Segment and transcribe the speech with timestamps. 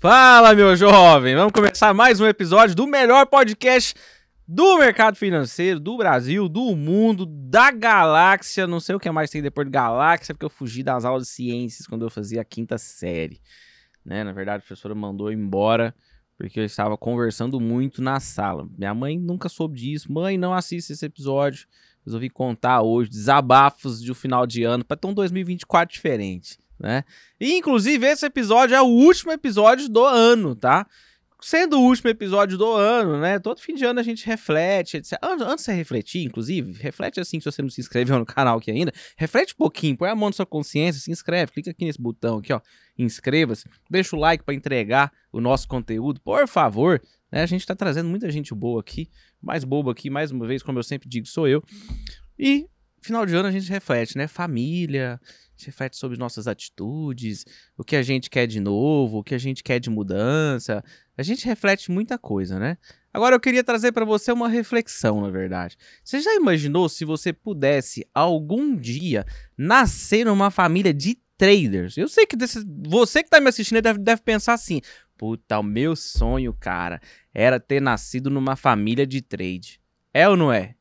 [0.00, 1.34] Fala, meu jovem!
[1.34, 3.96] Vamos começar mais um episódio do melhor podcast
[4.46, 8.64] do mercado financeiro, do Brasil, do mundo, da galáxia.
[8.64, 11.30] Não sei o que mais tem depois de galáxia, porque eu fugi das aulas de
[11.30, 13.40] ciências quando eu fazia a quinta série.
[14.04, 14.22] Né?
[14.22, 15.92] Na verdade, a professora mandou embora
[16.36, 18.68] porque eu estava conversando muito na sala.
[18.78, 20.12] Minha mãe nunca soube disso.
[20.12, 21.66] Mãe, não assista esse episódio.
[22.06, 27.04] Resolvi contar hoje desabafos de um final de ano para ter um 2024 diferente né?
[27.40, 30.86] E, inclusive, esse episódio é o último episódio do ano, tá?
[31.40, 33.38] Sendo o último episódio do ano, né?
[33.38, 35.16] Todo fim de ano a gente reflete, etc.
[35.22, 38.92] Antes, de refletir, inclusive, reflete assim se você não se inscreveu no canal aqui ainda.
[39.16, 42.38] Reflete um pouquinho, põe a mão na sua consciência, se inscreve, clica aqui nesse botão
[42.38, 42.60] aqui, ó.
[42.98, 47.00] Inscreva-se, deixa o like para entregar o nosso conteúdo, por favor.
[47.30, 47.42] Né?
[47.42, 49.08] A gente tá trazendo muita gente boa aqui.
[49.40, 51.62] Mais bobo aqui, mais uma vez, como eu sempre digo, sou eu.
[52.36, 52.66] E
[53.08, 54.26] final de ano a gente reflete, né?
[54.26, 55.20] Família,
[55.58, 57.44] gente reflete sobre nossas atitudes,
[57.76, 60.82] o que a gente quer de novo, o que a gente quer de mudança.
[61.16, 62.78] A gente reflete muita coisa, né?
[63.12, 65.76] Agora eu queria trazer para você uma reflexão, na verdade.
[66.04, 71.96] Você já imaginou se você pudesse algum dia nascer numa família de traders?
[71.96, 74.80] Eu sei que desse, você que tá me assistindo deve, deve pensar assim:
[75.16, 77.00] puta, o meu sonho, cara,
[77.34, 79.80] era ter nascido numa família de trade.
[80.14, 80.76] É ou não é?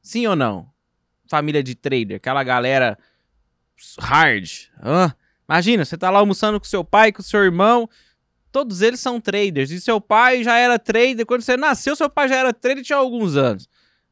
[0.00, 0.73] Sim ou não?
[1.34, 2.96] Família de trader, aquela galera
[3.98, 4.48] hard.
[5.48, 7.90] Imagina, você tá lá almoçando com seu pai, com seu irmão,
[8.52, 9.72] todos eles são traders.
[9.72, 11.26] E seu pai já era trader.
[11.26, 13.68] Quando você nasceu, seu pai já era trader tinha alguns anos.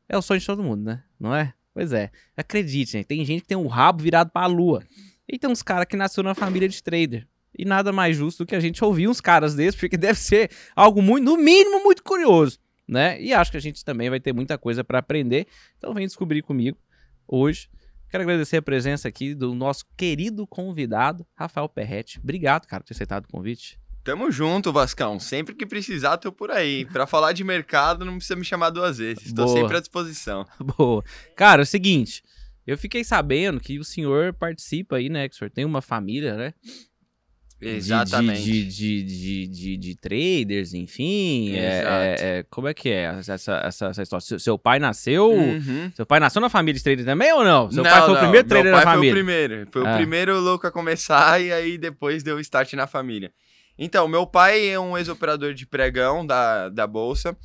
[0.08, 1.04] É o sonho de todo mundo, né?
[1.20, 1.54] Não é?
[1.72, 2.10] Pois é.
[2.36, 3.04] Acredite, né?
[3.04, 4.82] tem gente que tem um rabo virado pra lua.
[5.28, 7.24] E tem uns caras que nasceu na família de trader.
[7.56, 10.50] E nada mais justo do que a gente ouvir uns caras desses, porque deve ser
[10.74, 13.22] algo muito, no mínimo, muito curioso, né?
[13.22, 15.46] E acho que a gente também vai ter muita coisa para aprender.
[15.78, 16.76] Então vem descobrir comigo
[17.34, 17.68] hoje
[18.12, 22.20] Quero agradecer a presença aqui do nosso querido convidado, Rafael Perretti.
[22.22, 23.80] Obrigado, cara, por ter aceitado o convite.
[24.04, 25.18] Tamo junto, Vascão.
[25.18, 26.84] Sempre que precisar, tô por aí.
[26.84, 29.24] Para falar de mercado, não precisa me chamar duas vezes.
[29.24, 30.44] Estou sempre à disposição.
[30.76, 31.02] Boa.
[31.34, 32.22] Cara, é o seguinte,
[32.66, 35.26] eu fiquei sabendo que o senhor participa aí, né?
[35.26, 36.52] Que o senhor tem uma família, né?
[37.62, 38.42] Exatamente.
[38.42, 41.54] De, de, de, de, de traders, enfim.
[41.54, 44.38] É, é, como é que é essa, essa, essa história?
[44.38, 45.30] Seu, pai nasceu.
[45.30, 45.90] Uhum.
[45.94, 47.70] Seu pai nasceu na família de traders também ou não?
[47.70, 49.12] Seu pai foi o primeiro trader da família?
[49.12, 49.68] Foi o primeiro.
[49.70, 49.92] Foi ah.
[49.92, 53.32] o primeiro louco a começar e aí depois deu start na família.
[53.78, 57.36] Então, meu pai é um ex-operador de pregão da, da Bolsa.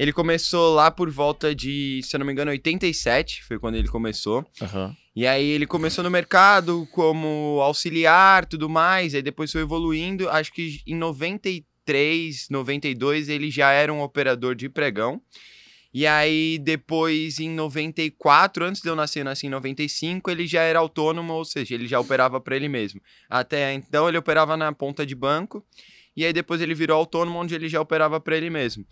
[0.00, 3.86] Ele começou lá por volta de, se eu não me engano, 87, foi quando ele
[3.86, 4.38] começou.
[4.58, 4.96] Uhum.
[5.14, 10.26] E aí ele começou no mercado como auxiliar, tudo mais, aí depois foi evoluindo.
[10.30, 15.20] Acho que em 93, 92 ele já era um operador de pregão.
[15.92, 20.62] E aí depois em 94, antes de eu nascer, eu nasci em 95, ele já
[20.62, 23.02] era autônomo, ou seja, ele já operava para ele mesmo.
[23.28, 25.62] Até então ele operava na ponta de banco.
[26.16, 28.82] E aí depois ele virou autônomo, onde ele já operava para ele mesmo.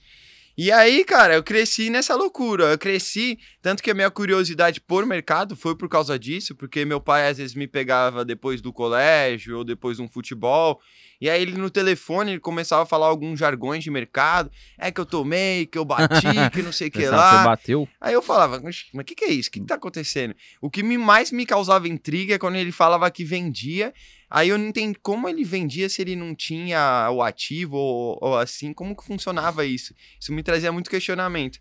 [0.60, 2.64] E aí, cara, eu cresci nessa loucura.
[2.64, 7.00] Eu cresci, tanto que a minha curiosidade por mercado foi por causa disso, porque meu
[7.00, 10.80] pai às vezes me pegava depois do colégio ou depois de um futebol.
[11.20, 14.50] E aí ele no telefone ele começava a falar alguns jargões de mercado.
[14.76, 17.38] É que eu tomei, que eu bati, que não sei o que lá.
[17.38, 17.88] Você bateu?
[18.00, 19.50] Aí eu falava, mas o que, que é isso?
[19.50, 20.34] O que, que tá acontecendo?
[20.60, 23.94] O que me, mais me causava intriga é quando ele falava que vendia
[24.30, 28.36] Aí eu não entendi como ele vendia se ele não tinha o ativo ou, ou,
[28.36, 29.94] assim, como que funcionava isso.
[30.20, 31.58] Isso me trazia muito questionamento.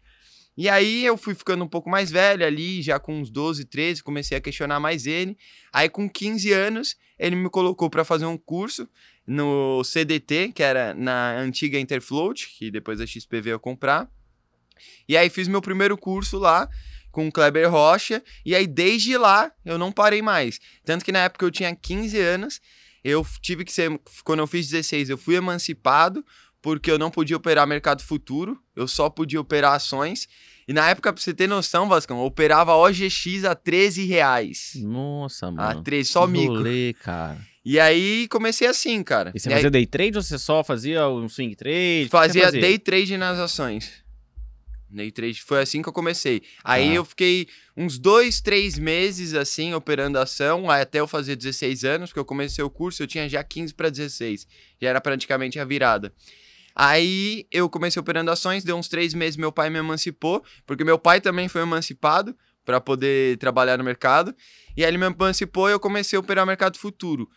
[0.57, 4.03] E aí eu fui ficando um pouco mais velho ali, já com uns 12, 13,
[4.03, 5.37] comecei a questionar mais ele.
[5.71, 8.89] Aí com 15 anos, ele me colocou para fazer um curso
[9.25, 14.09] no CDT, que era na antiga Interfloat, que depois a XP veio comprar.
[15.07, 16.67] E aí fiz meu primeiro curso lá
[17.17, 20.59] com o Kleber Rocha, e aí desde lá eu não parei mais.
[20.85, 22.61] Tanto que na época eu tinha 15 anos,
[23.03, 26.23] eu tive que ser, quando eu fiz 16, eu fui emancipado,
[26.61, 30.27] porque eu não podia operar mercado futuro, eu só podia operar ações.
[30.67, 34.73] E na época, pra você ter noção, Vascão, eu operava OGX a 13 reais.
[34.75, 35.79] Nossa, mano.
[35.79, 36.53] A 13, só mico.
[36.53, 37.39] Rolê, cara.
[37.65, 39.31] E aí comecei assim, cara.
[39.33, 39.71] E você e fazia aí...
[39.71, 42.09] day trade ou você só fazia um swing trade?
[42.11, 44.05] Fazia day trade nas ações.
[44.89, 46.41] Day trade foi assim que eu comecei.
[46.63, 46.95] Aí ah.
[46.95, 52.19] eu fiquei uns dois, três meses assim, operando ação, até eu fazer 16 anos, porque
[52.19, 54.47] eu comecei o curso, eu tinha já 15 para 16.
[54.81, 56.13] Já era praticamente a virada.
[56.75, 60.97] Aí eu comecei operando ações, deu uns três meses, meu pai me emancipou, porque meu
[60.97, 64.33] pai também foi emancipado para poder trabalhar no mercado.
[64.75, 67.27] E aí ele me emancipou e eu comecei a operar mercado futuro.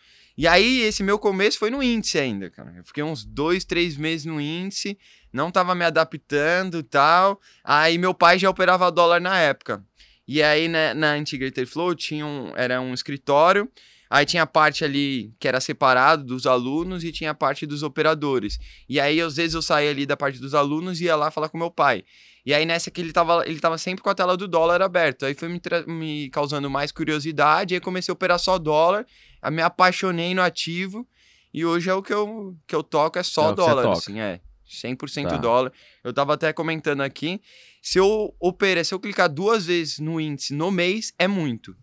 [0.41, 2.73] E aí, esse meu começo foi no índice ainda, cara.
[2.77, 4.97] Eu fiquei uns dois, três meses no índice
[5.33, 7.41] não tava me adaptando e tal.
[7.65, 9.85] Aí meu pai já operava dólar na época.
[10.27, 13.69] E aí, né, na antiga Etherflow, tinha um, era um escritório
[14.11, 17.85] Aí tinha a parte ali que era separado dos alunos e tinha a parte dos
[17.85, 18.59] operadores.
[18.89, 21.49] E aí, às vezes, eu saía ali da parte dos alunos e ia lá falar
[21.49, 22.03] com meu pai.
[22.45, 25.27] E aí, nessa que ele tava, ele tava sempre com a tela do dólar aberta.
[25.27, 27.75] Aí foi me, me causando mais curiosidade.
[27.75, 29.07] Aí comecei a operar só dólar.
[29.41, 31.07] Aí me apaixonei no ativo.
[31.55, 34.41] E hoje é o que eu, que eu toco, é só É dólar, assim, é.
[34.77, 35.37] 100% Tá.
[35.37, 35.73] dólar.
[36.05, 37.41] Eu tava até comentando aqui.
[37.83, 41.75] Se eu operar, se eu clicar duas vezes no índice no mês, é muito.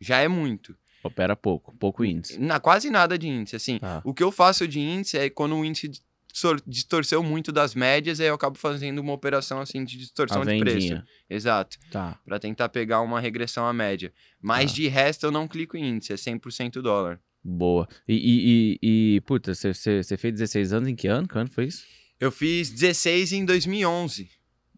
[0.00, 0.76] Já é muito.
[1.02, 2.38] Opera pouco, pouco índice.
[2.38, 3.78] Na, quase nada de índice, assim.
[3.78, 4.02] Tá.
[4.04, 5.88] O que eu faço de índice é quando o índice
[6.32, 10.58] distor- distorceu muito das médias, aí eu acabo fazendo uma operação assim de distorção de
[10.58, 11.02] preço.
[11.30, 11.78] Exato.
[11.90, 12.18] Tá.
[12.24, 14.12] Pra tentar pegar uma regressão à média.
[14.42, 14.76] Mas Tá.
[14.76, 17.20] de resto eu não clico em índice, é 100% dólar.
[17.42, 17.86] Boa.
[18.08, 21.28] E, e, e, e, puta, você fez 16 anos em que ano?
[21.28, 21.84] Que ano foi isso?
[22.20, 24.28] Eu fiz 16 em 2011.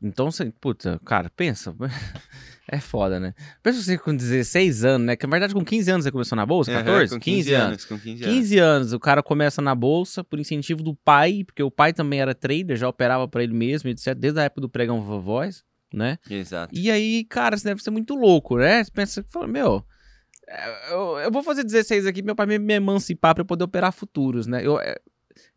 [0.02, 1.75] Então, você, puta, cara, pensa.
[2.70, 3.35] É foda, né?
[3.62, 5.17] Pensa você com 16 anos, né?
[5.17, 6.99] Que na verdade com 15 anos você começou na bolsa, 14?
[6.99, 7.85] Aham, com 15, anos.
[7.87, 8.37] Com 15 anos.
[8.37, 12.20] 15 anos, o cara começa na bolsa por incentivo do pai, porque o pai também
[12.20, 14.14] era trader, já operava pra ele mesmo, etc.
[14.14, 16.19] Desde a época do pregão vovóis, né?
[16.29, 16.75] Exato.
[16.76, 18.85] E aí, cara, isso deve ser muito louco, né?
[18.85, 19.82] Você pensa, fala, meu,
[20.46, 23.64] é, eu, eu vou fazer 16 aqui, meu pai me, me emancipar pra eu poder
[23.64, 24.61] operar futuros, né?
[24.62, 24.94] Eu, é,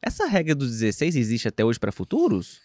[0.02, 2.60] essa regra dos 16 existe até hoje pra futuros?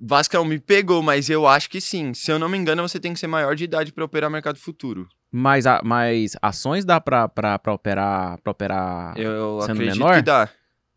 [0.00, 2.14] Vascão me pegou, mas eu acho que sim.
[2.14, 4.56] Se eu não me engano, você tem que ser maior de idade pra operar mercado
[4.58, 5.08] futuro.
[5.30, 7.24] Mas, a, mas ações dá pra
[7.72, 10.14] operar, pra operar Eu Ah, sendo acredito menor?
[10.16, 10.48] que dá.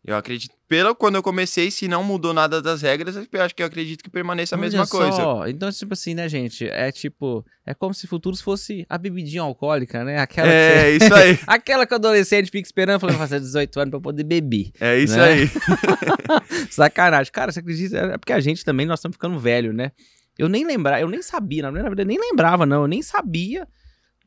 [0.04, 0.52] Eu acredito.
[0.66, 4.02] Pelo quando eu comecei, se não mudou nada das regras, eu acho que eu acredito
[4.02, 5.12] que permaneça a Olha mesma coisa.
[5.12, 6.66] só, Então, tipo assim, né, gente?
[6.66, 10.18] É tipo, é como se futuros fosse a bebidinha alcoólica, né?
[10.18, 11.38] Aquela você- É, isso aí.
[11.46, 14.72] Aquela que o adolescente fica esperando, falando, fazer 18 anos pra poder beber.
[14.80, 15.24] É isso Né?
[15.34, 15.50] aí.
[16.70, 17.32] Sacanagem.
[17.32, 17.96] Cara, você acredita?
[17.98, 19.92] É porque a gente também, nós estamos ficando velho, né?
[20.38, 22.82] Eu nem lembrava, eu nem sabia, na verdade, eu nem lembrava, não.
[22.82, 23.68] Eu nem sabia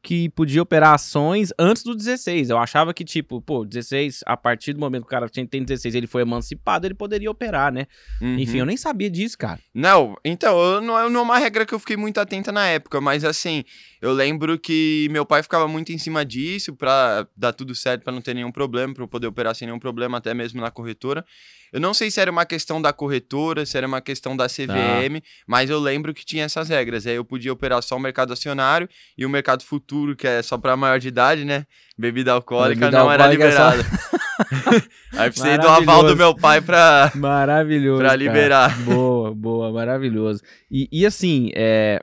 [0.06, 2.52] que podia operar ações antes do 16.
[2.52, 5.64] Eu achava que, tipo, pô, 16, a partir do momento que o cara tinha- tem
[5.64, 7.88] 16, ele foi emancipado, ele poderia operar, né?
[8.22, 8.38] Uhum.
[8.38, 9.60] Enfim, eu nem sabia disso, cara.
[9.74, 13.02] Não, então, eu não, não é uma regra que eu fiquei muito atenta na época,
[13.02, 13.64] mas assim,
[14.06, 18.14] eu lembro que meu pai ficava muito em cima disso pra dar tudo certo, pra
[18.14, 21.26] não ter nenhum problema, pra eu poder operar sem nenhum problema, até mesmo na corretora.
[21.74, 25.22] Eu não sei se era uma questão da corretora, se era uma questão da CVM,
[25.48, 27.06] mas eu lembro que tinha essas regras.
[27.06, 28.88] Aí eu podia operar só o mercado acionário
[29.18, 31.66] e o mercado futuro, que é só pra maior de idade, né?
[31.98, 34.06] Bebida alcoólica Bebida não era alcoólica é só- liberada.
[35.18, 38.00] Aí precisei do aval do meu pai pra, Maravilhoso.
[38.00, 38.18] pra cara.
[38.18, 38.80] liberar.
[38.84, 40.42] Boa, boa, maravilhoso.
[40.70, 42.02] E, e assim, é,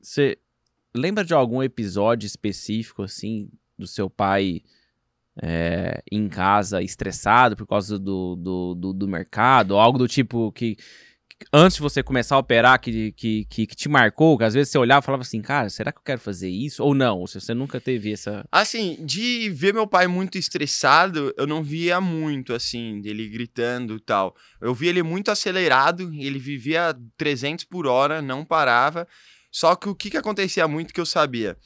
[0.00, 0.38] você
[0.94, 3.48] lembra de algum episódio específico, assim,
[3.78, 4.62] do seu pai
[5.40, 9.76] é, em casa estressado por causa do, do, do, do mercado?
[9.76, 13.74] Algo do tipo que, que antes de você começar a operar, que, que, que, que
[13.74, 16.20] te marcou, que às vezes você olhava e falava assim, cara, será que eu quero
[16.20, 16.84] fazer isso?
[16.84, 17.20] Ou não?
[17.20, 18.44] Ou se você nunca teve essa...
[18.52, 24.00] Assim, de ver meu pai muito estressado, eu não via muito, assim, dele gritando e
[24.00, 24.36] tal.
[24.60, 29.08] Eu via ele muito acelerado, ele vivia 300 por hora, não parava.
[29.52, 31.56] Só que o que, que acontecia muito que eu sabia?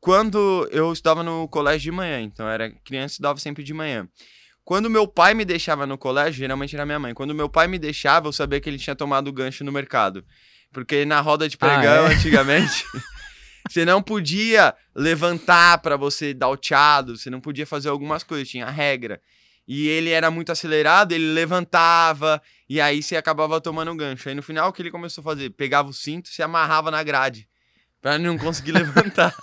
[0.00, 4.08] Quando eu estudava no colégio de manhã, então era criança e estudava sempre de manhã.
[4.64, 7.14] Quando meu pai me deixava no colégio, geralmente era minha mãe.
[7.14, 10.24] Quando meu pai me deixava, eu sabia que ele tinha tomado gancho no mercado.
[10.72, 12.14] Porque na roda de Ah, pregão, é?
[12.14, 12.84] antigamente,
[13.70, 18.48] você não podia levantar pra você dar o tchado, você não podia fazer algumas coisas,
[18.48, 19.20] tinha regra.
[19.68, 24.28] E ele era muito acelerado, ele levantava, e aí você acabava tomando um gancho.
[24.28, 25.50] Aí no final, o que ele começou a fazer?
[25.50, 27.48] Pegava o cinto e se amarrava na grade,
[28.00, 29.34] pra não conseguir levantar.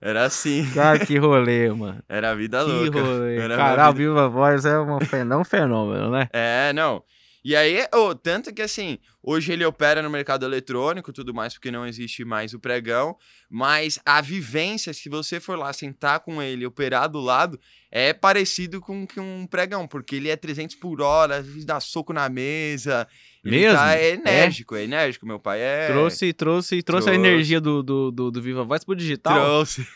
[0.00, 2.02] Era assim, Cara, que rolê, mano.
[2.06, 3.00] era a vida Que louca.
[3.00, 3.38] rolê.
[3.38, 6.28] Era Cara, minha ao viva voz é um fenômeno, né?
[6.30, 7.02] É, não.
[7.44, 11.70] E aí, ô, tanto que assim, hoje ele opera no mercado eletrônico tudo mais, porque
[11.70, 13.18] não existe mais o pregão,
[13.50, 17.60] mas a vivência, se você for lá sentar com ele operar do lado,
[17.90, 21.78] é parecido com, com um pregão, porque ele é 300 por hora, às vezes dá
[21.80, 23.06] soco na mesa.
[23.44, 23.76] Ele Mesmo?
[23.76, 24.84] Tá, é enérgico, é?
[24.84, 25.88] enérgico, meu pai é...
[25.88, 27.28] Trouxe, trouxe, trouxe a Trouxe.
[27.28, 29.34] energia do, do, do, do Viva Voz pro digital.
[29.34, 29.86] Trouxe.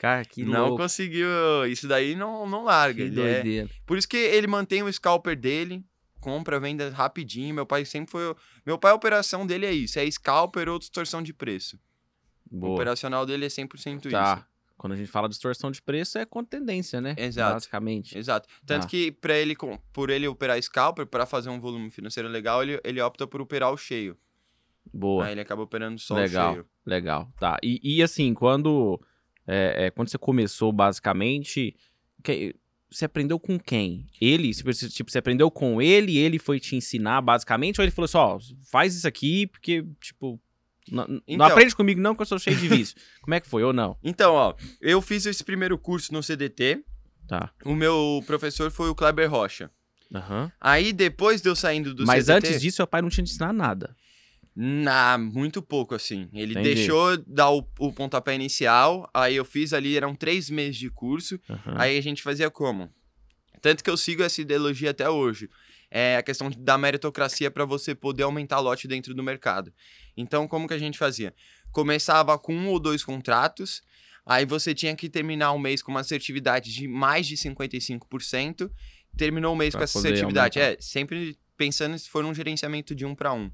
[0.00, 0.82] Cara, que não louco.
[0.82, 1.28] conseguiu,
[1.68, 3.04] isso daí não, não larga.
[3.04, 3.66] Que ele é-.
[3.86, 5.84] Por isso que ele mantém o scalper dele,
[6.26, 7.54] compra, venda rapidinho.
[7.54, 8.34] Meu pai sempre foi.
[8.64, 11.78] Meu pai, a operação dele é isso: é scalper ou distorção de preço.
[12.50, 12.74] O Boa.
[12.74, 14.46] operacional dele é 100% Tá.
[14.76, 17.14] Quando a gente fala de distorção de preço, é com tendência, né?
[17.16, 17.54] Exato.
[17.54, 18.08] Basicamente.
[18.10, 18.18] isso.
[18.18, 18.46] Exato.
[18.66, 18.88] Tanto Tá.
[18.88, 19.56] que para ele,
[19.92, 23.72] por ele operar scalper, para fazer um volume financeiro legal, ele, ele opta por operar
[23.72, 24.16] o cheio.
[24.92, 25.24] Boa.
[25.26, 26.50] Aí ele acaba operando só Legal.
[26.50, 26.66] o cheio.
[26.84, 27.32] Legal.
[27.40, 27.56] Tá.
[27.62, 29.00] E, e assim, quando.
[29.46, 31.74] é, é, quando você começou, basicamente.
[32.22, 32.54] que-
[32.90, 34.06] você aprendeu com quem?
[34.20, 34.52] Ele?
[34.54, 38.04] Tipo, você- Tipo, você aprendeu com ele, ele foi te ensinar, basicamente, ou ele falou
[38.06, 38.38] assim, ó,
[38.70, 40.40] faz isso aqui, porque, tipo,
[40.88, 41.46] Não, não Então.
[41.46, 42.94] aprende comigo não, que eu sou cheio de vício.
[43.20, 43.98] Como é que foi ou não?
[44.04, 46.84] Então, ó, eu fiz esse primeiro curso no CDT.
[47.26, 47.50] Tá.
[47.64, 49.68] O meu professor foi o Kleber Rocha.
[50.14, 50.52] Aham.
[50.60, 52.46] Aí, depois de eu saindo do Mas CDT...
[52.46, 53.96] antes disso, seu pai não tinha te ensinar nada.
[54.58, 56.30] Na, muito pouco, assim.
[56.32, 56.74] Ele Entendi.
[56.76, 61.38] deixou dar o, o pontapé inicial, aí eu fiz ali, eram três meses de curso,
[61.50, 61.74] Aham.
[61.76, 62.90] aí a gente fazia como?
[63.60, 65.50] Tanto que eu sigo essa ideologia até hoje.
[65.90, 69.72] É a questão da meritocracia para você poder aumentar lote dentro do mercado.
[70.16, 71.34] Então, como que a gente fazia?
[71.70, 73.82] Começava com um ou dois contratos,
[74.24, 78.70] aí você tinha que terminar o mês com uma assertividade de mais de 55%,
[79.16, 80.58] terminou o mês Pra com essa assertividade.
[80.58, 80.78] aumentar.
[80.78, 83.50] É, sempre pensando se for um gerenciamento de um para um.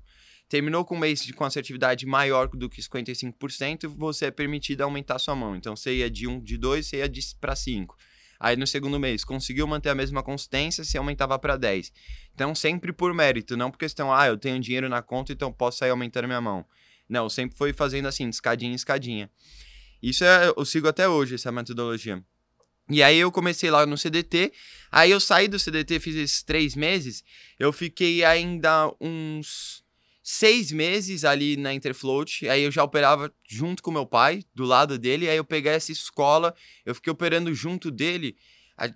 [0.53, 5.19] Terminou com um mês de, com assertividade maior do que 55%, você é permitido aumentar
[5.19, 5.57] sua mão.
[5.57, 7.97] Então, você ia de 1, de 2, você ia para 5.
[8.39, 11.91] Aí, no segundo mês, conseguiu manter a mesma consistência, você aumentava para 10.
[12.35, 15.79] Então, sempre por mérito, não por questão, ah, eu tenho dinheiro na conta, então posso
[15.79, 16.67] sair aumentando minha mão.
[17.09, 19.31] Não, sempre foi fazendo assim, escadinha escadinha.
[20.03, 22.23] Isso é, eu sigo até hoje, essa metodologia.
[22.91, 24.53] E aí eu comecei lá no CDT,
[24.91, 27.25] aí eu saí do CDT, fiz esses três meses,
[27.59, 29.82] eu fiquei ainda uns
[30.23, 34.99] seis meses ali na Interfloat, aí eu já operava junto com meu pai, do lado
[34.99, 36.55] dele, aí eu peguei essa escola,
[36.87, 38.37] eu fiquei operando junto dele,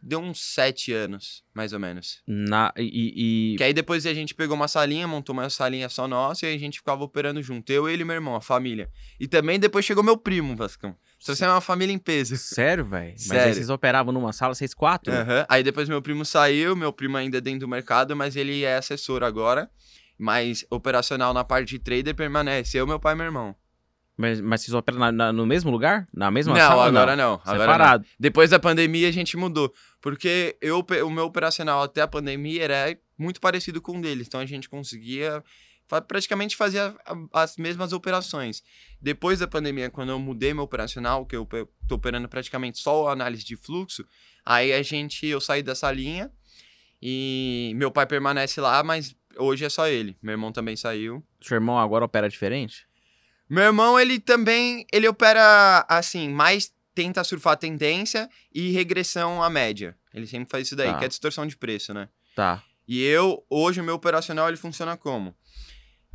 [0.02, 2.23] deu uns sete anos, mais ou menos.
[2.26, 6.09] Na, e, e- Que aí depois a gente pegou uma salinha, montou uma salinha só
[6.09, 7.71] nossa e aí a gente ficava operando junto.
[7.71, 8.90] Eu, ele e meu irmão, a família.
[9.21, 10.97] E também depois chegou meu primo, Vascão.
[11.18, 12.37] Só você é uma família em peso.
[12.38, 13.14] Sério, velho?
[13.26, 15.12] Mas aí vocês operavam numa sala, vocês quatro?
[15.12, 15.47] Aham.
[15.49, 18.76] Aí depois meu primo saiu, meu primo ainda é dentro do mercado, mas ele é
[18.76, 19.71] assessor agora.
[20.18, 22.76] Mas operacional na parte de trader permanece.
[22.78, 23.54] Eu, meu pai e meu irmão.
[24.16, 26.08] Mas, mas vocês operam na- na- no mesmo lugar?
[26.14, 26.87] Na mesma não, sala?
[26.87, 27.35] agora não.
[27.44, 27.61] Agora não.
[27.66, 28.06] Separado.
[28.18, 29.70] Depois da pandemia a gente mudou.
[30.00, 34.26] Porque eu, o meu operacional até a pandemia era muito parecido com o deles.
[34.26, 35.44] Então a gente conseguia
[36.08, 38.62] praticamente fazer a- a- as mesmas operações.
[39.02, 41.46] Depois da pandemia, quando eu mudei meu operacional, que eu
[41.87, 44.02] tô operando praticamente só análise de fluxo,
[44.46, 46.30] aí a gente, eu saí dessa linha
[47.00, 50.16] e meu pai permanece lá, mas hoje é só ele.
[50.22, 51.22] Meu irmão também saiu.
[51.40, 52.86] Seu irmão agora opera diferente?
[53.48, 59.50] Meu irmão, ele também, ele opera assim, mais tenta surfar a tendência e regressão à
[59.50, 59.96] média.
[60.14, 60.98] Ele sempre faz isso daí, Tá.
[60.98, 62.08] que é distorção de preço, né?
[62.34, 62.62] Tá.
[62.88, 65.36] E eu, hoje, o meu operacional, ele funciona como?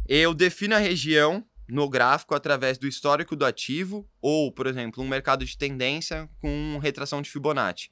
[0.08, 5.08] Eu defino a região no gráfico através do histórico do ativo ou, por exemplo, um
[5.08, 7.90] mercado de tendência com retração de Fibonacci.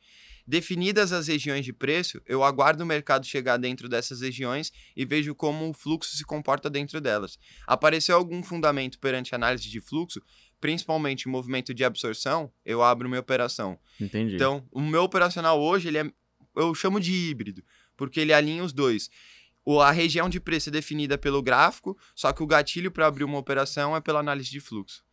[0.49, 5.35] Definidas as regiões de preço, eu aguardo o mercado chegar dentro dessas regiões e vejo
[5.35, 7.37] como o fluxo se comporta dentro delas.
[7.67, 10.19] Apareceu algum fundamento perante a análise de fluxo,
[10.59, 13.77] principalmente movimento de absorção, eu abro minha operação.
[14.01, 14.33] Entendi.
[14.33, 16.11] Então, o meu operacional hoje, ele é,
[16.55, 17.63] eu chamo de híbrido,
[17.95, 19.07] porque ele alinha os dois.
[19.63, 23.23] O, a região de preço é definida pelo gráfico, só que o gatilho para abrir
[23.23, 25.03] uma operação é pela análise de fluxo.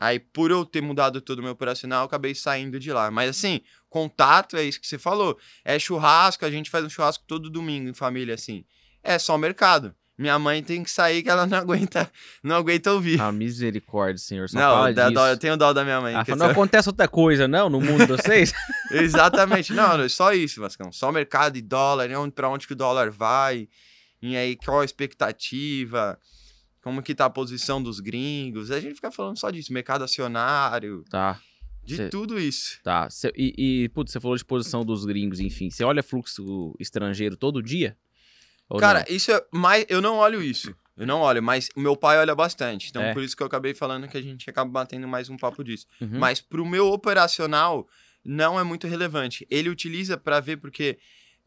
[0.00, 3.10] Aí, por eu ter mudado todo o meu operacional, eu acabei saindo de lá.
[3.10, 5.36] Mas assim, contato é isso que você falou.
[5.64, 8.64] É churrasco, a gente faz um churrasco todo domingo em família, assim.
[9.02, 9.92] É só mercado.
[10.16, 12.08] Minha mãe tem que sair que ela não aguenta,
[12.44, 13.20] não aguenta ouvir.
[13.20, 14.48] Ah, misericórdia, senhor.
[14.48, 16.14] Só não, fala dá dó, eu tenho dó da minha mãe.
[16.14, 18.52] Ah, não acontece outra coisa, não, no mundo de vocês?
[18.92, 19.72] Exatamente.
[19.72, 20.92] Não, só isso, Vascão.
[20.92, 22.14] Só mercado e dólar, né?
[22.32, 23.68] pra onde que o dólar vai,
[24.22, 26.16] e aí qual a expectativa,
[26.88, 28.70] como que tá a posição dos gringos.
[28.70, 31.38] A gente fica falando só disso, mercado acionário, tá,
[31.84, 32.78] de Cê- tudo isso.
[32.82, 33.08] tá.
[33.10, 35.70] Cê- e, e, putz, você falou de posição dos gringos, enfim.
[35.70, 37.94] Você olha fluxo estrangeiro todo dia?
[38.80, 39.14] Cara, não?
[39.14, 39.84] isso é mais.
[39.88, 40.74] Eu não olho isso.
[40.96, 42.88] Eu não olho, mas o meu pai olha bastante.
[42.88, 43.12] Então, É.
[43.14, 45.86] por isso que eu acabei falando que a gente acaba batendo mais um papo disso.
[46.00, 46.18] Uhum.
[46.18, 47.86] Mas pro meu operacional,
[48.24, 49.46] não é muito relevante.
[49.50, 50.98] Ele utiliza para ver, porque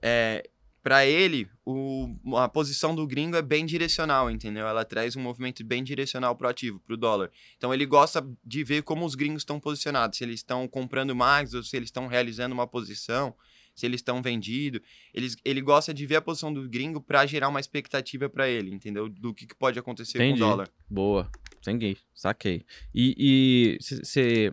[0.01, 0.43] é,
[0.83, 4.65] para ele, o, a posição do gringo é bem direcional, entendeu?
[4.65, 7.29] Ela traz um movimento bem direcional pro ativo, pro dólar.
[7.55, 11.53] Então ele gosta de ver como os gringos estão posicionados, se eles estão comprando mais
[11.53, 13.35] ou se eles estão realizando uma posição,
[13.75, 14.81] se eles estão vendidos.
[15.13, 18.73] Eles, ele gosta de ver a posição do gringo para gerar uma expectativa para ele,
[18.73, 19.07] entendeu?
[19.07, 20.39] Do que, que pode acontecer Entendi.
[20.39, 20.69] com o dólar.
[20.89, 21.29] Boa,
[21.61, 22.65] saquei, saquei.
[22.93, 24.51] E você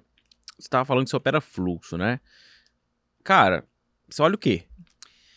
[0.68, 2.20] tava falando que você opera fluxo, né?
[3.24, 3.66] Cara,
[4.08, 4.67] você olha o quê?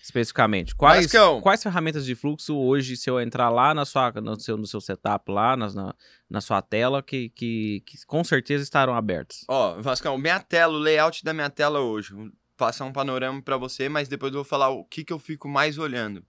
[0.01, 0.75] Especificamente.
[0.75, 1.39] Quais, Vascão.
[1.41, 4.81] quais ferramentas de fluxo hoje, se eu entrar lá na sua, no, seu, no seu
[4.81, 5.93] setup, lá nas- na,
[6.29, 9.45] na sua tela, que, que, que com certeza estarão abertas?
[9.47, 12.13] Ó, Vascão, minha tela, o layout da minha tela hoje.
[12.13, 15.19] Vou passar um panorama pra você, mas depois eu vou falar o que, que eu
[15.19, 16.23] fico mais olhando.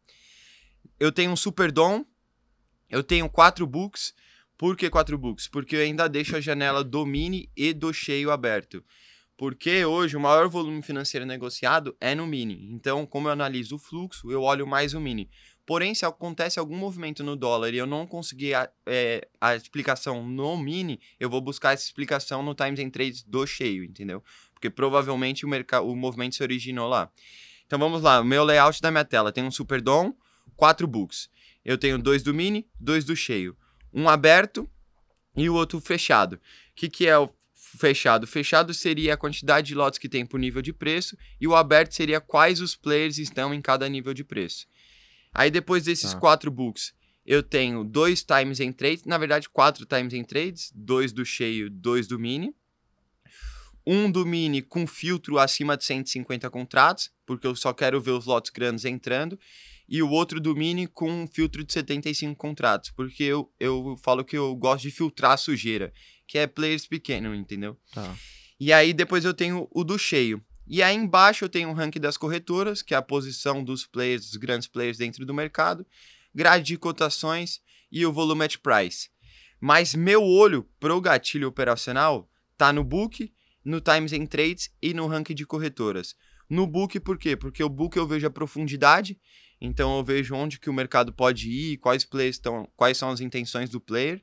[1.00, 2.04] Eu tenho um Super Dom,
[2.90, 4.12] eu tenho quatro books.
[4.58, 5.48] Por que quatro books?
[5.48, 8.84] Porque eu ainda deixo a janela do mini e do cheio aberto.
[9.36, 12.68] Porque hoje o maior volume financeiro negociado é no mini.
[12.70, 15.28] Então, como eu analiso o fluxo, eu olho mais o mini.
[15.64, 20.26] Porém, se acontece algum movimento no dólar e eu não conseguir a, é, a explicação
[20.26, 24.22] no mini, eu vou buscar essa explicação no Times and Trades do cheio, entendeu?
[24.52, 25.48] Porque provavelmente o,
[25.84, 27.10] o movimento se originou lá.
[27.66, 30.12] Então vamos lá, o meu layout da minha tela tem um super dom,
[30.56, 31.30] quatro books.
[31.64, 33.56] Eu tenho dois do mini, dois do cheio.
[33.94, 34.68] Um aberto
[35.36, 36.34] e o outro fechado.
[36.34, 36.40] O
[36.74, 37.30] que, que é o
[37.78, 38.26] fechado?
[38.26, 41.92] Fechado seria a quantidade de lotes que tem por nível de preço e o aberto
[41.92, 44.66] seria quais os players estão em cada nível de preço.
[45.32, 46.20] Aí depois desses tá.
[46.20, 46.92] quatro books,
[47.24, 51.70] eu tenho dois times em trades, na verdade quatro times em trades, dois do cheio,
[51.70, 52.54] dois do mini.
[53.86, 58.26] Um do mini com filtro acima de 150 contratos, porque eu só quero ver os
[58.26, 59.38] lotes grandes entrando.
[59.88, 64.24] E o outro do mini com um filtro de 75 contratos, porque eu, eu falo
[64.24, 65.92] que eu gosto de filtrar a sujeira,
[66.26, 67.78] que é players pequenos, entendeu?
[67.92, 68.16] Tá.
[68.58, 70.42] E aí depois eu tenho o do cheio.
[70.66, 74.26] E aí embaixo eu tenho o ranking das corretoras, que é a posição dos players,
[74.26, 75.86] dos grandes players dentro do mercado,
[76.34, 77.60] grade de cotações
[77.90, 79.10] e o volume at price.
[79.60, 83.32] Mas meu olho pro gatilho operacional tá no book,
[83.64, 86.16] no times and trades e no ranking de corretoras.
[86.48, 87.36] No book por quê?
[87.36, 89.18] Porque o book eu vejo a profundidade,
[89.60, 93.20] então eu vejo onde que o mercado pode ir, quais players estão, quais são as
[93.20, 94.22] intenções do player.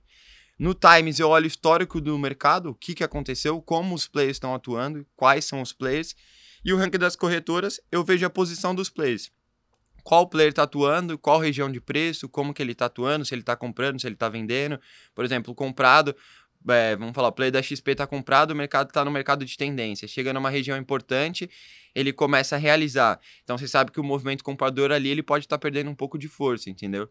[0.59, 4.35] No Times eu olho o histórico do mercado, o que, que aconteceu, como os players
[4.35, 6.13] estão atuando, quais são os players.
[6.65, 9.31] E o ranking das corretoras, eu vejo a posição dos players.
[10.03, 13.41] Qual player está atuando, qual região de preço, como que ele está atuando, se ele
[13.41, 14.77] está comprando, se ele está vendendo.
[15.15, 16.13] Por exemplo, comprado,
[16.67, 19.57] é, vamos falar, o player da XP está comprado, o mercado está no mercado de
[19.57, 20.09] tendência.
[20.09, 21.49] Chega numa região importante,
[21.95, 23.17] ele começa a realizar.
[23.43, 26.17] Então você sabe que o movimento comprador ali ele pode estar tá perdendo um pouco
[26.17, 27.09] de força, entendeu?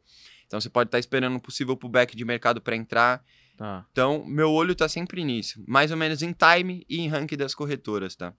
[0.48, 3.22] Então você pode estar tá esperando um possível pullback de mercado para entrar.
[3.56, 3.86] Tá.
[3.92, 5.62] Então, meu olho está sempre nisso.
[5.68, 8.34] Mais ou menos em time e em ranking das corretoras, tá?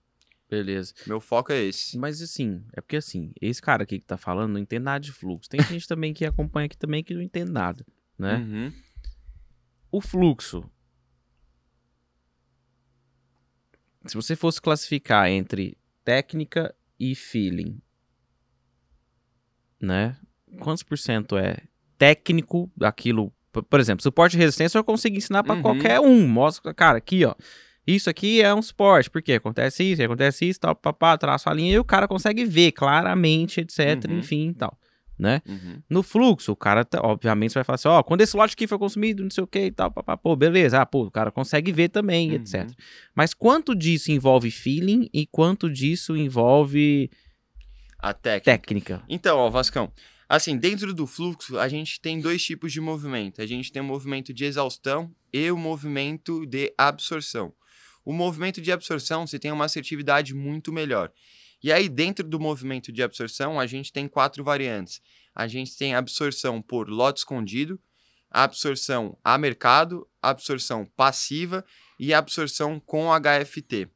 [0.50, 0.92] Beleza.
[1.06, 1.96] Meu foco é esse.
[1.96, 5.12] Mas assim, é porque assim, esse cara aqui que tá falando não entende nada de
[5.12, 5.48] fluxo.
[5.48, 7.86] Tem gente também que acompanha aqui também que não entende nada,
[8.18, 8.36] né?
[8.38, 8.72] Uhum.
[9.92, 10.68] O fluxo.
[14.06, 17.80] Se você fosse classificar entre técnica e feeling,
[19.80, 20.18] né?
[20.58, 21.69] Quantos por cento é
[22.00, 23.30] técnico daquilo.
[23.52, 25.62] Por exemplo, suporte e resistência eu consigo ensinar para uhum.
[25.62, 26.26] qualquer um.
[26.26, 27.34] Mostra, cara, aqui, ó.
[27.86, 31.74] Isso aqui é um suporte, porque acontece isso, acontece isso, tal, papá, traço a linha
[31.74, 34.18] e o cara consegue ver claramente, etc, uhum.
[34.18, 34.78] enfim, tal,
[35.18, 35.42] né?
[35.48, 35.82] Uhum.
[35.90, 38.78] No fluxo, o cara, obviamente, vai falar assim, ó, oh, quando esse lote aqui foi
[38.78, 41.72] consumido, não sei o que e tal, papá, pô, beleza, ah, pô, o cara consegue
[41.72, 42.36] ver também, uhum.
[42.36, 42.70] etc.
[43.14, 47.10] Mas quanto disso envolve feeling e quanto disso envolve
[47.98, 48.44] a técnica?
[48.44, 49.02] técnica?
[49.08, 49.90] Então, ó, Vascão,
[50.32, 53.42] Assim, dentro do fluxo, a gente tem dois tipos de movimento.
[53.42, 57.52] A gente tem o movimento de exaustão e o movimento de absorção.
[58.04, 61.12] O movimento de absorção, você tem uma assertividade muito melhor.
[61.60, 65.02] E aí, dentro do movimento de absorção, a gente tem quatro variantes.
[65.34, 67.80] A gente tem absorção por lote escondido,
[68.30, 71.64] absorção a mercado, absorção passiva
[71.98, 73.88] e absorção com HFT.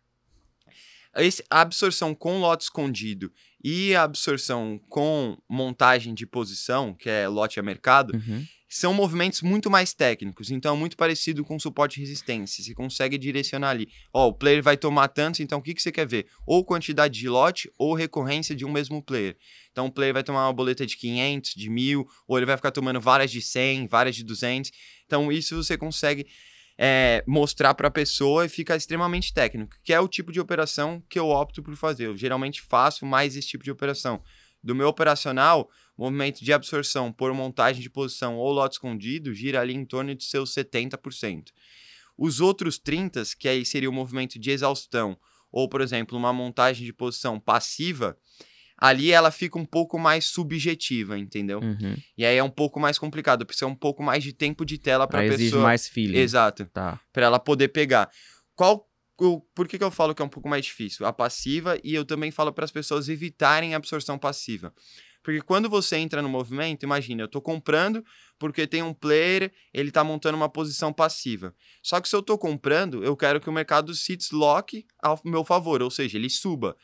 [1.14, 3.32] Esse, a absorção com lote escondido
[3.64, 8.44] e a absorção com montagem de posição, que é lote a mercado, uhum.
[8.68, 10.50] são movimentos muito mais técnicos.
[10.50, 12.62] Então, é muito parecido com suporte e resistência.
[12.62, 13.88] Você consegue direcionar ali.
[14.12, 16.26] Ó, o player vai tomar tanto, então o que, que você quer ver?
[16.46, 19.34] Ou quantidade de lote ou recorrência de um mesmo player.
[19.72, 22.70] Então, o player vai tomar uma boleta de 500, de 1000, ou ele vai ficar
[22.70, 24.70] tomando várias de 100, várias de 200.
[25.06, 26.26] Então, isso você consegue
[26.76, 31.02] é, mostrar para a pessoa e fica extremamente técnico, que é o tipo de operação
[31.08, 32.06] que eu opto por fazer.
[32.06, 34.22] Eu geralmente faço mais esse tipo de operação.
[34.62, 39.74] Do meu operacional, movimento de absorção por montagem de posição ou lote escondido gira ali
[39.74, 41.50] em torno de seus 70%.
[42.16, 45.18] Os outros 30%, que aí seria o movimento de exaustão,
[45.50, 48.18] ou, por exemplo, uma montagem de posição passiva,
[48.84, 51.58] ali ela fica um pouco mais subjetiva, entendeu?
[51.60, 51.96] Uhum.
[52.18, 55.06] E aí é um pouco mais complicado, precisa um pouco mais de tempo de tela
[55.06, 55.40] para a pessoa.
[55.40, 56.18] Exige mais feeling.
[56.18, 56.66] Exato.
[56.66, 57.00] Tá.
[57.10, 58.10] Para ela poder pegar.
[58.54, 58.86] Qual
[59.54, 61.06] por que, que eu falo que é um pouco mais difícil?
[61.06, 64.74] A passiva e eu também falo para as pessoas evitarem a absorção passiva.
[65.22, 68.04] Porque quando você entra no movimento, imagina, eu estou comprando
[68.38, 71.54] porque tem um player, ele está montando uma posição passiva.
[71.82, 75.42] Só que se eu estou comprando, eu quero que o mercado se desloque ao meu
[75.42, 76.76] favor, ou seja, ele suba.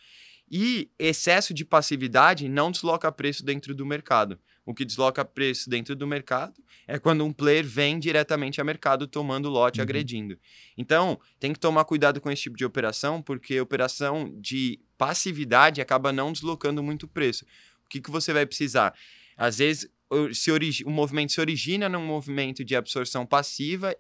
[0.50, 4.38] E excesso de passividade não desloca preço dentro do mercado.
[4.66, 6.54] O que desloca preço dentro do mercado
[6.86, 9.84] é quando um player vem diretamente a mercado tomando lote, uhum.
[9.84, 10.38] agredindo.
[10.76, 16.12] Então, tem que tomar cuidado com esse tipo de operação, porque operação de passividade acaba
[16.12, 17.44] não deslocando muito preço.
[17.84, 18.94] O que, que você vai precisar?
[19.36, 19.88] Às vezes,
[20.34, 20.50] se
[20.84, 23.96] o movimento se origina num movimento de absorção passiva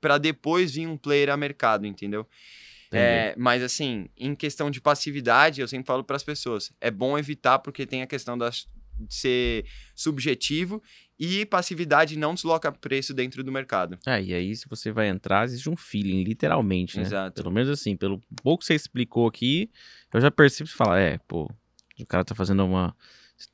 [0.00, 2.26] para depois vir um player a mercado, entendeu?
[2.92, 7.18] É, mas assim, em questão de passividade, eu sempre falo para as pessoas, é bom
[7.18, 8.66] evitar porque tem a questão das,
[8.98, 10.82] de ser subjetivo
[11.18, 13.98] e passividade não desloca preço dentro do mercado.
[14.06, 17.02] É, e aí se você vai entrar, existe um feeling, literalmente, né?
[17.02, 17.42] Exato.
[17.42, 19.70] Pelo menos assim, pelo pouco que você explicou aqui,
[20.12, 21.50] eu já percebo e fala, é, pô,
[21.98, 22.94] o cara tá fazendo uma...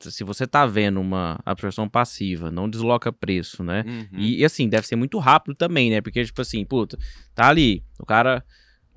[0.01, 3.85] Se você tá vendo uma absorção passiva, não desloca preço, né?
[3.87, 4.19] Uhum.
[4.19, 6.01] E, e, assim, deve ser muito rápido também, né?
[6.01, 6.97] Porque, tipo assim, puta,
[7.33, 8.43] tá ali, o cara.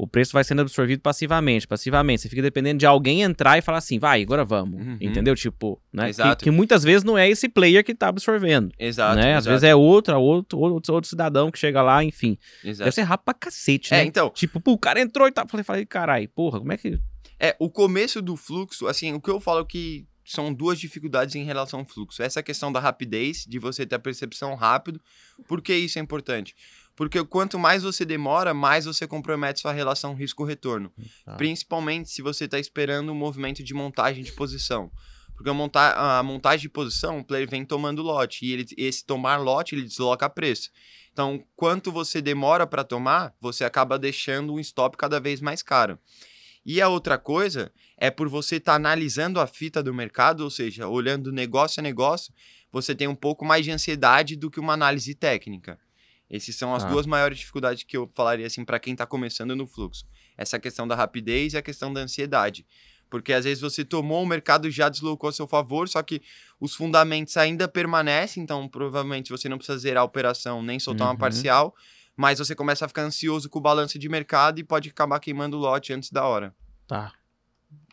[0.03, 2.23] O preço vai sendo absorvido passivamente, passivamente.
[2.23, 4.81] Você fica dependendo de alguém entrar e falar assim, vai, agora vamos.
[4.81, 4.97] Uhum.
[5.01, 5.35] Entendeu?
[5.35, 6.05] Tipo, né?
[6.05, 6.45] Que, Exato.
[6.45, 8.73] que muitas vezes não é esse player que tá absorvendo.
[8.79, 9.17] Exato.
[9.17, 9.35] né?
[9.35, 12.39] Às exato, vezes é outra, outro, outro, outro cidadão que chega lá, enfim.
[12.65, 12.85] exato.
[12.87, 14.05] Deve ser rápido pra cacete, É, né?
[14.05, 15.47] então, Tipo, pô, o cara entrou e tá.
[15.47, 16.99] Falei, falei, caralho, porra, como é que.
[17.39, 21.45] É, o começo do fluxo, assim, o que eu falo que são duas dificuldades em
[21.45, 22.23] relação ao fluxo.
[22.23, 25.01] Essa questão da rapidez, de você ter a percepção rápido.
[25.49, 26.55] Por que isso é importante?
[27.01, 30.93] Porque quanto mais você demora, mais você compromete sua relação risco-retorno.
[31.25, 31.35] Tá.
[31.37, 34.93] Principalmente se você está esperando um movimento de montagem de posição.
[35.35, 38.45] Porque a, monta a montagem de posição, o player vem tomando lote.
[38.45, 40.69] E ele, esse tomar lote, ele desloca preço.
[41.11, 45.99] Então, quanto você demora para tomar, você acaba deixando um stop cada vez mais caro.
[46.67, 50.87] E a outra coisa é por você estar analisando a fita do mercado, ou seja,
[50.87, 52.31] olhando negócio a negócio,
[52.71, 55.79] você tem um pouco mais de ansiedade do que uma análise técnica.
[56.31, 56.89] Essas são as Tá.
[56.91, 60.05] duas maiores dificuldades que eu falaria assim para quem está começando no fluxo.
[60.39, 62.65] Essa questão da rapidez e a questão da ansiedade.
[63.11, 66.23] Porque às vezes você tomou, o mercado já deslocou a seu favor, só que
[66.61, 71.15] os fundamentos ainda permanecem, então provavelmente você não precisa zerar a operação nem soltar Uhum.
[71.15, 71.75] uma parcial,
[72.17, 75.57] mas você começa a ficar ansioso com o balanço de mercado e pode acabar queimando
[75.57, 76.55] o lote antes da hora.
[76.87, 77.13] Tá.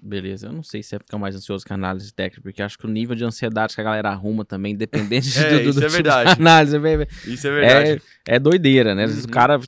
[0.01, 2.77] Beleza, eu não sei se é ficar mais ansioso que a análise técnica, porque acho
[2.77, 5.69] que o nível de ansiedade que a galera arruma também, dependente de É, do, do
[5.71, 6.39] isso é tipo de verdade.
[6.39, 9.05] análise, é Isso é É, é doideira, né?
[9.05, 9.33] Às vezes o Uhum.
[9.33, 9.59] cara.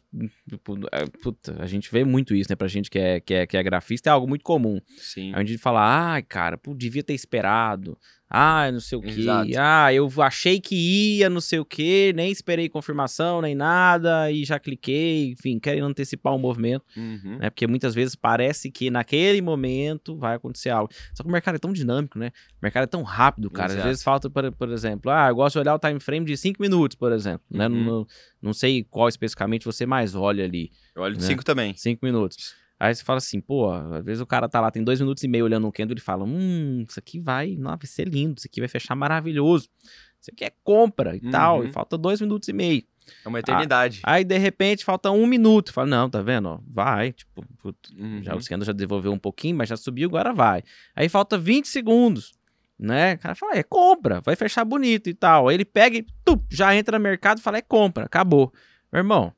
[0.47, 2.55] tipo, é, puta, a gente vê muito isso, né?
[2.55, 4.79] Pra gente que é, que é, que é grafista, é algo muito comum.
[4.99, 5.33] Sim.
[5.33, 7.97] A gente fala, ai, cara, pô, devia ter esperado.
[8.29, 9.03] Ah, não sei o.
[9.03, 9.49] Exato.
[9.57, 14.45] Ah, eu achei que ia, não sei o quê, nem esperei confirmação, nem nada, e
[14.45, 17.37] já cliquei, enfim, querem antecipar o movimento, Uhum.
[17.39, 17.49] né?
[17.49, 20.93] Porque muitas vezes parece que naquele momento vai acontecer algo.
[21.15, 22.27] Só que o mercado é tão dinâmico, né?
[22.53, 23.67] O mercado é tão rápido, cara.
[23.69, 23.87] Às Exato.
[23.87, 26.61] vezes falta, por, por exemplo, ah, eu gosto de olhar o time frame de 5
[26.61, 27.67] minutos, por exemplo, né?
[27.67, 27.83] Uhum.
[27.83, 28.07] Não,
[28.41, 30.69] não sei qual especificamente você mais olha ali.
[30.95, 31.27] Eu olho de Né?
[31.27, 31.73] 5 também.
[31.75, 32.53] Cinco minutos.
[32.79, 35.27] Aí você fala assim, pô, às vezes o cara tá lá, tem dois minutos e
[35.27, 38.47] meio olhando um candle e fala, hum, isso aqui vai, não, vai ser lindo, isso
[38.47, 39.67] aqui vai fechar maravilhoso.
[40.21, 41.73] Isso aqui é compra e tal, e Uhum.
[41.73, 42.83] falta dois minutos e meio.
[43.25, 43.99] É uma eternidade.
[44.03, 45.73] Aí, de repente, falta um minuto.
[45.73, 46.47] Fala, não, tá vendo?
[46.47, 48.21] ó, vai, tipo, puto, Uhum.
[48.23, 50.63] já o candle já devolveu um pouquinho, mas já subiu, agora vai.
[50.95, 52.33] Aí falta 20 segundos,
[52.77, 53.15] né?
[53.15, 55.47] O cara fala, é compra, vai fechar bonito e tal.
[55.49, 58.53] Aí ele pega e tup, já entra no mercado e fala, é compra, acabou.
[58.91, 59.33] Meu irmão,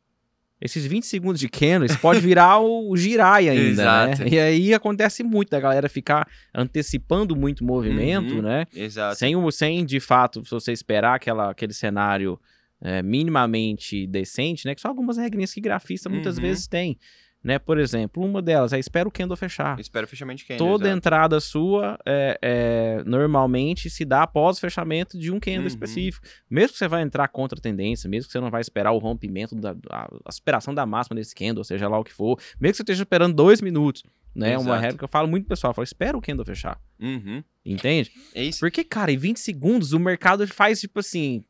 [0.62, 4.14] esses 20 segundos de candle, isso pode virar o girai ainda, né?
[4.32, 8.42] E aí acontece muito da galera ficar antecipando muito o movimento, Uhum.
[8.44, 8.66] né?
[8.76, 9.18] Exato.
[9.18, 12.40] Sem, sem, de fato, se você esperar aquela, aquele cenário
[12.80, 14.76] é, minimamente decente, né?
[14.76, 16.44] Que são algumas regrinhas que grafista muitas Uhum.
[16.44, 16.98] vezes tem,
[17.44, 17.58] né?
[17.60, 19.80] Por exemplo, uma delas é espera o candle fechar.
[19.80, 20.58] Espero o fechamento de?
[20.58, 25.68] Toda entrada sua é, é, normalmente se dá após o fechamento de um candle Uhum.
[25.68, 26.26] específico.
[26.50, 28.98] Mesmo que você vai entrar contra a tendência, mesmo que você não vai esperar o
[28.98, 32.74] rompimento, da, a, a superação da máxima desse candle, seja lá o que for, mesmo
[32.74, 34.04] que você esteja esperando dois minutos,
[34.36, 34.58] né?
[34.58, 34.82] Uma Exato.
[34.82, 37.44] regra que eu falo muito pessoal, eu falo, espera o candle fechar, Uhum.
[37.66, 38.12] entende?
[38.36, 38.60] É isso.
[38.60, 41.44] Porque, cara, em 20 segundos o mercado faz tipo assim.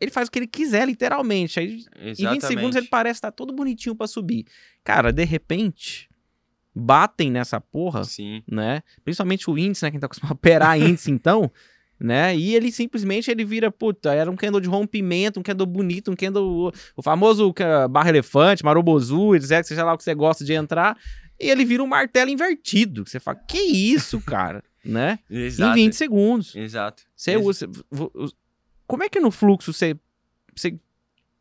[0.00, 1.58] Ele faz o que ele quiser, literalmente.
[1.58, 2.22] Aí, Exatamente.
[2.22, 4.44] em 20 segundos ele parece estar todo bonitinho pra subir.
[4.84, 6.08] Cara, de repente,
[6.74, 8.42] batem nessa porra, Sim.
[8.46, 8.82] né?
[9.04, 9.90] Principalmente o índice, né?
[9.90, 11.50] Quem tá acostumado a operar índice, então.
[12.00, 12.36] Né?
[12.36, 16.14] E ele simplesmente ele vira, puta, era um candle de rompimento, um candle bonito, um
[16.14, 16.72] candle.
[16.96, 20.96] O famoso ca- barra elefante, marobozu, etc, seja lá o que você gosta de entrar.
[21.40, 23.04] E ele vira um martelo invertido.
[23.04, 24.62] Você fala, que isso, cara?
[24.84, 25.18] né?
[25.28, 25.76] Exato.
[25.76, 26.54] Em 20 segundos.
[26.54, 27.02] Exato.
[27.16, 27.66] Você usa.
[27.90, 28.32] vo- vo-
[28.88, 29.94] Como é que no fluxo você,
[30.56, 30.80] você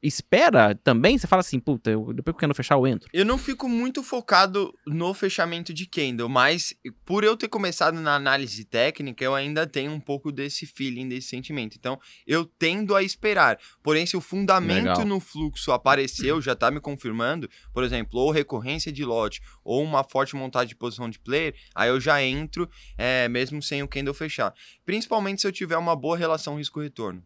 [0.03, 1.17] espera também?
[1.17, 3.09] Você fala assim, puta, eu, depois que eu quero fechar, eu entro.
[3.13, 6.73] Eu não fico muito focado no fechamento de candle, mas
[7.05, 11.29] por eu ter começado na análise técnica, eu ainda tenho um pouco desse feeling, desse
[11.29, 11.77] sentimento.
[11.77, 13.57] Então, eu tendo a esperar.
[13.81, 15.05] Porém, se o fundamento Legal.
[15.05, 20.03] no fluxo apareceu, já tá me confirmando, por exemplo, ou recorrência de lote, ou uma
[20.03, 24.13] forte montagem de posição de player, aí eu já entro, é, mesmo sem o candle
[24.13, 24.53] fechar.
[24.85, 27.23] Principalmente se eu tiver uma boa relação risco-retorno.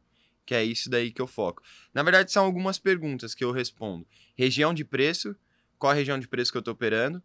[0.52, 1.64] Que é isso daí que eu foco.
[1.94, 4.06] Na verdade, são algumas perguntas que eu respondo.
[4.36, 5.34] Região de preço,
[5.80, 7.24] qual a região de preço que eu estou operando,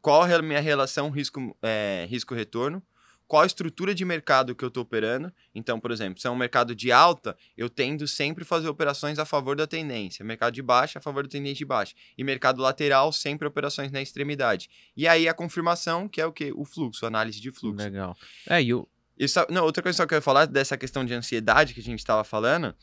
[0.00, 2.80] qual é a minha relação risco, é, risco-retorno,
[3.26, 5.32] qual a estrutura de mercado que eu estou operando.
[5.52, 9.24] Então, por exemplo, se é um mercado de alta, eu tendo sempre fazer operações a
[9.24, 10.24] favor da tendência.
[10.24, 11.96] Mercado de baixa, a favor da tendência de baixa.
[12.16, 14.70] E mercado lateral, sempre operações na extremidade.
[14.96, 16.52] E aí a confirmação, que é o que?
[16.52, 17.84] O fluxo, análise de fluxo.
[17.84, 18.16] Legal.
[18.48, 18.88] É, e o.
[19.18, 21.82] Isso, não, outra coisa só que eu ia falar dessa questão de ansiedade que a
[21.82, 22.74] gente estava falando,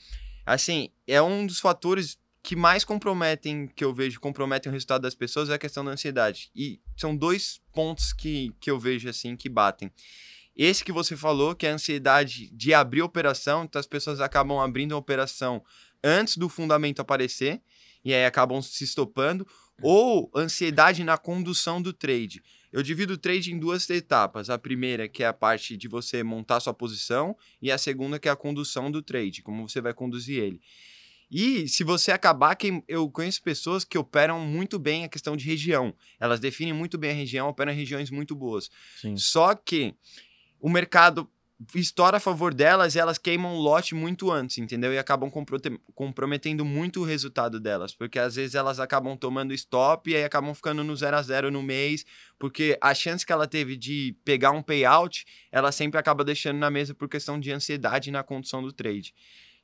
[0.45, 5.15] assim, é um dos fatores que mais comprometem, que eu vejo, comprometem o resultado das
[5.15, 6.51] pessoas é a questão da ansiedade.
[6.55, 9.91] E são dois pontos que, que eu vejo, assim, que batem.
[10.55, 14.59] Esse que você falou, que é a ansiedade de abrir operação, então as pessoas acabam
[14.59, 15.63] abrindo a operação
[16.03, 17.61] antes do fundamento aparecer,
[18.03, 19.47] e aí acabam se estopando,
[19.81, 22.43] ou ansiedade na condução do trade.
[22.75, 24.49] Eu divido o trade em duas etapas.
[24.49, 28.27] A primeira, que é a parte de você montar sua posição, e a segunda, que
[28.27, 30.59] é a condução do trade, como você vai conduzir ele.
[31.31, 35.45] E se você acabar, que eu conheço pessoas que operam muito bem a questão de
[35.45, 35.95] região.
[36.19, 38.69] Elas definem muito bem a região, operam em regiões muito boas.
[38.99, 39.15] Sim.
[39.15, 39.95] Só que
[40.59, 41.31] o mercado
[41.73, 44.93] estoura a favor delas elas queimam o lote muito antes, entendeu?
[44.93, 45.31] E acabam
[45.93, 50.53] comprometendo muito o resultado delas, porque às vezes elas acabam tomando stop e aí acabam
[50.53, 52.05] ficando no 0 a 0 no mês,
[52.37, 56.69] porque a chance que ela teve de pegar um payout, ela sempre acaba deixando na
[56.69, 59.13] mesa por questão de ansiedade na condução do trade.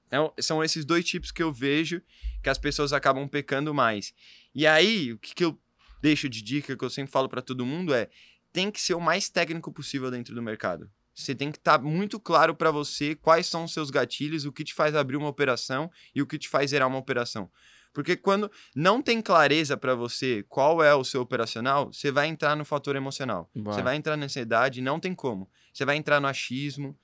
[0.07, 2.01] Então, são esses dois tipos que eu vejo
[2.43, 4.13] que as pessoas acabam pecando mais.
[4.53, 5.57] E aí, o que, que eu
[6.01, 8.09] deixo de dica, que eu sempre falo para todo mundo é:
[8.51, 10.89] tem que ser o mais técnico possível dentro do mercado.
[11.21, 14.51] Você tem que estar tá muito claro para você quais são os seus gatilhos, o
[14.51, 17.49] que te faz abrir uma operação e o que te faz zerar uma operação.
[17.93, 22.55] Porque quando não tem clareza para você qual é o seu operacional, você vai entrar
[22.55, 23.49] no fator emocional.
[23.53, 23.73] Vai.
[23.73, 25.49] Você vai entrar na ansiedade, não tem como.
[25.73, 26.97] Você vai entrar no achismo.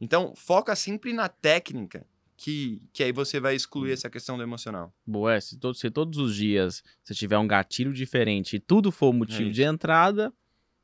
[0.00, 3.94] Então, foca sempre na técnica que, que aí você vai excluir hum.
[3.94, 4.94] essa questão do emocional.
[5.04, 8.92] Boa, é, se, todo, se todos os dias você tiver um gatilho diferente e tudo
[8.92, 10.32] for motivo é de entrada,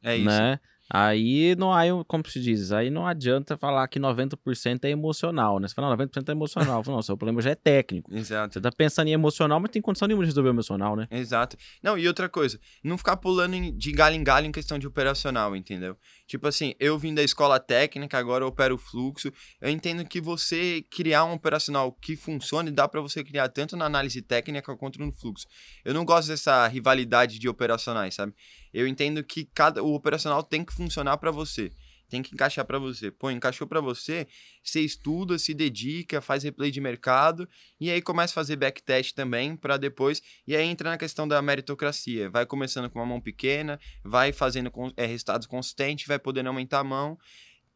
[0.03, 0.27] é isso.
[0.27, 0.59] né?
[0.91, 5.67] Aí não há, como se diz, aí não adianta falar que 90% é emocional, né?
[5.67, 6.85] Você fala, não, 90% é emocional.
[6.85, 8.15] Falo, não, seu problema já é técnico.
[8.15, 8.55] Exato.
[8.55, 11.07] Você tá pensando em emocional, mas tem condição nenhuma de resolver o emocional, né?
[11.11, 11.57] Exato.
[11.83, 15.57] Não, e outra coisa, não ficar pulando de galho em galho em questão de operacional,
[15.57, 15.97] entendeu?
[16.27, 19.31] Tipo assim, eu vim da escola técnica, agora eu opero fluxo.
[19.61, 23.85] Eu entendo que você criar um operacional que funcione, dá para você criar tanto na
[23.85, 25.47] análise técnica quanto no fluxo.
[25.85, 28.33] Eu não gosto dessa rivalidade de operacionais, sabe?
[28.73, 31.71] Eu entendo que cada o operacional tem que funcionar para você.
[32.15, 33.11] Tem que encaixar para você.
[33.11, 34.29] Pô, encaixou para você,
[34.63, 37.49] você estuda, se dedica, faz replay de mercado
[37.81, 40.23] e aí começa a fazer backtest também para depois.
[40.47, 42.31] E aí entra na questão da meritocracia.
[42.31, 46.85] Vai começando com uma mão pequena, vai fazendo é, resultados consistentes, vai podendo aumentar a
[46.85, 47.19] mão.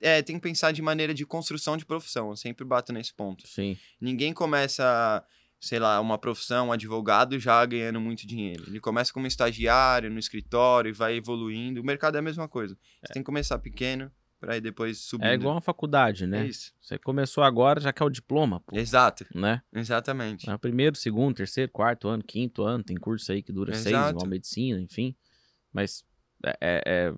[0.00, 2.30] É, tem que pensar de maneira de construção de profissão.
[2.30, 3.44] Eu sempre bato nesse ponto.
[3.44, 3.76] Sim.
[4.00, 5.24] Ninguém começa
[5.60, 8.62] sei lá, uma profissão, um advogado já ganhando muito dinheiro.
[8.68, 11.80] Ele começa como estagiário no escritório e vai evoluindo.
[11.80, 12.76] O mercado é a mesma coisa.
[13.02, 13.14] Você é.
[13.14, 14.08] tem que começar pequeno
[14.40, 15.26] para aí depois subir.
[15.26, 16.44] É igual uma faculdade, né?
[16.44, 16.72] É isso.
[16.80, 18.76] Você começou agora, já quer o diploma, pô.
[18.76, 19.26] Exato.
[19.34, 19.62] Né?
[19.72, 20.48] Exatamente.
[20.48, 23.90] É primeiro, segundo, terceiro, quarto ano, quinto ano, tem curso aí que dura Exato.
[23.90, 25.14] seis, igual medicina, enfim.
[25.72, 26.04] Mas
[26.44, 27.14] é, é,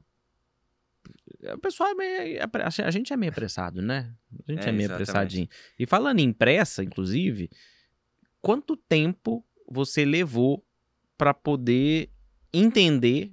[1.44, 1.54] é...
[1.54, 2.38] o pessoal é meio.
[2.38, 2.48] É
[2.85, 4.12] a gente é meio apressado, né?
[4.48, 5.11] A gente é, é meio exatamente.
[5.11, 5.48] apressadinho.
[5.78, 7.50] E falando em pressa, inclusive,
[8.40, 10.64] quanto tempo você levou
[11.18, 12.11] para poder
[12.52, 13.33] entender?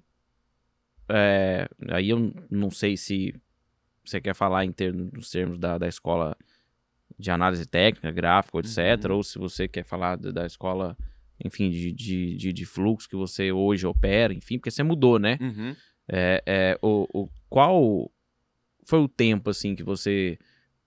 [1.09, 3.33] É, aí eu não sei se
[4.09, 6.37] você quer falar em termos, nos termos da, da escola
[7.17, 9.17] de análise técnica, gráfico, etc., uhum.
[9.17, 10.95] ou se você quer falar da, da escola,
[11.43, 15.37] enfim, de, de, de, de, fluxo que você hoje opera, enfim, porque você mudou, né?
[15.41, 15.75] Uhum.
[16.07, 18.11] É, é, o, o, qual
[18.85, 20.37] foi o tempo, assim, que você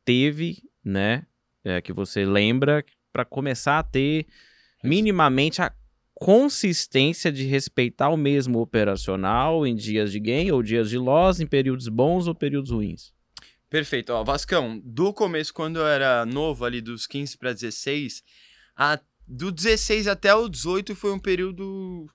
[0.04, 1.26] teve, né?
[1.64, 4.26] É, que você lembra para começar a ter
[4.82, 5.72] minimamente a
[6.20, 11.46] consistência de respeitar o mesmo operacional em dias de gain ou dias de loss, em
[11.46, 13.14] períodos bons ou períodos ruins.
[13.70, 14.12] Perfeito.
[14.12, 18.22] Ó, Vascão, do começo, quando eu era novo, ali dos 15 para 16,
[18.76, 22.06] a, do 16 até o 18 foi um período.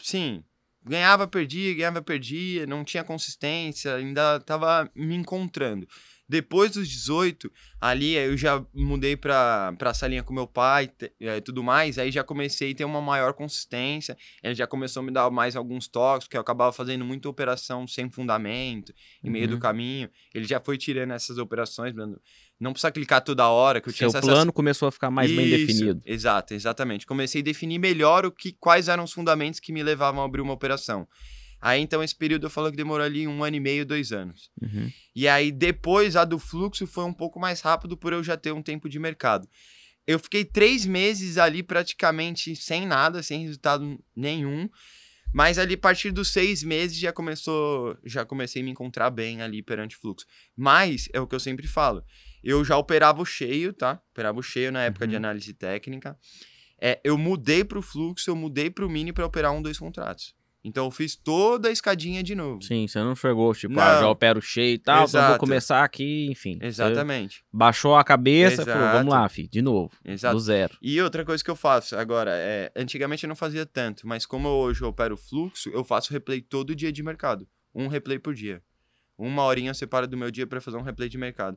[0.00, 0.42] Sim,
[0.82, 5.86] ganhava, perdia, ganhava, perdia, não tinha consistência, ainda estava me encontrando.
[6.28, 11.40] Depois dos 18, ali eu já mudei pra, pra salinha com meu pai e é,
[11.40, 11.98] tudo mais.
[11.98, 14.16] Aí já comecei a ter uma maior consistência.
[14.42, 17.86] Ele já começou a me dar mais alguns toques, que eu acabava fazendo muita operação
[17.86, 19.60] sem fundamento, em meio do uhum.
[19.60, 20.10] caminho.
[20.34, 21.94] Ele já foi tirando essas operações,
[22.58, 23.80] não precisa clicar toda hora.
[23.80, 26.02] Que eu Seu tinha plano começou a ficar mais Isso, bem definido.
[26.04, 27.06] Exato, exatamente.
[27.06, 30.40] Comecei a definir melhor o que, quais eram os fundamentos que me levavam a abrir
[30.40, 31.06] uma operação.
[31.60, 34.50] Aí então esse período eu falo que demorou ali um ano e meio, dois anos.
[34.60, 34.90] Uhum.
[35.14, 38.52] E aí depois a do fluxo foi um pouco mais rápido por eu já ter
[38.52, 39.48] um tempo de mercado.
[40.06, 44.68] Eu fiquei três meses ali praticamente sem nada, sem resultado nenhum.
[45.34, 47.98] Mas ali, a partir dos seis meses, já começou.
[48.04, 50.24] Já comecei a me encontrar bem ali perante fluxo.
[50.56, 52.02] Mas, é o que eu sempre falo.
[52.42, 54.00] Eu já operava o cheio, tá?
[54.12, 55.18] Operava o cheio na época de Uhum.
[55.18, 56.16] análise técnica.
[56.80, 60.34] É, eu mudei pro fluxo, eu mudei pro mini para operar um, dois contratos.
[60.68, 62.60] Então eu fiz toda a escadinha de novo.
[62.60, 63.80] Sim, você não chegou, tipo, Não.
[63.82, 65.38] ah, já opero cheio e tal, então vou Exato.
[65.38, 66.58] começar aqui, enfim.
[66.60, 67.44] Exatamente.
[67.52, 68.98] baixou a cabeça e falou, Exato.
[68.98, 70.34] vamos lá, filho, de novo, Exato.
[70.34, 70.76] do zero.
[70.82, 74.48] E outra coisa que eu faço agora, é, antigamente eu não fazia tanto, mas como
[74.48, 77.46] eu hoje eu opero fluxo, eu faço replay todo dia de mercado.
[77.72, 78.60] Um replay por dia.
[79.16, 81.56] Uma horinha eu separo do meu dia para fazer um replay de mercado.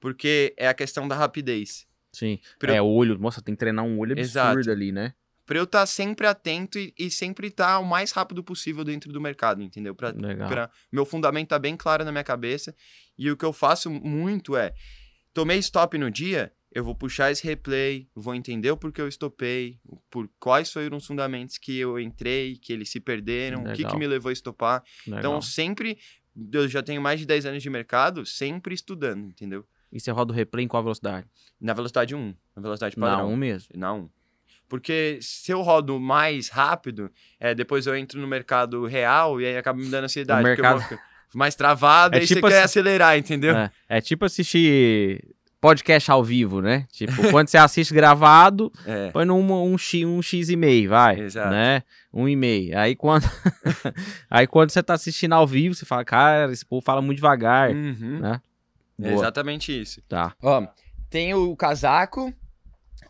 [0.00, 1.86] Porque é a questão da rapidez.
[2.12, 2.38] Sim.
[2.58, 4.70] Pra- É, olho, nossa, tem que treinar um olho absurdo Exato.
[4.70, 5.12] ali, né?
[5.48, 9.18] Pra eu estar sempre atento e, e sempre estar o mais rápido possível dentro do
[9.18, 9.94] mercado, entendeu?
[9.94, 10.46] Pra, Legal.
[10.46, 12.76] pra- meu fundamento tá bem claro na minha cabeça.
[13.18, 14.74] E o que eu faço muito é:
[15.32, 19.80] tomei stop no dia, eu vou puxar esse replay, vou entender o porquê eu estopei,
[20.10, 23.82] por quais foram os fundamentos que eu entrei, que eles se perderam, o que, que
[23.84, 23.98] Legal.
[23.98, 24.84] me levou a estopar.
[25.06, 25.18] Legal.
[25.18, 25.96] Então, sempre.
[26.52, 29.66] Eu já tenho mais de 10 anos de mercado, sempre estudando, entendeu?
[29.90, 31.26] E você roda o replay em qual velocidade?
[31.58, 33.32] Na velocidade 1, na velocidade Na padrão.
[33.32, 33.68] um mesmo.
[33.74, 34.10] Na 1.
[34.68, 39.56] Porque se eu rodo mais rápido, é, depois eu entro no mercado real e aí
[39.56, 40.40] acaba me dando ansiedade.
[40.40, 41.00] O porque eu mercado-
[41.34, 43.56] mais travado É e tipo você quer acelerar, entendeu?
[43.56, 45.24] É, é tipo assistir
[45.60, 46.86] podcast ao vivo, né?
[46.92, 49.10] Tipo, quando você assiste gravado, É.
[49.10, 51.18] põe num um X, um X e meio, vai.
[51.20, 51.50] Exato.
[51.50, 51.82] Né?
[52.12, 52.78] Um e meio.
[52.78, 53.24] Aí quando,
[54.30, 57.70] aí quando você tá assistindo ao vivo, você fala, cara, esse povo fala muito devagar.
[57.70, 58.20] Uhum.
[58.20, 58.40] né?
[59.00, 60.00] É exatamente isso.
[60.08, 60.34] Tá.
[60.42, 60.66] Ó,
[61.10, 62.32] tem o casaco,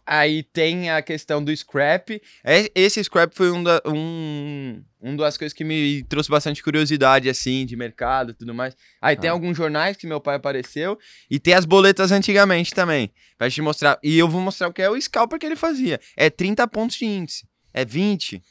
[0.09, 2.21] aí tem a questão do scrap.
[2.43, 7.29] É- Esse scrap foi um, da, um, um das coisas que me trouxe bastante curiosidade,
[7.29, 8.75] assim, de mercado e tudo mais.
[9.01, 9.33] Aí tem Ah.
[9.35, 10.99] alguns jornais que meu pai apareceu
[11.31, 13.99] e tem as boletas antigamente também, pra te mostrar.
[14.03, 16.01] E eu vou mostrar o que é o scalper que ele fazia.
[16.17, 18.43] É 30 pontos de índice, é 20,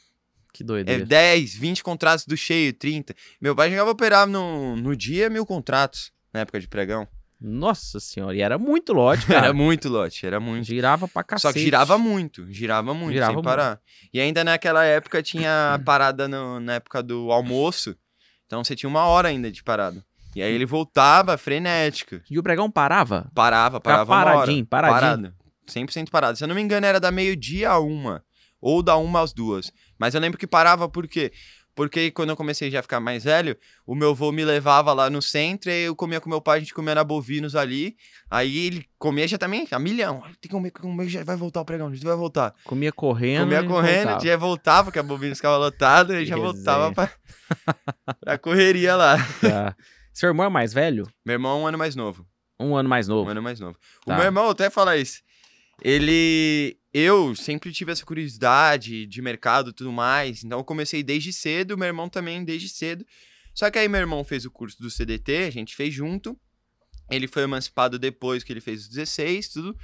[0.54, 1.04] Que é doideira.
[1.04, 3.14] 10, 20 contratos do cheio, 30.
[3.40, 7.06] Meu pai chegava a operar no, no dia mil contratos, na época de pregão.
[7.40, 9.46] Nossa senhora, e era muito lote, cara.
[9.46, 10.64] Era muito lote, era muito.
[10.64, 11.42] Girava pra cacete.
[11.42, 13.44] Só que girava muito, girava muito, Girava sem muito.
[13.44, 13.80] parar.
[14.12, 17.94] E ainda naquela época tinha parada no- na época do almoço,
[18.46, 20.04] então você tinha uma hora ainda de parada.
[20.34, 22.20] E aí ele voltava frenético.
[22.30, 23.30] E o pregão parava?
[23.34, 24.30] Parava, parava uma hora.
[24.34, 25.00] paradinho, paradinho.
[25.00, 25.34] Parado.
[25.68, 26.38] 100% parado.
[26.38, 28.22] Se eu não me engano, era da meio-dia a uma.
[28.60, 29.70] Ou da uma às duas.
[29.98, 31.32] Mas eu lembro que parava por quê?
[31.78, 35.08] Porque quando eu comecei já a ficar mais velho, o meu avô me levava lá
[35.08, 37.94] no centro, e eu comia com meu pai, a gente comia na bovinos ali.
[38.28, 40.20] Aí ele comia já também, a milhão.
[40.22, 42.52] Tem que comer, comer, já vai voltar o pregão, a gente vai voltar.
[42.64, 43.42] Comia correndo.
[43.44, 44.26] comia correndo, voltava.
[44.26, 47.08] já voltava, porque a bovinos ficava lotada, e já voltava pra,
[48.24, 49.16] pra correria lá.
[49.40, 49.76] Tá.
[50.12, 51.06] Seu irmão é mais velho?
[51.24, 52.26] Meu irmão é um ano mais novo.
[52.58, 53.30] Um ano mais Um novo.
[53.30, 53.78] ano mais novo.
[54.04, 54.14] Tá.
[54.14, 55.20] O meu irmão, até falar isso.
[55.82, 56.76] Ele.
[56.92, 60.42] Eu sempre tive essa curiosidade de mercado e tudo mais.
[60.42, 63.04] Então eu comecei desde cedo, meu irmão também desde cedo.
[63.54, 66.38] Só que aí meu irmão fez o curso do CDT, a gente fez junto.
[67.10, 69.76] Ele foi emancipado depois que ele fez os 16, tudo.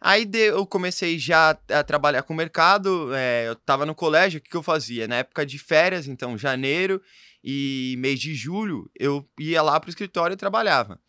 [0.00, 3.14] Aí eu comecei já a trabalhar com o mercado.
[3.14, 5.06] é, eu tava no colégio, o que, que eu fazia?
[5.06, 7.02] Na época de férias, então janeiro
[7.44, 11.00] e mês de julho, eu ia lá pro escritório e trabalhava.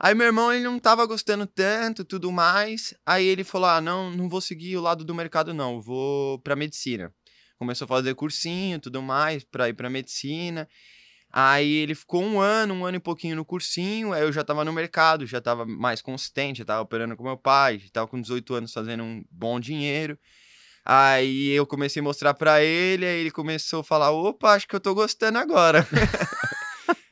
[0.00, 2.94] Aí meu irmão, ele não tava gostando tanto, tudo mais.
[3.04, 6.54] Aí ele falou: "Ah, não, não vou seguir o lado do mercado não, vou para
[6.54, 7.12] medicina".
[7.58, 10.68] Começou a fazer cursinho, tudo mais, para ir para medicina.
[11.32, 14.64] Aí ele ficou um ano, um ano e pouquinho no cursinho, aí eu já tava
[14.64, 18.20] no mercado, já tava mais consistente, já tava operando com meu pai, já tava com
[18.20, 20.18] 18 anos fazendo um bom dinheiro.
[20.84, 24.76] Aí eu comecei a mostrar pra ele, aí ele começou a falar: "Opa, acho que
[24.76, 25.86] eu tô gostando agora".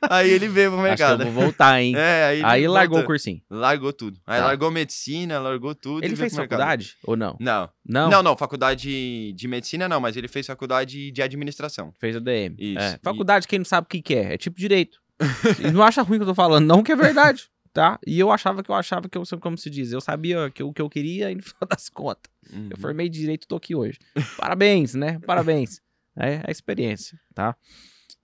[0.01, 1.23] aí ele veio pro Acho mercado.
[1.23, 1.93] eu vou voltar, hein?
[1.97, 3.07] É, aí, Aí largou o voltou.
[3.07, 3.41] cursinho.
[3.49, 4.19] Largou tudo.
[4.25, 4.45] Aí Tá.
[4.45, 6.03] largou medicina, largou tudo.
[6.05, 6.59] Ele fez pro mercado.
[6.59, 7.35] faculdade ou não?
[7.39, 7.69] Não.
[7.85, 8.09] Não?
[8.09, 11.93] Não, não, faculdade de medicina não, mas ele fez faculdade de administração.
[11.99, 12.55] Fez a DM.
[12.57, 12.99] Isso, É.
[13.03, 14.33] Faculdade, quem não sabe o que, que é?
[14.33, 14.99] É tipo direito.
[15.65, 17.49] e não acha ruim o que eu tô falando, não que é verdade.
[17.73, 17.99] Tá?
[18.07, 20.73] E eu achava que eu achava que eu, como se diz, eu sabia que o
[20.73, 22.31] que eu queria e no final das contas.
[22.51, 22.69] Uhum.
[22.71, 23.99] Eu formei direito e tô aqui hoje.
[24.35, 25.19] Parabéns, né?
[25.27, 25.79] Parabéns.
[26.17, 27.55] É a experiência, tá?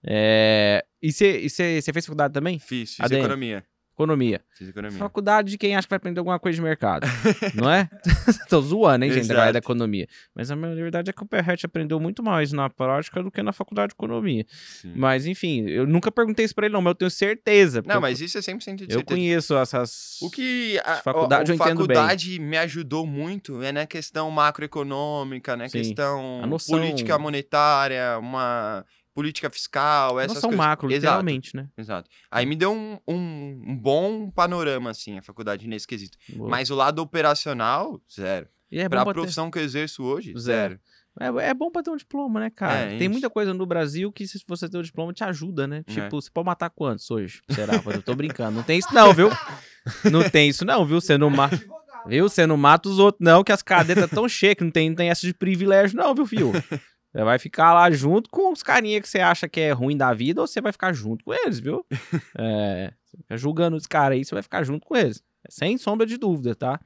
[0.06, 2.58] É, E você fez faculdade também?
[2.58, 3.64] Fiz, fiz economia.
[3.96, 4.40] Economia.
[4.58, 4.98] Fiz economia.
[4.98, 7.06] Faculdade de quem acha que vai aprender alguma coisa de mercado,
[7.54, 7.88] não é?
[8.50, 9.66] Tô zoando, hein, gente, da área da Exato.
[9.66, 10.08] economia.
[10.34, 13.40] Mas a minha verdade é que o Perret aprendeu muito mais na prática do que
[13.40, 14.44] na faculdade de economia.
[14.50, 14.92] Sim.
[14.96, 17.84] Mas, enfim, eu nunca perguntei isso pra ele, não, mas eu tenho certeza.
[17.86, 18.98] Não, mas isso é 100% de certeza.
[18.98, 20.18] eu conheço essas.
[20.20, 21.96] O que a, Faculdade a, entendo bem.
[21.96, 25.78] faculdade me ajudou muito é na questão macroeconômica, na Sim.
[25.78, 28.84] questão política monetária, uma
[29.14, 30.66] política fiscal, essas Noção coisas.
[30.66, 31.00] macro, Exato.
[31.00, 31.68] literalmente, né?
[31.78, 32.10] Exato.
[32.30, 36.18] Aí me deu um, um, um bom panorama, assim, a faculdade nesse quesito.
[36.30, 36.50] Boa.
[36.50, 38.48] Mas o lado operacional, zero.
[38.70, 40.78] E é pra ter- profissão que eu exerço hoje, Zero.
[41.18, 41.38] zero.
[41.40, 42.92] É, é bom pra ter um diploma, né, cara?
[42.92, 45.84] É, Tem muita coisa no Brasil que, se você ter o diploma, te ajuda, né?
[45.86, 45.92] É.
[45.92, 47.40] Tipo, você pode matar quantos hoje?
[47.50, 47.74] Será?
[47.86, 48.56] Eu tô brincando.
[48.56, 49.30] Não tem isso, não, viu?
[50.10, 51.00] Não tem isso, não, viu?
[51.00, 51.56] Você não mata.
[52.06, 52.28] Viu?
[52.28, 54.96] Você não mata os outros, não, que as cadeias tão cheias, que não tem, não
[54.96, 56.52] tem essa de privilégio, não, viu, filho?
[57.14, 60.12] Você vai ficar lá junto com os carinha que você acha que é ruim da
[60.12, 61.86] vida, ou você vai ficar junto com eles, viu?
[62.36, 62.92] É,
[63.36, 65.22] julgando os caras aí, você vai ficar junto com eles.
[65.48, 66.80] Sem sombra de dúvida, tá?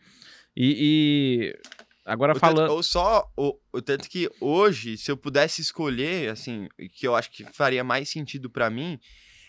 [0.55, 1.59] E, e
[2.05, 2.67] agora O falando.
[2.67, 7.17] tanto, ou só, o, o tanto que hoje, se eu pudesse escolher, assim, que eu
[7.17, 9.01] acho que faria mais sentido pra mim,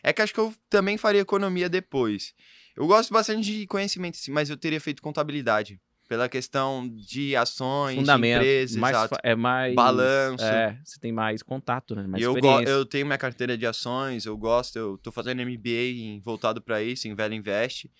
[0.01, 2.34] é que acho que eu também faria economia depois.
[2.73, 5.82] Eu gosto bastante de conhecimento, sim, mas eu teria feito contabilidade.
[6.10, 8.38] Pela questão de ações, de fundamento.
[8.41, 9.16] empresas, mais, exato.
[9.24, 9.76] é mais.
[9.76, 10.43] Balanço.
[10.43, 12.07] É, você tem mais contato, né?
[12.07, 12.36] Mais eu,
[12.66, 16.82] eu tenho minha carteira de ações, eu gosto, eu tô fazendo MBA em- voltado pra
[16.82, 17.91] isso, em Velho Invest.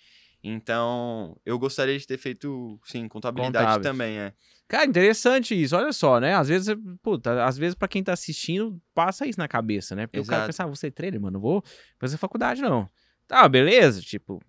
[0.42, 4.32] Então, eu gostaria de ter feito, sim, contabilidade também, é.
[4.66, 5.76] Cara, interessante isso.
[5.76, 6.34] Olha só, né?
[6.34, 10.06] Às vezes, puta, às vezes pra quem tá assistindo, passa isso na cabeça, né?
[10.06, 10.46] Porque o cara Exato.
[10.48, 11.62] pensa, ah, você é trader, mano, não vou
[11.98, 12.88] fazer faculdade, não.
[13.28, 14.42] Tá, beleza, tipo,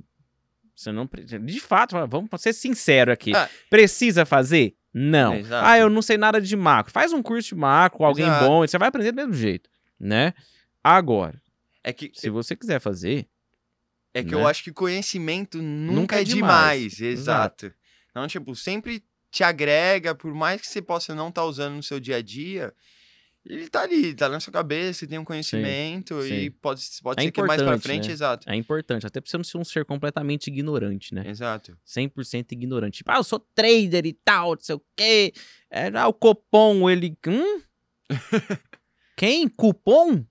[0.82, 1.06] você não...
[1.08, 3.36] pre- De fato, vamos ser sincero aqui.
[3.36, 3.50] Ah.
[3.70, 4.76] Precisa fazer?
[4.94, 5.36] Não.
[5.36, 5.66] Exato.
[5.66, 6.92] Ah, eu não sei nada de macro.
[6.92, 8.46] Faz um curso de macro, alguém Exato.
[8.46, 9.70] bom, você vai aprender do mesmo jeito,
[10.00, 10.34] né?
[10.84, 11.42] Agora,
[11.84, 13.28] É que, se você quiser fazer,
[14.14, 14.42] é que né?
[14.42, 16.94] eu acho que conhecimento nunca, Nunca é é demais.
[16.94, 17.02] demais.
[17.20, 17.74] Exato.
[18.10, 22.00] Então, tipo, sempre te agrega, por mais que você possa não estar usando no seu
[22.00, 22.74] dia a dia,
[23.46, 26.52] ele tá ali, tá na sua cabeça, tem um conhecimento e sim.
[26.62, 28.14] pode, pode É ser que mais pra frente, né?
[28.14, 28.50] exato.
[28.50, 29.06] é importante.
[29.06, 31.24] Até pra você não ser um ser completamente ignorante, né?
[31.28, 31.76] Exato.
[31.86, 32.98] 100% ignorante.
[32.98, 35.34] Tipo, ah, eu sou trader e tal, não sei o quê.
[35.70, 37.18] É, ah, o Copom, ele...
[37.28, 37.62] Hum?
[39.18, 39.48] Quem?
[39.48, 40.24] Cupom?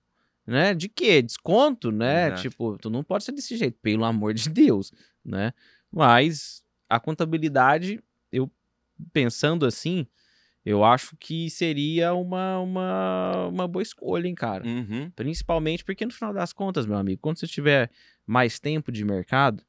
[0.46, 0.74] Né?
[0.74, 1.22] De quê?
[1.22, 2.28] Desconto, né?
[2.28, 2.42] Exato.
[2.42, 4.92] Tipo, tu não pode ser desse jeito, pelo amor de Deus,
[5.24, 5.52] né?
[5.92, 8.02] Mas a contabilidade,
[8.32, 8.50] eu
[9.12, 10.06] pensando assim,
[10.64, 14.66] eu acho que seria uma, uma, uma boa escolha, hein, cara?
[14.66, 15.10] Uhum.
[15.16, 17.90] Principalmente porque no final das contas, meu amigo, quando você tiver
[18.26, 19.64] mais tempo de mercado,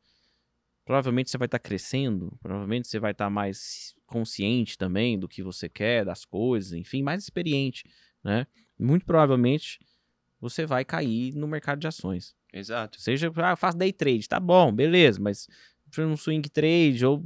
[0.86, 5.70] provavelmente você vai estar crescendo, provavelmente você vai estar mais consciente também do que você
[5.70, 7.86] quer, das coisas, enfim, mais experiente,
[8.24, 8.46] né?
[8.78, 9.80] Muito provavelmente
[10.40, 12.36] você vai cair no mercado de ações.
[12.52, 13.00] Exato.
[13.00, 15.48] Seja, ah, eu faço day trade, tá bom, beleza, mas
[16.00, 17.22] um swing trade, ou,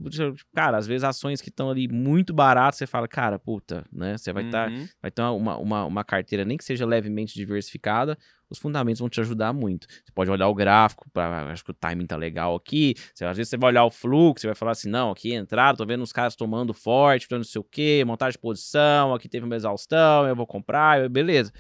[0.54, 4.18] cara, às vezes ações que estão ali muito baratas, você fala, cara, puta, né?
[4.18, 4.88] Você vai estar Uhum.
[5.02, 8.18] vai ter uma, uma, uma carteira, nem que seja levemente diversificada,
[8.50, 9.88] os fundamentos vão te ajudar muito.
[9.90, 12.94] Você pode olhar o gráfico, pra, acho que o timing tá legal aqui.
[13.14, 15.76] Você, às vezes você vai olhar o fluxo, você vai falar assim, não, aqui entraram,
[15.76, 19.46] tô vendo os caras tomando forte, não sei o quê, montagem de posição, aqui teve
[19.46, 21.52] uma exaustão, eu vou comprar, beleza.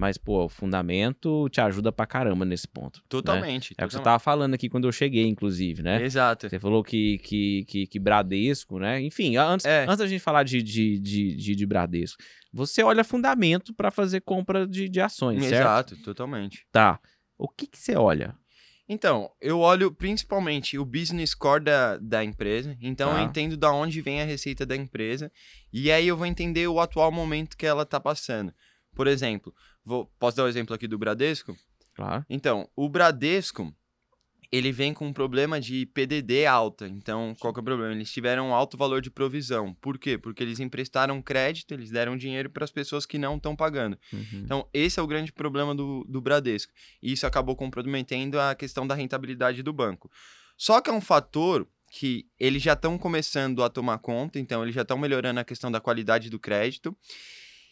[0.00, 2.98] Mas, pô, o fundamento te ajuda pra caramba nesse ponto.
[3.00, 3.04] né?
[3.08, 3.74] Totalmente.
[3.76, 6.00] É o que você tava falando aqui quando eu cheguei, inclusive, né?
[6.04, 6.48] Exato.
[6.48, 9.00] Você falou que, que, que, que Bradesco, né?
[9.00, 9.82] Enfim, antes, É.
[9.84, 12.22] antes da gente falar de, de, de, de, de Bradesco,
[12.52, 15.62] você olha fundamento para fazer compra de, de ações, certo?
[15.62, 16.64] Exato, totalmente.
[16.70, 17.00] Tá.
[17.36, 18.36] O que, que você olha?
[18.88, 22.76] Então, eu olho principalmente o business core da, da empresa.
[22.80, 23.18] Então, Tá.
[23.18, 25.30] eu entendo da onde vem a receita da empresa.
[25.72, 28.52] E aí eu vou entender o atual momento que ela tá passando.
[28.94, 29.52] Por exemplo,
[29.88, 31.56] vou, posso dar o exemplo aqui do Bradesco?
[31.94, 32.24] Claro.
[32.28, 33.74] Então, o Bradesco,
[34.52, 36.86] ele vem com um problema de PDD alta.
[36.86, 37.94] Então, qual que é o problema?
[37.94, 39.74] Eles tiveram um alto valor de provisão.
[39.80, 40.18] Por quê?
[40.18, 43.98] Porque eles emprestaram crédito, eles deram dinheiro para as pessoas que não estão pagando.
[44.12, 44.42] Uhum.
[44.44, 46.72] Então, esse é o grande problema do, do Bradesco.
[47.02, 50.10] E isso acabou comprometendo a questão da rentabilidade do banco.
[50.56, 54.74] Só que é um fator que eles já estão começando a tomar conta, então eles
[54.74, 56.94] já estão melhorando a questão da qualidade do crédito.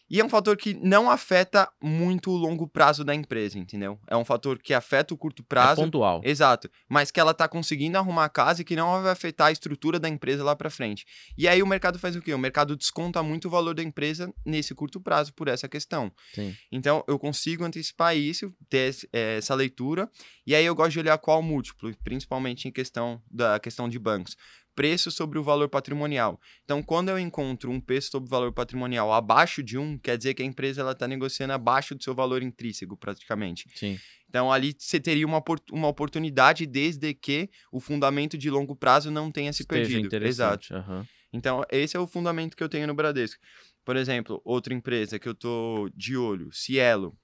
[0.09, 3.98] E é um fator que não afeta muito o longo prazo da empresa, entendeu?
[4.07, 5.82] É um fator que afeta o curto É prazo.
[5.82, 6.20] pontual.
[6.24, 9.52] Exato, mas que ela tá conseguindo arrumar a casa e que não vai afetar a
[9.52, 11.04] estrutura da empresa lá pra frente.
[11.36, 12.32] E aí o mercado faz o quê?
[12.32, 16.12] O mercado desconta muito o valor da empresa nesse curto prazo por essa questão.
[16.34, 16.54] Sim.
[16.70, 20.09] Então eu consigo antecipar isso, ter eh, essa leitura,
[20.46, 24.36] e aí eu gosto de olhar qual múltiplo, principalmente em questão da questão de bancos.
[24.76, 26.38] Preço sobre o valor patrimonial.
[26.64, 30.34] Então, quando eu encontro um preço sobre o valor patrimonial abaixo de um, quer dizer
[30.34, 33.68] que a empresa ela está negociando abaixo do seu valor intrínseco, praticamente.
[33.74, 33.98] Sim.
[34.28, 39.32] Então, ali você teria uma, uma oportunidade desde que o fundamento de longo prazo não
[39.32, 40.26] tenha se Esteja perdido.
[40.26, 40.74] Exato.
[40.74, 41.06] aham.
[41.32, 43.40] Então, esse é o fundamento que eu tenho no Bradesco.
[43.84, 47.16] Por exemplo, outra empresa que eu tô de olho, Cielo.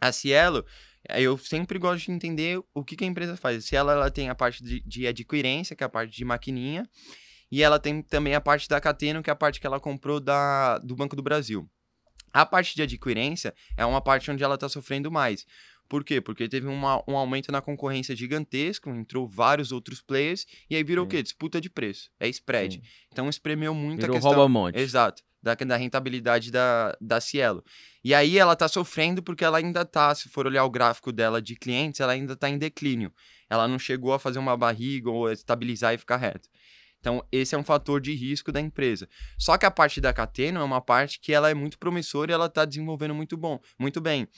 [0.00, 0.64] A Cielo,
[1.08, 3.58] eu sempre gosto de entender o que, que a empresa faz.
[3.58, 6.88] A Cielo, ela tem a parte de, de adquirência, que é a parte de maquininha,
[7.50, 10.20] e ela tem também a parte da Cateno, que é a parte que ela comprou
[10.20, 11.68] da, do Banco do Brasil.
[12.32, 15.44] A parte de adquirência é uma parte onde ela está sofrendo mais.
[15.88, 16.20] Por quê?
[16.20, 21.04] Porque teve uma- um aumento na concorrência gigantesco, entrou vários outros players, e aí virou
[21.04, 21.16] o Sim.
[21.16, 21.22] quê?
[21.24, 22.08] Disputa de preço.
[22.20, 22.76] É spread.
[22.76, 22.82] Sim.
[23.10, 24.32] Então espremeu muito Virou a questão.
[24.32, 24.78] rouba-monte.
[24.78, 25.20] Exato.
[25.42, 27.64] Da, da rentabilidade da, da Cielo.
[28.04, 31.40] E aí ela está sofrendo porque ela ainda está, se for olhar o gráfico dela
[31.40, 33.12] de clientes, ela ainda está em declínio.
[33.48, 36.48] Ela não chegou a fazer uma barriga ou estabilizar e ficar reto.
[36.98, 39.08] Então, esse é um fator de risco da empresa.
[39.38, 42.34] Só que a parte da Cateno é uma parte que ela é muito promissora e
[42.34, 44.28] ela está desenvolvendo muito bom, muito bem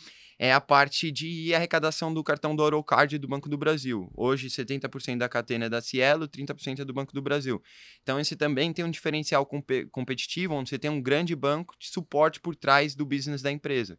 [0.43, 4.11] é a parte de arrecadação do cartão do Orocard do Banco do Brasil.
[4.13, 7.63] Hoje, 70% da catena é da Cielo, 30% é do Banco do Brasil.
[8.03, 11.87] Então, esse também tem um diferencial comp competitivo, onde você tem um grande banco de
[11.87, 13.97] suporte por trás do business da empresa.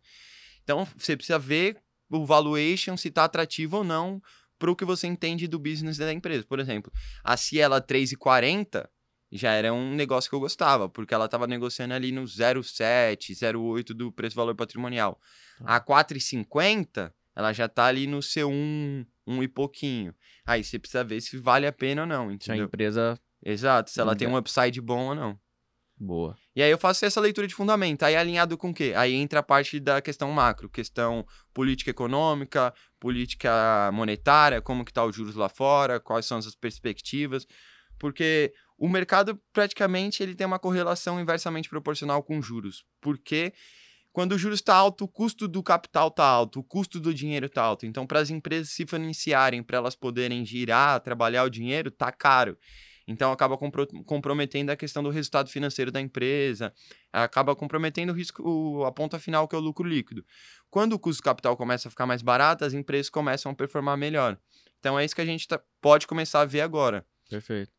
[0.62, 1.78] Então, você precisa ver
[2.10, 4.22] o valuation, se está atrativo ou não
[4.60, 6.46] para o que você entende do business da empresa.
[6.46, 6.92] Por exemplo,
[7.24, 8.86] a Cielo 3,40
[9.36, 13.94] já era um negócio que eu gostava, porque ela estava negociando ali no 0,7, 0,8
[13.94, 15.20] do preço-valor patrimonial.
[15.66, 20.14] A 4,50, ela já tá ali no seu 1, 1 e pouquinho.
[20.46, 22.56] Aí você precisa ver se vale a pena ou não, entendeu?
[22.58, 23.20] Se a empresa...
[23.46, 25.40] Exato, se ela tem um upside bom ou não.
[25.98, 26.36] Boa.
[26.56, 28.04] E aí eu faço essa leitura de fundamento.
[28.04, 28.94] Aí alinhado com o quê?
[28.96, 35.04] Aí entra a parte da questão macro, questão política econômica, política monetária, como que tá
[35.06, 37.48] os juros lá fora, quais são as perspectivas.
[37.98, 42.84] Porque o mercado praticamente ele tem uma correlação inversamente proporcional com juros.
[43.02, 43.54] Porque
[44.14, 47.48] quando o juros está alto, o custo do capital está alto, o custo do dinheiro
[47.48, 47.86] está alto.
[47.86, 52.58] Então, para as empresas se financiarem, para elas poderem girar, trabalhar o dinheiro, está caro.
[53.08, 56.72] Então, acaba compro comprometendo a questão do resultado financeiro da empresa,
[57.12, 60.24] acaba comprometendo o risco, a ponta final, que é o lucro líquido.
[60.70, 63.98] Quando o custo do capital começa a ficar mais barato, as empresas começam a performar
[63.98, 64.38] melhor.
[64.80, 67.06] Então, é isso que a gente tá, pode começar a ver agora.
[67.30, 67.72] Perfeito.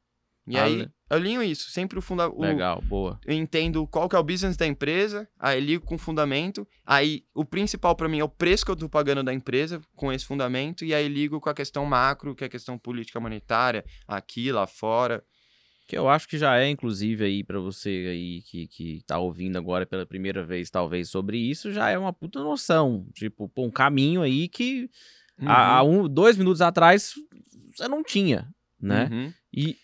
[0.47, 0.80] E aí,
[1.11, 2.38] eu alinho isso, sempre o fundamento.
[2.38, 3.18] Legal, boa.
[3.24, 7.24] Eu entendo qual que é o business da empresa, aí ligo com o fundamento, aí
[7.34, 10.26] o principal para mim é o preço que eu tô pagando da empresa com esse
[10.26, 14.53] fundamento, e aí ligo com a questão macro, que é a questão política monetária, aqui,
[14.53, 15.24] lá fora.
[15.86, 19.57] Que eu acho que já é, inclusive, aí para você aí que, que tá ouvindo
[19.57, 23.07] agora pela primeira vez, talvez, sobre isso, já é uma puta noção.
[23.14, 24.88] Tipo, pô, um caminho aí que
[25.38, 25.49] uhum.
[25.49, 27.12] há, há um, dois minutos atrás
[27.74, 28.49] você não tinha,
[28.80, 29.11] né?
[29.12, 29.32] Uhum.
[29.53, 29.76] E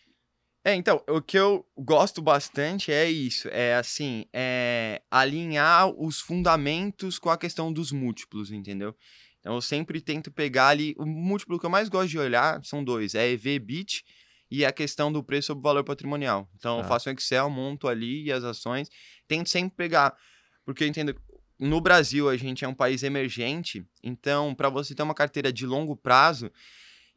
[0.63, 7.19] é, então, o que eu gosto bastante é isso, é assim, é alinhar os fundamentos
[7.19, 8.95] com a questão dos múltiplos, entendeu?
[9.41, 12.85] Então eu sempre tento pegar ali, o múltiplo que eu mais gosto de olhar são
[12.85, 14.05] dois, é EV/BIT
[14.51, 16.47] e a questão do preço sobre valor patrimonial.
[16.57, 16.89] Então eu tá.
[16.89, 18.91] faço um Excel, monto ali as ações,
[19.27, 20.15] tento sempre pegar,
[20.67, 21.19] porque eu entendo
[21.59, 25.65] no Brasil a gente é um país emergente, então para você ter uma carteira de
[25.65, 26.51] longo prazo,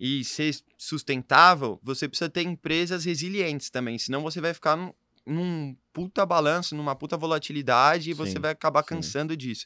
[0.05, 4.93] e ser sustentável, você precisa ter empresas resilientes também, senão você vai ficar num,
[5.25, 9.37] num puta balanço, numa puta volatilidade e você vai acabar cansando sim.
[9.37, 9.65] disso.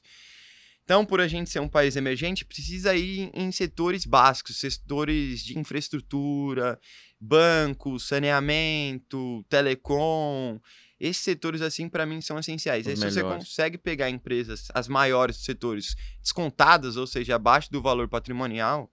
[0.84, 5.58] Então, por a gente ser um país emergente, precisa ir em setores básicos, setores de
[5.58, 6.80] infraestrutura,
[7.20, 10.60] banco, saneamento, telecom.
[11.00, 12.88] Esses setores, assim, para mim, são essenciais.
[12.88, 18.08] Aí, se você consegue pegar empresas, as maiores setores, descontadas, ou seja, abaixo do valor
[18.08, 18.90] patrimonial,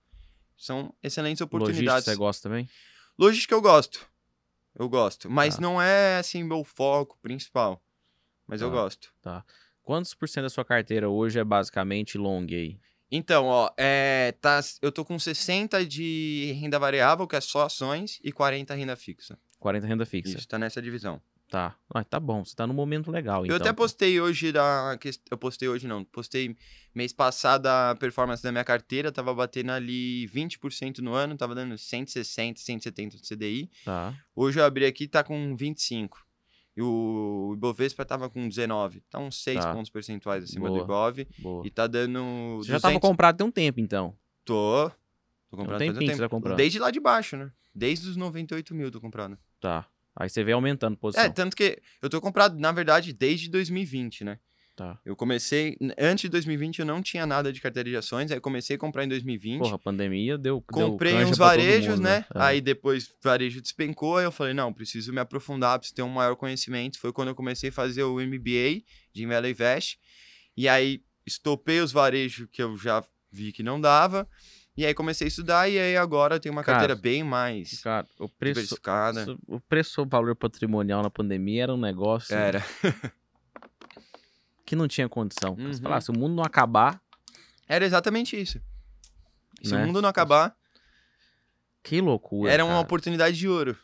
[0.64, 1.86] são excelentes oportunidades.
[1.86, 2.68] Logística você gosta também?
[3.18, 4.06] Logística eu gosto.
[4.74, 5.30] Eu gosto.
[5.30, 5.62] Mas tá.
[5.62, 7.82] não é, assim, meu foco principal.
[8.46, 8.66] Mas tá.
[8.66, 9.12] eu gosto.
[9.20, 9.44] Tá.
[9.82, 12.78] Quantos por cento da sua carteira hoje é basicamente long aí?
[13.10, 18.18] Então, ó, é, tá, eu tô com 60 de renda variável, que é só ações,
[18.24, 19.38] e 40 renda fixa.
[19.60, 20.38] 40 renda fixa.
[20.38, 21.20] Isso, tá nessa divisão.
[21.48, 21.76] Tá.
[21.92, 23.56] Ah, tá bom, você tá no momento legal, Eu então.
[23.58, 24.98] até postei hoje da.
[25.30, 26.04] Eu postei hoje não.
[26.04, 26.56] Postei
[26.94, 31.76] mês passado a performance da minha carteira, tava batendo ali 20% no ano, tava dando
[31.76, 33.70] 160, 170 de CDI.
[33.84, 34.14] Tá.
[34.34, 36.24] Hoje eu abri aqui, tá com 25.
[36.76, 39.00] E o Ibovespa tava com 19.
[39.08, 39.72] Tá uns 6 tá.
[39.72, 40.80] pontos percentuais acima Boa.
[40.80, 41.26] do Ibov.
[41.38, 41.66] Boa.
[41.66, 42.18] E tá dando.
[42.56, 42.68] Você 200...
[42.68, 44.16] já tava comprado tem um tempo, então.
[44.44, 44.90] Tô.
[45.50, 46.16] Tô comprando tem um tempo.
[46.16, 47.52] Você tá Desde lá de baixo, né?
[47.72, 49.38] Desde os 98 mil tô comprando.
[49.60, 49.86] Tá.
[50.16, 51.24] Aí você vem aumentando posição.
[51.24, 54.38] É, tanto que eu tô comprado, na verdade, desde 2020, né?
[54.76, 54.98] Tá.
[55.04, 55.76] Eu comecei.
[55.96, 59.04] Antes de 2020 eu não tinha nada de carteira de ações, aí comecei a comprar
[59.04, 59.60] em 2020.
[59.60, 60.60] Porra, a pandemia deu.
[60.60, 62.18] Comprei deu uns varejos, mundo, né?
[62.18, 62.26] né?
[62.34, 62.42] É.
[62.42, 66.08] Aí depois o varejo despencou, aí eu falei, não, preciso me aprofundar, preciso ter um
[66.08, 66.98] maior conhecimento.
[66.98, 69.96] Foi quando eu comecei a fazer o MBA de Invela Invest.
[70.56, 74.28] E aí estopei os varejos que eu já vi que não dava.
[74.76, 78.06] E aí comecei a estudar e aí agora tem uma cara, carteira bem mais cara,
[78.18, 79.36] o preço, diversificada.
[79.46, 82.60] O preço o valor patrimonial na pandemia era um negócio era.
[84.66, 85.56] que não tinha condição.
[85.56, 86.00] Uhum.
[86.00, 87.00] Se o mundo não acabar...
[87.68, 88.60] Era exatamente isso.
[89.62, 89.82] Se né?
[89.82, 90.56] o mundo não acabar...
[91.82, 92.82] Que loucura, Era uma cara.
[92.82, 93.76] oportunidade de ouro.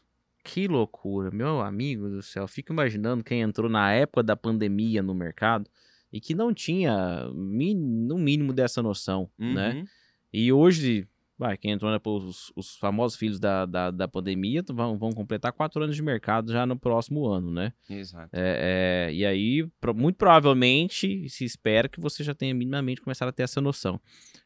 [0.43, 2.49] Que loucura, meu amigo do céu.
[2.49, 5.71] Fico imaginando quem entrou na época da pandemia no mercado
[6.11, 9.47] e que não tinha no mínimo dessa noção, né?
[9.47, 9.55] uhum.
[9.55, 9.85] né?
[10.33, 11.09] E hoje,
[11.39, 15.53] vai, quem entrou, né, os, os famosos filhos da, da, da pandemia vão, vão completar
[15.53, 17.73] quatro anos de mercado já no próximo ano, né?
[17.89, 18.29] Exato.
[18.33, 19.67] É, é, e aí,
[19.97, 23.95] muito provavelmente, se espera que você já tenha minimamente começado a ter essa noção.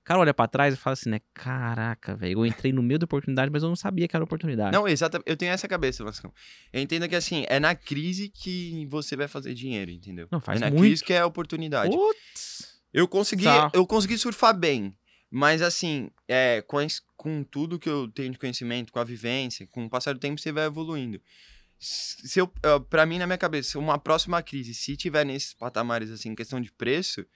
[0.00, 1.20] O cara olha pra trás e fala assim, né?
[1.32, 4.76] Caraca, velho, eu entrei no meio da oportunidade, mas eu não sabia que era oportunidade.
[4.76, 5.28] Não, exatamente.
[5.28, 6.30] Eu tenho essa cabeça, Vascão.
[6.72, 10.28] Eu entendo que, assim, é na crise que você vai fazer dinheiro, entendeu?
[10.30, 10.82] Não, faz é na muito.
[10.82, 11.96] crise que é a oportunidade.
[11.96, 12.74] Putz!
[12.92, 13.70] Eu consegui, Tá.
[13.74, 14.94] eu consegui surfar bem.
[15.36, 19.66] Mas assim, é, com, as- com tudo que eu tenho de conhecimento, com a vivência,
[19.66, 21.20] com o passar do tempo, você vai evoluindo.
[21.78, 26.08] Se eu, ah, pra mim, na minha cabeça, uma próxima crise, se tiver nesses patamares,
[26.10, 27.26] assim, em questão de preço,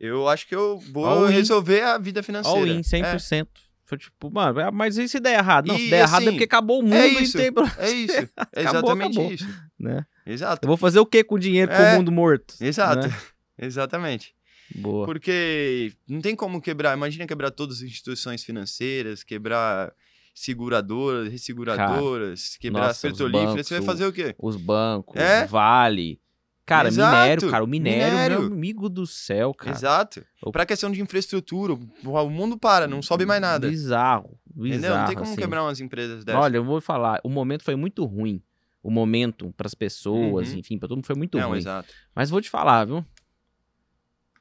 [0.00, 1.32] eu acho que eu vou All in.
[1.32, 2.58] resolver a vida financeira.
[2.58, 3.46] All in, 100%.
[3.84, 5.68] Foi tipo, mano, é, mas e se der errado?
[5.68, 7.38] Não, se E, der errado é assim, porque acabou o mundo é e isso.
[7.38, 7.50] tem...
[7.52, 8.12] pro- É, é isso.
[8.52, 9.32] É Acabou, exatamente acabou.
[9.32, 9.48] isso.
[9.78, 10.04] né?
[10.26, 10.66] Exato.
[10.66, 12.54] Eu vou fazer o que com o dinheiro com É, o mundo morto?
[12.60, 13.06] Exato.
[13.08, 13.14] né?
[13.56, 14.34] Exatamente.
[14.74, 15.06] Boa.
[15.06, 16.96] Porque não tem como quebrar.
[16.96, 19.92] Imagina quebrar todas as instituições financeiras, quebrar
[20.34, 23.50] seguradoras, resseguradoras, quebrar nossa, as os petrolíferas.
[23.54, 24.34] bancos, Você vai fazer o quê?
[24.38, 25.46] Os bancos, É?
[25.46, 26.20] Vale.
[26.64, 27.64] Cara, Exato, minério, cara.
[27.64, 28.38] O minério, minério.
[28.42, 29.70] meu amigo do céu, cara.
[29.74, 30.22] Exato.
[30.42, 33.68] O- Pra questão de infraestrutura, o mundo para, não sobe mais nada.
[33.70, 34.38] Bizarro.
[34.54, 34.68] Bizarro.
[34.68, 34.94] Entendeu?
[34.98, 35.40] Não tem como assim.
[35.40, 36.38] quebrar umas empresas dessas.
[36.40, 38.42] Olha, eu vou falar, o momento foi muito ruim.
[38.82, 40.58] O momento pras pessoas, Uhum.
[40.58, 41.58] enfim, pra todo mundo foi muito não, ruim.
[41.58, 41.88] exato.
[42.14, 43.02] Mas vou te falar, viu?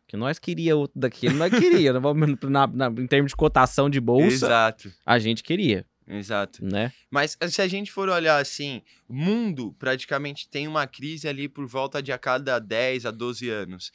[0.08, 1.92] Que nós queria outro daquele, nós queria.
[1.94, 2.00] né?
[2.44, 4.92] Na- na- em termos de cotação de bolsa, Exato.
[5.06, 6.64] a gente queria, Exato.
[6.64, 6.94] né?
[7.12, 11.68] Mas se a gente for olhar assim, o mundo praticamente tem uma crise ali por
[11.68, 13.92] volta de a cada 10 a 12 anos.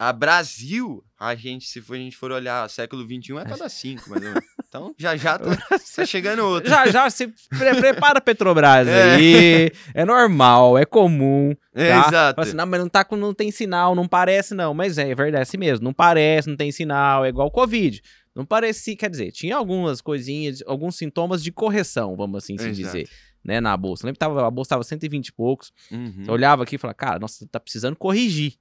[0.00, 3.68] A Brasil, a gente, se for, a gente for olhar século XXI, é a cada
[3.68, 4.44] 5, mais ou menos.
[4.68, 5.56] Então, já já tá,
[5.96, 6.70] tá chegando outro.
[6.70, 9.16] Já, já, se pre- prepara Petrobras É.
[9.16, 9.72] aí.
[9.92, 11.52] É normal, é comum.
[11.74, 11.82] Tá?
[11.82, 12.36] Exato.
[12.36, 14.72] Fala assim, não, mas não, tá com, não tem sinal, não parece não.
[14.72, 15.82] Mas é, é verdade, é assim mesmo.
[15.84, 18.00] Não parece, não tem sinal, é igual Covid.
[18.36, 22.76] Não parecia, quer dizer, tinha algumas coisinhas, alguns sintomas de correção, vamos assim se Exato.
[22.76, 23.08] dizer,
[23.44, 24.04] né, na bolsa.
[24.04, 25.72] Eu lembro que tava, a bolsa tava 120 e poucos.
[25.90, 26.22] Uhum.
[26.24, 28.52] Eu olhava aqui e falava, cara, nossa, tá precisando corrigir.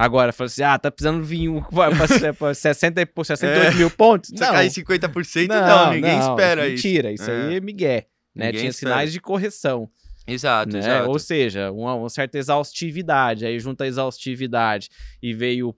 [0.00, 3.74] Agora, falou assim, ah, tá precisando vir um, pra, pra, pra 60, e pou- 68
[3.74, 3.74] É.
[3.76, 4.30] mil pontos?
[4.30, 6.86] Se cair 50%, não, não, ninguém não, espera isso.
[6.86, 8.06] Mentira, isso aí é migué.
[8.34, 8.46] Né?
[8.46, 8.92] Ninguém Tinha espera.
[8.92, 9.90] sinais de correção.
[10.26, 10.78] Exato, né?
[10.78, 11.10] exato.
[11.10, 13.44] Ou seja, uma, uma certa exaustividade.
[13.44, 14.88] Aí junta a exaustividade
[15.22, 15.74] e veio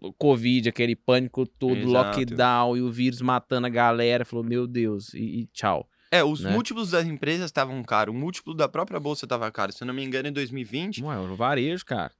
[0.00, 1.90] o Covid, aquele pânico todo, Exato.
[1.90, 4.24] lockdown e o vírus matando a galera.
[4.24, 5.86] Falou, meu Deus, e, e tchau.
[6.10, 6.50] É, os né?
[6.50, 9.72] múltiplos das empresas estavam caros, o múltiplo da própria bolsa estava caro.
[9.72, 12.12] Se eu não me engano, em 2020, Ué, o varejo, cara.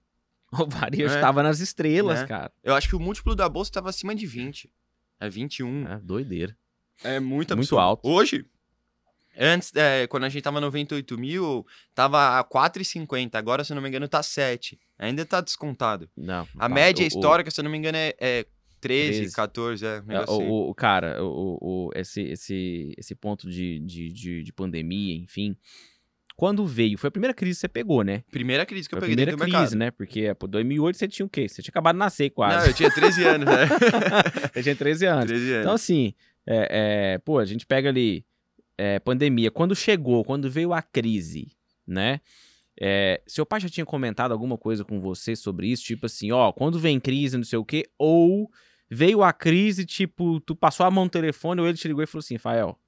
[0.63, 1.21] O varejo É.
[1.21, 2.27] tava nas estrelas, Né?
[2.27, 2.53] cara.
[2.65, 4.71] eu acho que o múltiplo da bolsa estava acima de 20.
[5.21, 5.89] É 21.
[5.89, 6.57] É doideira.
[7.05, 7.81] É muito Muito absurdo.
[7.81, 8.09] alto.
[8.09, 8.45] Hoje,
[9.39, 13.35] antes, é, quando a gente tava 98 mil, tava a 4,50.
[13.39, 14.79] Agora, se eu não me engano, tá 7.
[14.99, 16.09] Ainda tá descontado.
[16.17, 16.47] Não.
[16.57, 18.47] A tá, média o- o- histórica, se eu não me engano, é, é
[18.81, 19.35] 13, 13.
[19.35, 19.97] 14, é.
[19.97, 20.49] É, negócio assim.
[20.49, 25.15] o, o- cara, o, o- o- esse, esse, esse ponto de, de, de, de pandemia,
[25.17, 25.57] enfim.
[26.37, 28.23] Quando veio, foi a primeira crise que você pegou, né?
[28.31, 29.79] Primeira crise que eu Foi a peguei primeira crise, mercado.
[29.79, 29.91] né?
[29.91, 31.49] Porque, pô, 2008 você tinha o quê?
[31.49, 32.59] Você tinha acabado de nascer quase.
[32.59, 33.67] Não, eu tinha 13 anos, né?
[34.53, 35.27] você tinha 13 anos.
[35.27, 35.61] 13 anos.
[35.65, 36.13] Então, assim,
[36.47, 38.23] é, é, pô, a gente pega ali
[38.77, 39.51] é, pandemia.
[39.51, 41.49] Quando chegou, quando veio a crise,
[41.87, 42.21] né?
[42.79, 45.83] É, seu pai já tinha comentado alguma coisa com você sobre isso?
[45.85, 48.51] Tipo assim, ó, quando vem crise, não sei o quê, ou
[48.91, 52.07] veio a crise, tipo, tu passou a mão no telefone ou ele te ligou e
[52.07, 52.79] falou assim, Fael,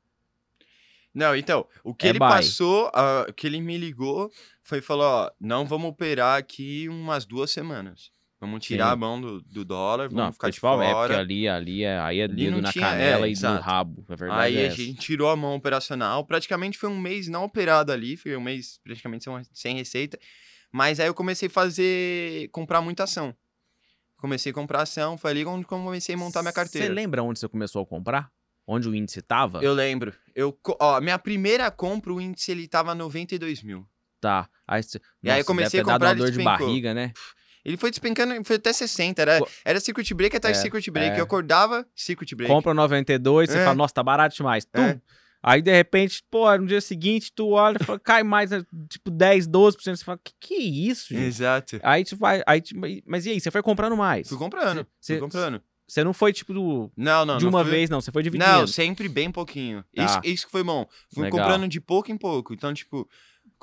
[1.19, 2.89] Não, então, o que É ele passou,
[3.29, 4.31] o que ele me ligou,
[4.63, 8.13] foi falou, ó, não vamos operar aqui umas duas semanas.
[8.41, 8.93] Vamos tirar Sim.
[8.93, 11.19] a mão do, do dólar, vamos não, ficar de principal, é porque fora.
[11.19, 13.65] ali, ali é, aí é dedo não na tinha- é, canela e no exato.
[13.65, 16.25] rabo, a verdade Aí é a gente tirou a mão operacional.
[16.25, 20.17] Praticamente foi um mês não operado ali, foi um mês praticamente sem, receita.
[20.71, 23.35] Mas aí eu comecei a fazer, comprar muita ação.
[24.19, 26.95] Comecei a comprar ação, foi ali onde comecei a montar minha Você carteira.
[26.95, 28.31] lembra onde você começou a comprar?
[28.71, 29.61] Onde o índice tava?
[29.65, 30.13] Eu lembro.
[30.39, 33.85] Eu, ó, minha primeira compra, o índice ele tava 92 mil.
[34.21, 34.49] Tá.
[34.69, 35.01] Aí, você...
[35.21, 37.13] E aí eu Nossa, comecei a comprar, dor de barriga, né?
[37.65, 39.21] Ele foi despencando, foi até 60.
[39.21, 41.17] Era, era circuit break de É, circuit break.
[41.17, 41.19] é.
[41.21, 42.53] Eu acordava, circuit break.
[42.53, 43.65] Compra 92, você É.
[43.65, 44.65] fala, nossa, tá barato demais.
[44.65, 44.81] Tum.
[44.81, 45.01] É.
[45.43, 49.11] Aí, de repente, pô, no dia seguinte, tu olha e fala, cai mais, né, tipo,
[49.11, 49.97] 10, 12%.
[49.97, 51.25] Você fala, que que é isso, gente?
[51.25, 51.81] Exato.
[51.83, 54.29] Aí, tipo, vai, aí, tipo, mas e aí, você foi comprando mais?
[54.29, 55.61] Fui comprando, fui comprando.
[55.89, 58.01] Você não foi, tipo, do- Não, não, de não uma fui- vez, não.
[58.01, 58.45] Você foi dividindo.
[58.51, 59.83] Não, sempre bem pouquinho.
[59.97, 60.05] Tá.
[60.05, 60.87] Isso, isso que foi bom.
[61.15, 61.41] Fui Legal.
[61.41, 62.53] comprando de pouco em pouco.
[62.53, 63.09] Então, tipo,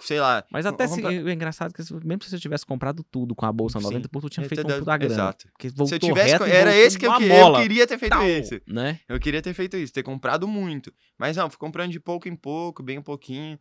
[0.02, 0.44] sei lá.
[0.52, 3.52] Mas até se, comprar- é engraçado que mesmo se você tivesse comprado tudo com a
[3.52, 3.86] bolsa Sim.
[3.86, 5.14] 90, tu tinha feito um puta grana.
[5.14, 5.48] Exato.
[5.52, 6.32] Porque voltou Se eu tivesse.
[6.32, 8.60] reto Era esse que eu, que- eu queria ter feito Tal, isso.
[8.66, 9.00] Né?
[9.08, 10.92] Eu queria ter feito isso, ter comprado muito.
[11.20, 13.60] Mas não, fui comprando de pouco em pouco, bem pouquinho.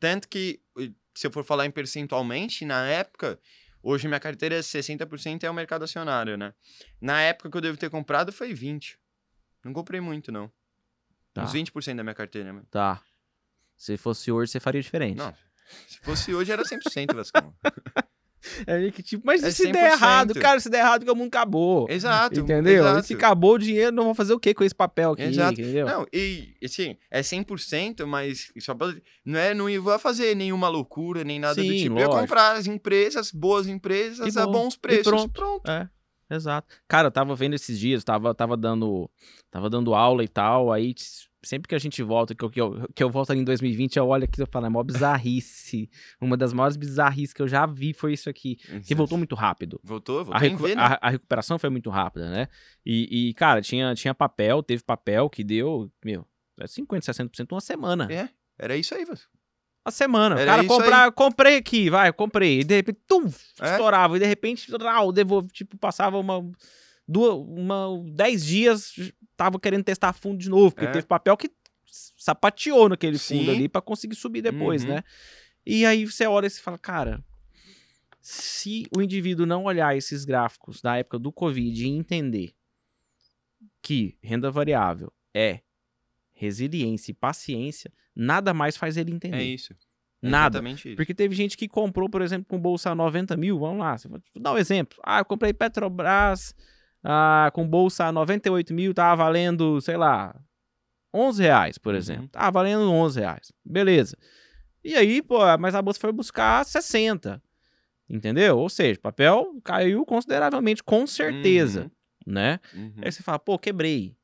[0.00, 3.38] Tanto que, eh, se eu for falar em percentualmente, na época,
[3.86, 6.52] hoje minha carteira é 60% é o mercado acionário, né?
[7.00, 8.98] Na época que eu devo ter comprado foi 20.
[9.64, 10.50] Não comprei muito, não.
[11.32, 11.44] Tá.
[11.44, 12.66] Uns 20% da minha carteira, mano.
[12.70, 13.00] Tá.
[13.76, 15.18] Se fosse hoje, você faria diferente.
[15.18, 15.34] Não,
[15.86, 17.54] se fosse hoje era 100%, Vascão.
[18.66, 19.92] É meio que tipo, mas e É se der 100%.
[19.92, 20.34] errado?
[20.34, 21.86] Cara, se der errado, que o mundo acabou.
[21.88, 22.40] Exato.
[22.40, 22.72] Entendeu?
[22.84, 23.06] E exato.
[23.06, 25.22] se acabou o dinheiro, não vou fazer o que com esse papel aqui?
[25.22, 25.60] Exato.
[25.60, 25.86] Entendeu?
[25.86, 28.94] Não, e assim, é 100%, mas só pra,
[29.24, 31.94] não é, não ia fazer nenhuma loucura, nem nada do Sim, tipo.
[31.96, 32.20] Eu ia lógico.
[32.22, 34.52] comprar as empresas, boas empresas, E a bom.
[34.52, 35.04] bons E preços.
[35.04, 35.32] pronto.
[35.32, 35.70] pronto.
[35.70, 35.88] É,
[36.30, 36.74] exato.
[36.88, 39.10] Cara, eu tava vendo esses dias, tava, tava dando
[39.50, 40.94] tava dando aula e tal, aí
[41.46, 43.96] sempre que a gente volta, que eu, que eu, que eu volto ali em 2020,
[43.96, 45.88] eu olho aqui e eu falo, é mó bizarrice.
[46.20, 49.80] Uma das maiores bizarrices que eu já vi foi isso aqui, que voltou muito rápido.
[49.82, 50.82] Voltou, A, voltou em recu- V, né?
[50.82, 52.48] a- a recuperação foi muito rápida, né?
[52.84, 56.26] E, e, cara, tinha, tinha papel, teve papel que deu, meu,
[56.60, 58.08] é 50%, 60% uma semana.
[58.12, 58.28] É,
[58.58, 59.30] era isso aí, Vasco.
[59.86, 60.40] Uma semana.
[60.40, 62.60] Era cara, comprar, comprei aqui, vai, comprei.
[62.60, 63.26] E de repente, tum,
[63.60, 63.70] É?
[63.70, 64.16] estourava.
[64.16, 66.38] E de repente, rau, devolvo, tipo, passava uma,
[67.06, 68.92] duas, uma, dez dias,
[69.36, 70.92] tava querendo testar fundo de novo, porque É.
[70.92, 71.50] teve papel que
[72.16, 73.50] sapateou naquele fundo Sim.
[73.50, 74.90] ali pra conseguir subir depois, Uhum.
[74.90, 75.04] né?
[75.64, 77.24] E aí você olha e você fala, cara,
[78.20, 82.52] se o indivíduo não olhar esses gráficos da época do Covid e entender
[83.82, 85.60] que renda variável é
[86.32, 89.36] resiliência e paciência, nada mais faz ele entender.
[89.38, 89.72] É isso.
[90.22, 90.60] É Nada.
[90.96, 93.58] Porque teve gente que comprou, por exemplo, com bolsa a 90 mil.
[93.58, 94.98] Vamos lá, vou dar um exemplo.
[95.04, 96.54] Ah, eu comprei Petrobras
[97.08, 100.34] ah, com bolsa a 98 mil, tava valendo, sei lá,
[101.14, 101.98] 11 reais, por Uhum.
[101.98, 102.28] exemplo.
[102.28, 103.52] Tava valendo 11 reais.
[103.64, 104.18] Beleza.
[104.82, 107.40] E aí, pô, mas a bolsa foi buscar 60.
[108.08, 108.58] Entendeu?
[108.58, 111.90] Ou seja, o papel caiu consideravelmente, com certeza,
[112.26, 112.60] né?
[112.74, 112.94] Uhum, uhum.
[113.02, 114.16] Aí você fala, pô, quebrei.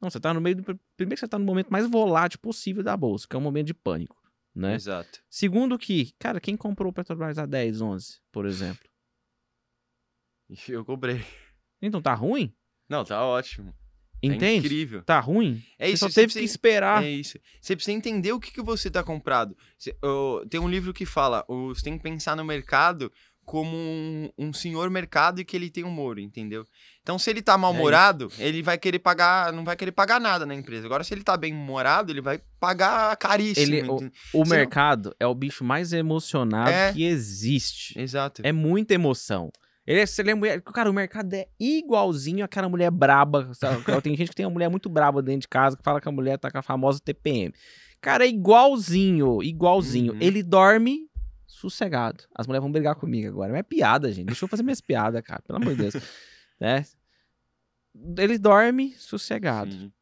[0.00, 0.62] Não, você tá no meio do.
[0.96, 3.66] Primeiro que você tá no momento mais volátil possível da bolsa, que é um momento
[3.66, 4.16] de pânico,
[4.54, 4.74] né?
[4.74, 5.20] Exato.
[5.28, 8.88] Segundo que, cara, quem comprou o Petrobras a 10, 11, por exemplo?
[10.68, 11.24] Eu comprei.
[11.80, 12.52] Então tá ruim?
[12.88, 13.72] Não, tá ótimo.
[13.72, 13.76] Tá
[14.34, 14.66] Entende?
[14.66, 15.02] incrível.
[15.04, 15.62] Tá ruim?
[15.78, 17.04] É Você isso, só você teve precisa- que esperar.
[17.04, 17.38] É isso.
[17.60, 19.56] Você precisa entender o que, que você tá comprado.
[19.78, 23.12] Você- ô, tem um livro que fala, ô, você tem que pensar no mercado
[23.44, 26.66] como um, um senhor mercado e que ele tem humor, entendeu?
[27.00, 30.54] Então, se ele tá mal-humorado, ele vai querer pagar, não vai querer pagar nada na
[30.54, 30.84] empresa.
[30.84, 33.64] Agora, se ele tá bem-humorado, ele vai pagar caríssimo.
[33.74, 34.12] Ele- entende?
[34.34, 36.92] O Você não- mercado é o bicho mais emocionado É.
[36.92, 37.98] que existe.
[37.98, 38.42] Exato.
[38.44, 39.50] É muita emoção.
[39.88, 43.54] Ele é, ele é mulher, cara, o mercado é igualzinho aquela mulher braba.
[43.54, 43.82] sabe?
[44.04, 46.12] Tem gente que tem uma mulher muito braba dentro de casa que fala que a
[46.12, 47.54] mulher tá com a famosa TPM.
[47.98, 50.12] Cara, é igualzinho, igualzinho.
[50.12, 50.18] Uhum.
[50.20, 51.08] Ele dorme
[51.46, 52.24] sossegado.
[52.34, 53.50] As mulheres vão brigar comigo agora.
[53.50, 54.26] Mas é piada, gente.
[54.26, 55.40] Deixa eu fazer minhas piadas, cara.
[55.40, 55.94] Pelo amor de Deus.
[56.60, 56.84] né?
[58.18, 59.72] Ele dorme sossegado.
[59.72, 59.92] Sim.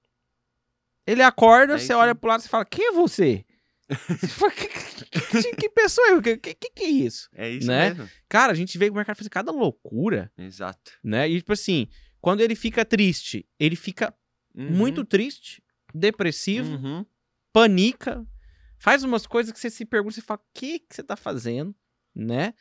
[1.07, 3.45] Ele acorda, É você olha pro lado e fala: Quem é você?
[5.43, 6.15] Que, que- pessoa é?
[6.15, 7.29] O que, que, que é isso?
[7.35, 7.91] É isso Né?
[7.91, 8.11] mesmo.
[8.29, 10.93] Cara, a gente vê que o mercado faz cada loucura, Exato.
[11.05, 11.29] né?
[11.29, 11.89] E tipo assim,
[12.21, 14.15] quando ele fica triste, ele fica
[14.55, 14.71] Uhum.
[14.71, 15.63] muito triste,
[15.95, 17.05] depressivo, Uhum.
[17.53, 18.27] panica,
[18.79, 21.75] faz umas coisas que você se pergunta, você fala, o que, que você tá fazendo,
[22.15, 22.55] né?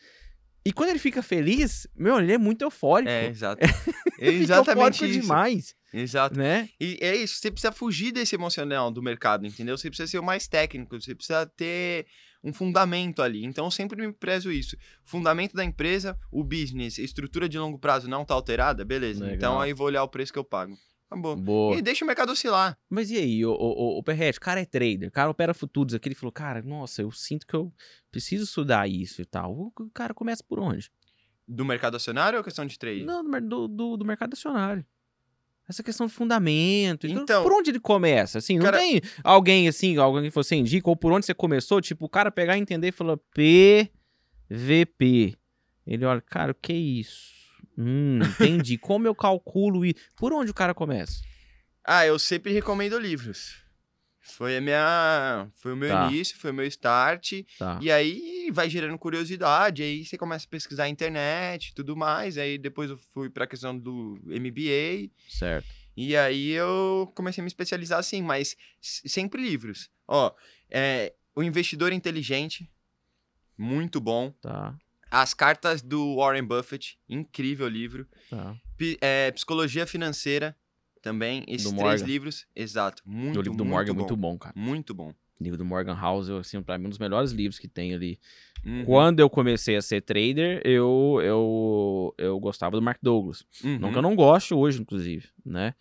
[0.66, 3.10] E quando ele fica feliz, meu, ele é muito eufórico.
[3.10, 3.66] É, exato.
[3.66, 5.22] Fica Exatamente eufórico isso.
[5.22, 6.38] demais, Exato.
[6.38, 6.70] né?
[6.80, 9.78] E é isso, você precisa fugir desse emocional do mercado, entendeu?
[9.78, 12.06] Você precisa ser o mais técnico, você precisa ter
[12.44, 13.44] um fundamento ali.
[13.44, 14.78] Então, eu sempre me prezo isso.
[15.04, 19.24] Fundamento da empresa, o business, estrutura de longo prazo não tá alterada, beleza.
[19.24, 19.36] Legal.
[19.36, 20.78] Então, aí vou olhar o preço que eu pago.
[21.10, 21.36] Acabou.
[21.36, 21.78] Boa.
[21.78, 22.78] E deixa o mercado oscilar.
[22.90, 26.08] Mas e aí, o, o, o o cara é trader, o cara opera futuros aqui,
[26.08, 27.74] ele falou, cara, nossa, eu sinto que eu
[28.12, 29.52] preciso estudar isso e tal.
[29.54, 30.92] O, cara começa por onde?
[31.48, 33.04] Do mercado acionário ou questão de trade?
[33.04, 34.86] Não, do, do, do mercado acionário.
[35.68, 37.08] Essa questão de fundamento.
[37.08, 38.38] Então, Então- por onde ele começa?
[38.38, 41.82] Assim, não Cara- tem alguém assim, alguém que você indica, ou por onde você começou,
[41.82, 43.18] tipo, o cara pegar e entender e falar
[44.50, 45.36] PVP.
[45.88, 47.34] Ele olha, cara, o que é isso?
[47.78, 48.78] Hum, entendi.
[48.80, 49.96] Como eu calculo isso?
[50.16, 51.22] Por onde o cara começa?
[51.84, 53.64] Ah, eu sempre recomendo livros.
[54.28, 55.48] Foi a minha.
[55.54, 56.08] Foi o meu Tá.
[56.10, 57.32] início, foi o meu start.
[57.60, 57.80] Tá.
[57.82, 62.38] E aí vai gerando curiosidade, aí você começa a pesquisar na internet e tudo mais.
[62.38, 65.12] Aí depois eu fui pra questão do MBA.
[65.30, 65.68] Certo.
[65.96, 69.90] E aí eu comecei a me especializar assim, mas sempre livros.
[70.08, 70.34] Ó,
[70.70, 72.70] é, O Investidor Inteligente,
[73.58, 74.32] muito bom.
[74.42, 74.76] Tá.
[75.12, 78.08] As Cartas do Warren Buffett, incrível livro.
[78.30, 78.56] Tá.
[78.78, 80.56] Pi- é, Psicologia Financeira,
[81.06, 81.44] também.
[81.48, 82.06] Esses Do três Morgan.
[82.06, 83.04] livros, exato.
[83.06, 84.00] Muito, o livro do muito Morgan é bom.
[84.00, 84.54] muito bom, cara.
[84.58, 85.14] Muito bom.
[85.40, 88.20] O livro do Morgan House, assim, pra mim, um dos melhores livros que tem ali.
[88.66, 93.46] Uhum, Quando eu comecei a ser trader, eu, eu, eu gostava do Mark Douglas.
[93.64, 93.78] uhum.
[93.78, 95.76] Não que eu não goste hoje, inclusive, né?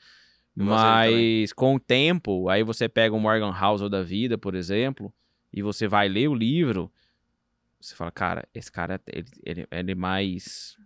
[0.57, 0.83] Eu gosto.
[0.85, 5.13] Mas com o tempo, aí você pega o Morgan Housel da vida, por exemplo,
[5.53, 6.93] e você vai ler o livro,
[7.81, 10.77] você fala, cara, esse cara, ele, ele, ele é mais...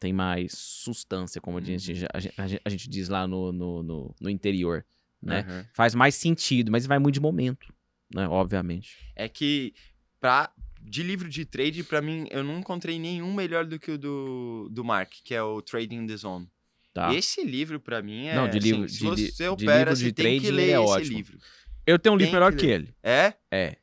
[0.00, 2.06] Tem mais substância, como a, gente, Uhum.
[2.12, 2.34] a, gente,
[2.64, 4.84] a gente- diz lá no, no, no, no interior,
[5.22, 5.40] né?
[5.40, 5.66] Aham.
[5.74, 7.72] Faz mais sentido, mas vai muito de momento,
[8.14, 8.28] né?
[8.28, 8.96] Obviamente.
[9.14, 9.74] É que
[10.20, 13.98] pra, de livro de trade, pra mim, eu não encontrei nenhum melhor do que o
[13.98, 16.48] do, do Mark, que é o Trading the Zone.
[16.94, 17.12] Tá?
[17.14, 18.34] Esse livro, pra mim, é.
[18.34, 20.50] Não, de assim, livro- se de li- você de opera, livro você de tem que
[20.50, 21.16] ler é esse ótimo.
[21.16, 21.38] livro.
[21.86, 22.94] Eu tenho um livro Tem melhor que que ele.
[23.02, 23.34] É?
[23.50, 23.76] É.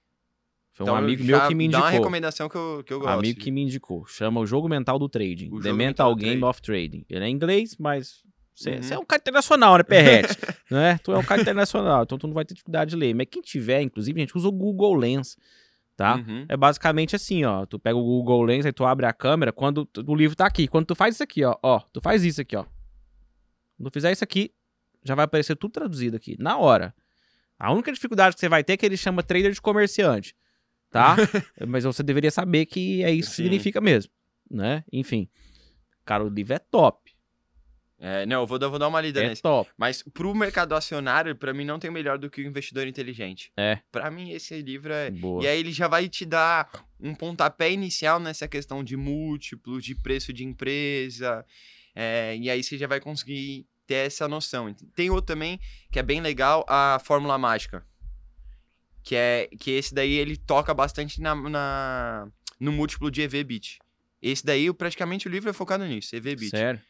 [0.74, 2.00] Foi Então um amigo meu que me Dá uma indicou.
[2.00, 3.12] recomendação que eu, que eu gosto.
[3.20, 4.06] amigo que me indicou.
[4.08, 5.50] Chama o Jogo Mental do Trading.
[5.52, 6.46] O The Mental Game Trading.
[6.46, 7.06] of Trading.
[7.10, 8.24] Ele é em inglês, mas
[8.56, 8.80] você Uhum.
[8.94, 10.36] é um cara internacional, né, Perrete?
[10.72, 10.98] né?
[11.04, 13.14] Tu é um cara internacional, então tu não vai ter dificuldade de ler.
[13.14, 15.38] Mas quem tiver, inclusive, gente, usa o Google Lens,
[15.96, 16.16] tá?
[16.16, 16.46] Uhum.
[16.50, 17.68] É basicamente assim, ó.
[17.68, 20.48] Tu pega o Google Lens, aí tu abre a câmera, quando tu- o livro tá
[20.48, 20.68] aqui.
[20.68, 22.66] Quando tu faz isso aqui, ó, ó, tu faz isso aqui, ó.
[23.78, 24.52] Quando tu fizer isso aqui,
[25.04, 26.96] já vai aparecer tudo traduzido aqui, na hora.
[27.60, 30.36] A única dificuldade que você vai ter é que ele chama trader de comerciante,
[30.94, 31.16] tá?
[31.68, 33.44] Mas você deveria saber que é isso que Sim.
[33.44, 34.12] significa mesmo,
[34.50, 34.84] né?
[34.94, 35.28] Enfim.
[36.06, 37.12] Cara, o livro é top.
[38.00, 39.42] É, não, eu vou, dar- vou dar uma lida É nesse.
[39.42, 39.70] top.
[39.78, 43.50] Mas pro mercado acionário, pra mim, não tem melhor do que o investidor inteligente.
[43.56, 43.80] É.
[43.92, 45.10] Pra mim, esse livro é.
[45.10, 45.42] Boa.
[45.42, 46.70] E aí ele já vai te dar
[47.00, 51.46] um pontapé inicial nessa questão de múltiplos, de preço de empresa.
[51.96, 54.74] é, e aí você já vai conseguir ter essa noção.
[54.96, 55.58] Tem outro também
[55.90, 57.86] que é bem legal, a Fórmula Mágica.
[59.04, 62.28] Que é que esse daí ele toca bastante na, na-
[62.60, 63.80] no múltiplo de EV-BIT.
[64.22, 66.52] Esse daí, praticamente, o livro é focado nisso, EV-BIT.
[66.52, 66.82] Sério?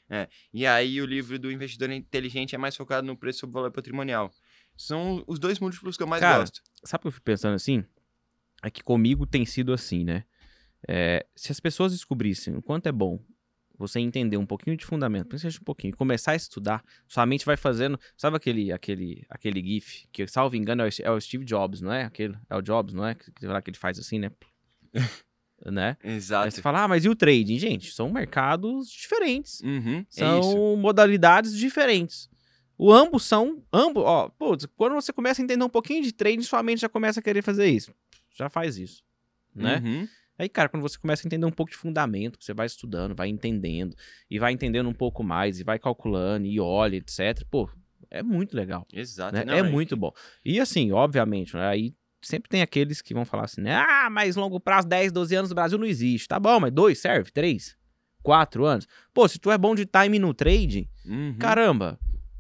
[0.53, 4.31] E aí o livro do investidor inteligente é mais focado no preço sobre valor patrimonial.
[4.77, 6.61] São os dois múltiplos que eu mais Cara, gosto.
[6.83, 7.83] Sabe o que eu fico pensando assim?
[8.61, 10.23] É que comigo tem sido assim, né?
[10.87, 13.19] É, se as pessoas descobrissem o quanto é bom
[13.77, 17.57] você entender um pouquinho de fundamento, principalmente um pouquinho, começar a estudar, sua mente vai
[17.57, 17.99] fazendo.
[18.15, 22.03] Sabe aquele aquele aquele GIF que, salvo engano, é o, é Steve Jobs, não é?
[22.03, 23.15] Aquele, é o Jobs, não é?
[23.15, 24.31] Que, que, que ele faz assim, né?
[25.71, 25.97] né?
[26.03, 26.51] Aí Exato.
[26.51, 27.57] você fala, ah, mas e o trading?
[27.57, 29.61] Gente, são mercados diferentes.
[29.61, 30.77] Uhum, é São isso.
[30.77, 32.29] modalidades diferentes.
[32.77, 33.63] O ambos são.
[33.71, 36.89] Ambos, ó, putz, quando você começa a entender um pouquinho de trading, sua mente já
[36.89, 37.93] começa a querer fazer isso.
[38.35, 39.03] Já faz isso.
[39.55, 39.81] Né?
[39.83, 40.07] Uhum.
[40.37, 43.27] Aí, cara, quando você começa a entender um pouco de fundamento, você vai estudando, vai
[43.29, 43.95] entendendo,
[44.29, 47.43] e vai entendendo um pouco mais, e vai calculando, e olha, etc.
[47.49, 47.69] Pô,
[48.09, 48.85] é muito legal.
[48.91, 49.35] Exato.
[49.35, 49.45] né?
[49.45, 50.11] Não, é muito bom.
[50.43, 53.75] E assim, obviamente, né, aí sempre tem aqueles que vão falar assim, né?
[53.75, 56.27] Ah, mas longo prazo, 10, 12 anos no Brasil não existe.
[56.27, 57.29] Tá bom, mas dois serve?
[57.31, 57.77] Três?
[58.23, 58.87] Quatro anos?
[59.13, 61.35] Pô, se tu é bom de time no trade, Uhum.
[61.37, 61.99] caramba,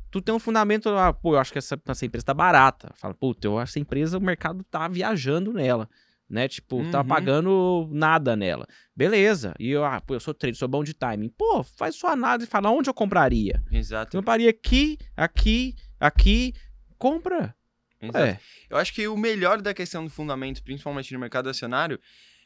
[0.09, 2.91] tu tem um fundamento lá, pô, eu acho que essa, essa empresa tá barata.
[2.95, 5.89] Fala, pô, eu acho que essa empresa, o mercado tá viajando nela.
[6.29, 6.47] Né?
[6.47, 7.07] Tipo, tá Uhum.
[7.07, 8.65] pagando nada nela.
[8.95, 9.53] Beleza.
[9.59, 11.29] E eu, ah, pô, eu sou trader, sou bom de timing.
[11.29, 13.61] Pô, faz sua análise e fala onde eu compraria.
[13.71, 14.15] Exato.
[14.17, 16.53] Eu compraria aqui, aqui, aqui.
[16.97, 17.55] Compra.
[18.01, 18.17] exato.
[18.17, 18.39] É.
[18.69, 21.99] Eu acho que o melhor da questão do fundamento, principalmente no mercado acionário,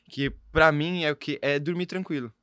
[0.09, 2.33] que pra mim é o que é dormir tranquilo.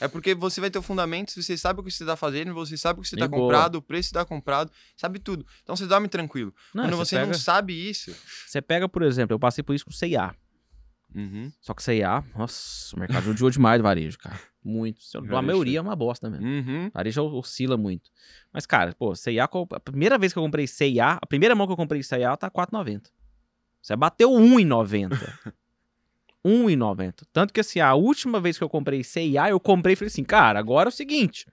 [0.00, 2.76] É porque você vai ter o fundamento, você sabe o que você tá fazendo, você
[2.76, 3.42] sabe o que você E tá boa.
[3.42, 5.44] comprado, o preço que tá comprado, sabe tudo.
[5.62, 6.54] Então você dorme tranquilo.
[6.74, 8.14] Não, Quando você pega, não sabe isso.
[8.46, 10.34] Você pega, por exemplo, eu passei por isso com CIA.
[11.14, 11.50] Uhum.
[11.60, 14.38] Só que CIA, nossa, o mercado judiou demais do varejo, cara.
[14.62, 15.00] Muito.
[15.34, 16.46] A maioria é uma bosta mesmo.
[16.46, 16.90] Uhum.
[16.92, 18.10] Varejo oscila muito.
[18.52, 19.14] Mas, cara, pô,
[19.48, 22.36] co- a primeira vez que eu comprei CIA, a primeira mão que eu comprei CIA
[22.36, 23.10] tá 4,90.
[23.80, 25.16] Você bateu 1,90.
[26.44, 27.24] 1,90.
[27.32, 30.24] Tanto que, assim, a última vez que eu comprei CIA, eu comprei e falei assim,
[30.24, 31.46] cara, agora é o seguinte.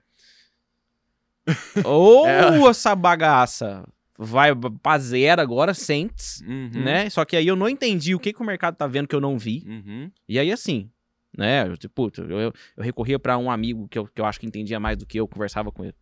[1.84, 2.70] Ou É.
[2.70, 3.86] essa bagaça
[4.18, 4.50] vai
[4.82, 6.70] pra zero agora, cents, Uhum.
[6.74, 7.08] né?
[7.10, 9.20] Só que aí eu não entendi o que, que o mercado tá vendo que eu
[9.20, 9.62] não vi.
[9.66, 10.10] Uhum.
[10.28, 10.90] E aí, assim,
[11.36, 11.66] né?
[11.68, 14.46] Eu, tipo, eu, eu, eu recorria pra um amigo que eu, que eu acho que
[14.46, 15.94] entendia mais do que eu, conversava com ele.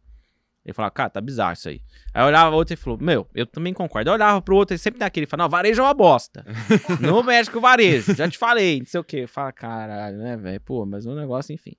[0.64, 1.82] Ele falava, cara, tá bizarro isso aí.
[2.14, 4.08] Aí eu olhava o outro e falou, meu, eu também concordo.
[4.08, 6.42] Eu olhava pro outro e sempre tem aquele, fala, não, varejo é uma bosta.
[7.02, 9.26] não mexe com o varejo, já te falei, não sei o quê.
[9.26, 10.60] Fala, caralho, né, velho?
[10.62, 11.72] Pô, mas o negócio, enfim.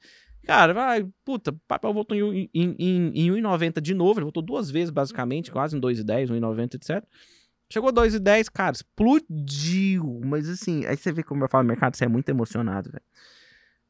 [0.45, 4.43] Cara, vai, puta, o papel voltou em, em, em, em 1,90 de novo, ele voltou
[4.43, 7.03] duas vezes, basicamente, quase em 2,10, 1,90, etc.
[7.71, 10.21] Chegou 2,10, cara, explodiu.
[10.23, 13.03] Mas assim, aí você vê como eu falo, mercado, você é muito emocionado, velho.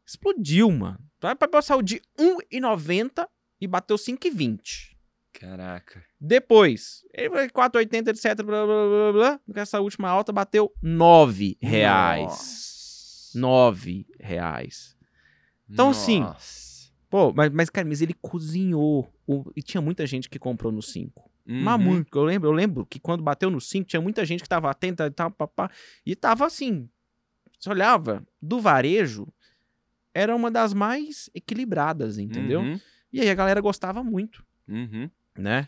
[0.07, 0.99] Explodiu, mano.
[1.21, 3.27] O papel saiu de 1,90
[3.59, 4.95] e bateu 5,20.
[5.33, 6.01] Caraca.
[6.21, 9.39] Depois, ele foi 4,80, etc, blá, blá, blá, blá.
[9.45, 13.31] Nessa última alta bateu 9 reais.
[13.35, 14.94] 9 reais.
[15.69, 16.65] Então, assim, Nossa.
[17.09, 19.11] Pô, mas, mas, cara, mas ele cozinhou.
[19.27, 21.31] O- e tinha muita gente que comprou no 5.
[21.45, 21.83] Mas Uhum.
[21.83, 22.17] muito.
[22.17, 25.05] Eu lembro, eu lembro que quando bateu no 5, tinha muita gente que tava atenta
[25.05, 25.69] e tal, papá.
[26.05, 26.89] E tava assim.
[27.59, 29.27] Você olhava, do varejo,
[30.13, 32.61] era uma das mais equilibradas, entendeu?
[32.61, 32.79] Uhum.
[33.13, 35.09] E aí a galera gostava muito, Uhum.
[35.37, 35.67] né?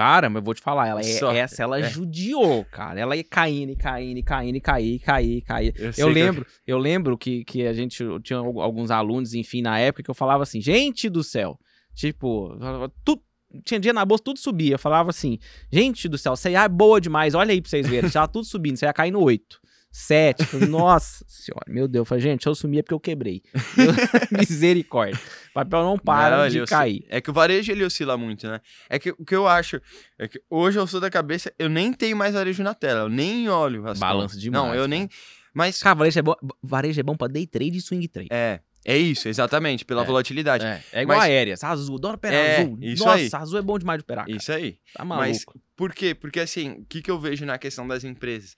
[0.00, 1.04] Cara, mas eu vou te falar, ela é,
[1.36, 1.82] essa ela é.
[1.90, 2.98] judiou, cara.
[2.98, 5.74] Ela ia caindo, e caindo, e caindo, e cair, cair, cair.
[5.98, 9.60] Eu que- lembro, eu lembro que, que a gente eu tinha al- alguns alunos, enfim,
[9.62, 11.58] na época que eu falava assim, gente do céu,
[11.94, 12.56] tipo,
[13.04, 13.20] tu,
[13.64, 14.74] tinha dia na bolsa, tudo subia.
[14.74, 15.38] Eu falava assim,
[15.72, 18.08] gente do céu, CA é boa demais, olha aí pra vocês verem.
[18.10, 19.60] Tava tudo subindo, você ia cair no 8.
[19.90, 20.44] 7.
[20.44, 22.02] Falei, Nossa senhora, meu Deus.
[22.02, 23.42] Eu Falei, gente, eu sumir é porque eu quebrei.
[24.30, 25.18] Misericórdia.
[25.50, 27.04] O papel não para Não, de cair.
[27.08, 28.60] É que o varejo ele oscila muito, né?
[28.88, 29.80] É que o que eu acho
[30.18, 33.08] é que hoje eu sou da cabeça, eu nem tenho mais varejo na tela, eu
[33.08, 34.40] nem olho as Balança contas.
[34.40, 34.88] demais, Não, eu cara.
[34.88, 35.08] nem.
[35.52, 38.28] Mas Cara, varejo é bom, varejo é bom pra day trade e swing trade.
[38.30, 40.04] é, é isso, exatamente, pela É.
[40.04, 40.64] volatilidade.
[40.64, 41.54] É, é igual Mas- a aérea.
[41.60, 42.78] Azul, adoro operar É, azul.
[42.80, 43.42] isso Nossa, aí.
[43.42, 44.26] azul é bom demais de operar.
[44.26, 44.36] Cara.
[44.36, 44.78] Isso aí.
[44.94, 45.60] Tá Mas maluco.
[45.76, 46.14] por quê?
[46.14, 48.54] Porque assim, o que, que eu vejo na questão das empresas?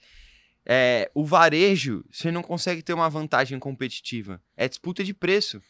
[0.65, 4.41] É, o varejo, você não consegue ter uma vantagem competitiva.
[4.57, 5.61] É disputa de preço.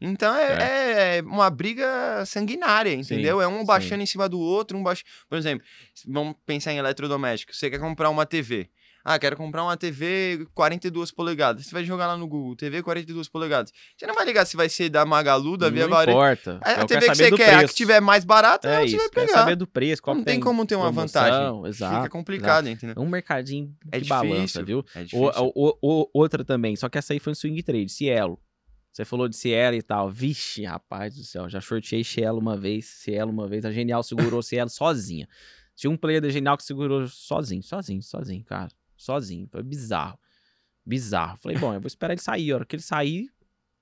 [0.00, 3.40] Então é, é uma briga sanguinária, entendeu?
[3.40, 3.66] é um sim.
[3.66, 5.04] baixando em cima do outro, um baixo.
[5.28, 5.66] Por exemplo,
[6.06, 7.54] vamos pensar em eletrodoméstico.
[7.54, 8.70] Você quer comprar uma TV.
[9.04, 11.64] Ah, quero comprar uma TV 42 polegadas.
[11.66, 13.72] Você vai jogar lá no Google, TV 42 polegadas.
[13.96, 16.16] Você não vai ligar se vai ser da Magalu, da Via não Varejo.
[16.16, 16.60] importa.
[16.62, 17.72] A Eu TV que você quer, a preço.
[17.72, 19.38] que tiver mais barata, É você isso, vai quero pegar.
[19.38, 21.66] saber do preço, qual não que tem como ter uma promoção, vantagem.
[21.68, 21.96] Exato.
[21.96, 22.94] Fica complicado, entendeu?
[22.96, 24.66] É um mercadinho É de balança, difícil.
[24.66, 24.84] viu?
[24.94, 25.52] É O- difícil.
[25.56, 28.38] o- o- outra também, só que essa aí foi um swing trade, Cielo.
[28.92, 30.10] Você falou de Cielo e tal.
[30.10, 33.64] Vixe, rapaz do céu, já shortei Cielo uma vez, Cielo uma vez.
[33.64, 35.28] A Genial segurou Cielo sozinha.
[35.76, 38.68] Tinha um player da Genial que segurou sozinho, sozinho, sozinho, cara.
[39.00, 39.48] Sozinho.
[39.50, 40.18] Foi bizarro.
[40.84, 41.38] Bizarro.
[41.42, 42.52] Falei, bom, eu vou esperar ele sair.
[42.52, 43.30] A hora que ele sair.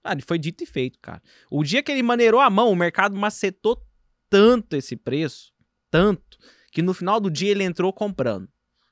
[0.03, 1.23] Ah, foi dito e feito, cara.
[1.51, 3.85] O dia que ele maneirou a mão, o mercado macetou
[4.31, 5.53] tanto esse preço,
[5.91, 6.39] tanto,
[6.71, 8.49] que no final do dia ele entrou comprando.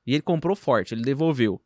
[0.06, 1.62] E ele comprou forte, ele devolveu.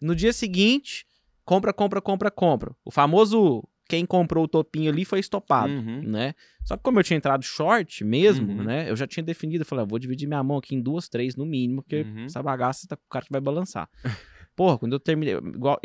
[0.00, 1.06] No dia seguinte,
[1.44, 2.74] compra, compra, compra, compra.
[2.84, 6.02] O famoso quem comprou o topinho ali foi estopado, Uhum.
[6.02, 6.34] né?
[6.64, 8.62] Só que como eu tinha entrado short mesmo, Uhum.
[8.64, 8.88] né?
[8.90, 11.34] Eu já tinha definido, eu falei, ah, vou dividir minha mão aqui em duas, três
[11.36, 12.24] no mínimo, porque Uhum.
[12.26, 13.88] essa bagaça tá com o cara que vai balançar.
[14.56, 15.80] Porra, quando eu terminei, igual,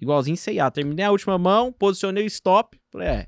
[0.00, 3.26] igualzinho C&A, terminei a última mão, posicionei o stop, falei, é,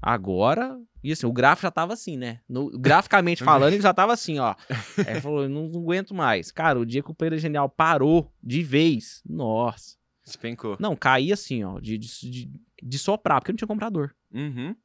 [0.00, 0.78] agora...
[1.02, 2.40] E assim, o gráfico já tava assim, né?
[2.48, 4.54] No- graficamente falando, ele já tava assim, ó.
[4.98, 6.50] Aí ele falou, não, não aguento mais.
[6.50, 9.96] Cara, o dia que o Player Genial parou de vez, nossa.
[10.24, 10.78] Despencou.
[10.80, 12.50] Não, caía assim, ó, de, de, de,
[12.84, 14.14] de soprar, porque não tinha comprador.
[14.32, 14.76] Uhum.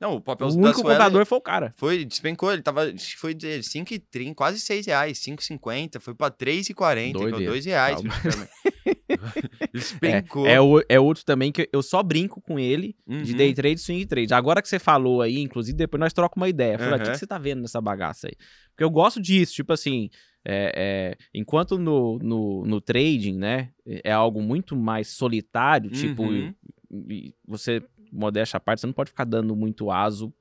[0.00, 1.74] Não, o papel O único Suela comprador foi o cara.
[1.76, 7.18] foi, despencou, ele tava, que foi de 5,30, quase 6 reais, 5,50, foi pra 3,40,
[7.18, 7.52] ficou Doideira.
[7.52, 8.00] 2 reais.
[9.72, 10.46] Despencou.
[10.46, 13.36] É, o- é outro também que eu só brinco com ele de Uhum.
[13.36, 14.32] day trade e swing trade.
[14.34, 16.78] Agora que você falou aí, inclusive, depois nós trocamos uma ideia.
[16.78, 17.12] Falei, "Ah, o que, Aham.
[17.12, 18.34] que você tá vendo nessa bagaça aí?
[18.70, 20.08] Porque eu gosto disso, tipo assim,
[20.44, 26.54] é, é, enquanto no, no, no trading, né, é algo muito mais solitário, tipo, Uhum.
[26.90, 27.82] E- você,
[28.12, 30.32] modéstia à parte, você não pode ficar dando muito aso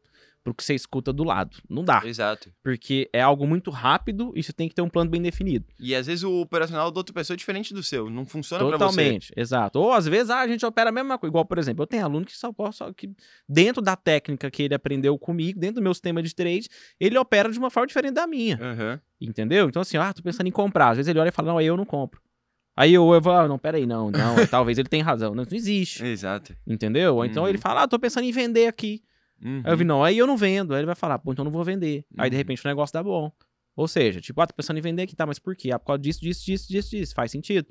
[0.43, 1.57] pro que você escuta do lado.
[1.69, 2.01] Não dá.
[2.05, 2.49] Exato.
[2.63, 5.65] Porque é algo muito rápido e você tem que ter um plano bem definido.
[5.77, 8.77] E às vezes o operacional da outra pessoa é diferente do seu, não funciona pra
[8.77, 8.83] você.
[8.95, 9.77] Totalmente, exato.
[9.77, 11.31] Ou às vezes ah, a gente opera a mesma coisa.
[11.31, 13.11] Igual, por exemplo, eu tenho aluno que só, só que
[13.49, 17.51] dentro da técnica que ele aprendeu comigo, dentro do meu sistema de trade, ele opera
[17.51, 18.57] de uma forma diferente da minha.
[18.61, 19.01] Aham.
[19.19, 19.67] Entendeu?
[19.67, 20.91] Então, assim, ah, tô pensando em comprar.
[20.91, 22.21] Às vezes ele olha e fala, não, aí eu não compro.
[22.77, 25.33] Aí eu, eu vou, ah, não, peraí, não, não, talvez ele tenha razão.
[25.33, 26.05] Não, não existe.
[26.05, 26.55] Exato.
[26.67, 27.15] Entendeu?
[27.15, 27.49] Ou então Uhum.
[27.49, 29.01] ele fala, ah, tô pensando em vender aqui.
[29.43, 29.61] Uhum.
[29.65, 30.73] Aí eu vi, não, aí eu não vendo.
[30.75, 32.05] Aí ele vai falar, pô, então eu não vou vender.
[32.17, 32.37] Aí de Uhum.
[32.37, 33.31] repente o negócio dá bom.
[33.75, 35.71] Ou seja, tipo, ah, tô pensando em vender aqui, tá, mas por quê?
[35.71, 37.13] Ah, por causa disso, disso, disso, disso, disso.
[37.15, 37.67] Faz sentido.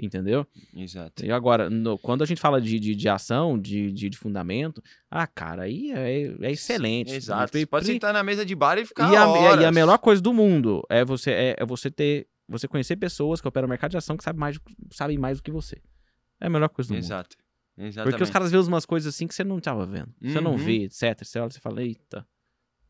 [0.00, 0.46] Entendeu?
[0.76, 1.26] Exato.
[1.26, 4.80] E agora, no- quando a gente fala de, de, de ação, de, de, de fundamento,
[5.10, 7.12] ah, cara, aí é, é excelente.
[7.12, 7.58] Exato.
[7.58, 10.22] Você pode sentar na mesa de bar e ficar e a, e a melhor coisa
[10.22, 12.28] do mundo é você, é, é você ter.
[12.48, 14.58] Você conhecer pessoas que operam no mercado de ação que sabem mais,
[14.92, 15.80] sabem mais do que você.
[16.40, 17.02] É a melhor coisa do mundo.
[17.04, 17.36] Exato.
[17.76, 18.10] Exatamente.
[18.12, 20.12] Porque os caras veem umas coisas assim que você não tava vendo.
[20.20, 20.56] Você não Uhum.
[20.56, 21.22] vê, etc.
[21.22, 22.26] Você olha e fala, eita.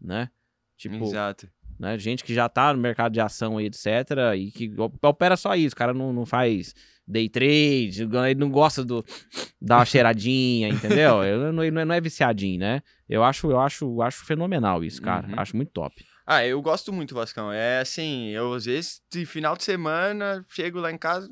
[0.00, 0.30] Né?
[0.76, 1.48] Tipo, Exato.
[1.78, 1.98] né?
[1.98, 3.86] Gente que já tá no mercado de ação aí, etc.
[4.36, 5.74] E que op- opera só isso.
[5.74, 6.72] O cara não, não faz
[7.06, 9.04] day trade, ele não gosta do
[9.60, 10.68] dar uma cheiradinha,
[11.10, 11.24] entendeu?
[11.24, 12.80] Ele não, ele não é- não é viciadinho, né?
[13.08, 15.26] Eu acho, eu acho, eu acho fenomenal isso, cara.
[15.26, 15.34] Uhum.
[15.36, 16.04] Acho muito top.
[16.30, 17.50] Ah, eu gosto muito, Vascão.
[17.50, 21.26] É assim, eu às vezes, de final de semana, chego lá em casa,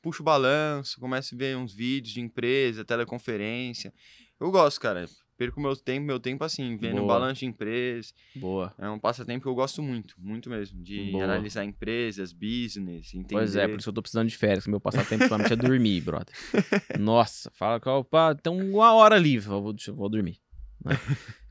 [0.00, 3.92] puxo o balanço, começo a ver uns vídeos de empresa, teleconferência.
[4.40, 5.04] Eu gosto, cara.
[5.36, 7.06] Perco meu tempo, meu tempo assim, vendo Boa.
[7.08, 8.08] balanço de empresa.
[8.34, 8.74] Boa.
[8.78, 10.82] É um passatempo que eu gosto muito, muito mesmo.
[10.82, 11.24] De Boa.
[11.24, 13.34] analisar empresas, business, entender.
[13.34, 16.00] Pois é, por isso eu tô precisando de férias, que meu passatempo ultimamente é dormir,
[16.02, 16.34] brother.
[16.98, 20.40] Nossa, fala que opa, tem uma hora livre, eu vou, eu- vou dormir.
[20.82, 20.96] né?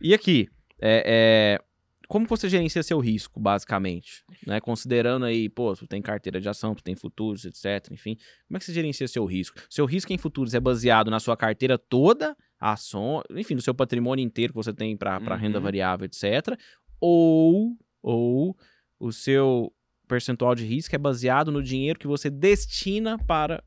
[0.02, 0.50] E aqui,
[0.82, 1.67] é, é,
[2.08, 4.24] como você gerencia seu risco, basicamente?
[4.46, 4.60] Né?
[4.62, 7.92] Considerando aí, pô, tu tem carteira de ação, tu tem futuros, etc.
[7.92, 8.16] Enfim,
[8.48, 9.60] como é que você gerencia seu risco?
[9.70, 14.24] Seu risco em futuros é baseado na sua carteira toda, ação, enfim, no seu patrimônio
[14.24, 15.64] inteiro que você tem para renda Uhum.
[15.64, 16.58] variável, etc.
[17.00, 18.58] Ou, ou
[19.00, 19.72] o seu
[20.08, 23.64] percentual de risco é baseado no dinheiro que você destina para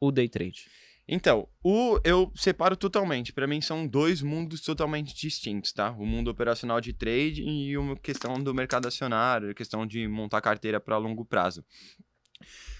[0.00, 0.66] o day trade.
[1.08, 3.32] Então, o eu separo totalmente.
[3.32, 5.90] Pra mim são dois mundos totalmente distintos, tá?
[5.92, 10.80] O mundo operacional de trade e uma questão do mercado acionário, questão de montar carteira
[10.80, 11.64] para longo prazo.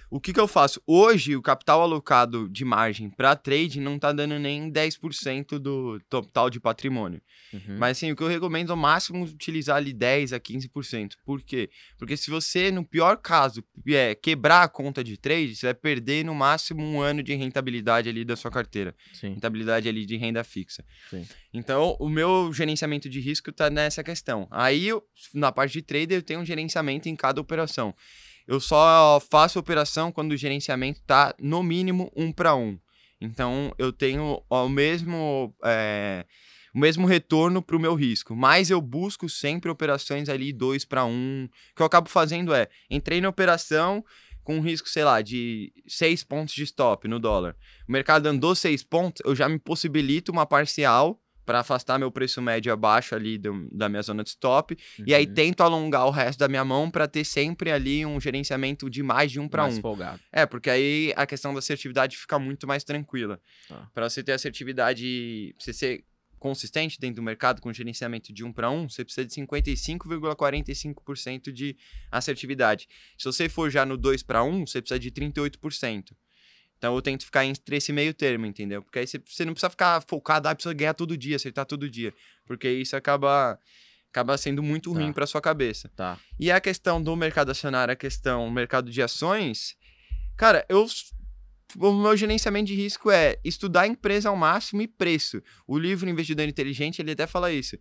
[0.08, 0.80] O que, que eu faço?
[0.86, 6.48] Hoje, o capital alocado de margem para trade não tá dando nem 10% do total
[6.48, 7.20] de patrimônio.
[7.52, 7.76] Uhum.
[7.78, 11.14] Mas assim, o que eu recomendo ao máximo é utilizar ali 10 a 15%.
[11.24, 11.68] Por quê?
[11.98, 16.24] Porque se você, no pior caso, é, quebrar a conta de trade, você vai perder
[16.24, 18.94] no máximo um ano de rentabilidade ali da sua carteira.
[19.12, 19.30] Sim.
[19.34, 20.84] Rentabilidade ali de renda fixa.
[21.10, 21.26] Sim.
[21.52, 24.46] Então, o meu gerenciamento de risco tá nessa questão.
[24.52, 25.02] Aí, eu-
[25.34, 27.92] na parte de trader, eu tenho um gerenciamento em cada operação.
[28.46, 32.78] Eu só faço operação quando o gerenciamento tá no mínimo um para um.
[33.20, 36.24] Então, eu tenho o mesmo, é,
[36.74, 38.36] o mesmo retorno para o meu risco.
[38.36, 41.48] Mas eu busco sempre operações ali dois para um.
[41.72, 44.04] O que eu acabo fazendo é, entrei na operação
[44.44, 47.56] com um risco, sei lá, de seis pontos de stop no dólar.
[47.88, 52.42] O mercado andou seis pontos, eu já me possibilito uma parcial para afastar meu preço
[52.42, 54.76] médio abaixo ali do- da minha zona de stop.
[55.06, 55.32] E aí Uhum.
[55.34, 59.30] tento alongar o resto da minha mão para ter sempre ali um gerenciamento de mais
[59.32, 59.80] de um para um.
[59.80, 60.20] folgado.
[60.32, 63.40] É, porque aí a questão da assertividade fica muito mais tranquila.
[63.68, 63.88] Tá.
[63.94, 66.04] Para você ter assertividade, você ser
[66.38, 69.32] consistente dentro do mercado com gerenciamento de um para um, você precisa de
[70.34, 71.76] 55,45% de
[72.10, 72.86] assertividade.
[73.18, 76.14] Se você for já no 2 para 1, você precisa de 38%.
[76.78, 78.82] Então eu tento ficar entre esse meio termo, entendeu?
[78.82, 81.88] Porque aí você, você não precisa ficar focado, ah, precisa ganhar todo dia, acertar todo
[81.88, 82.12] dia.
[82.46, 83.58] Porque isso acaba,
[84.10, 85.00] acaba sendo muito Tá.
[85.00, 85.90] ruim para sua cabeça.
[85.96, 86.18] Tá.
[86.38, 89.74] E a questão do mercado acionário, a questão do mercado de ações,
[90.36, 90.86] cara, eu
[91.78, 95.42] o meu gerenciamento de risco é estudar a empresa ao máximo e preço.
[95.66, 97.76] O livro Investidor Inteligente, ele até fala isso.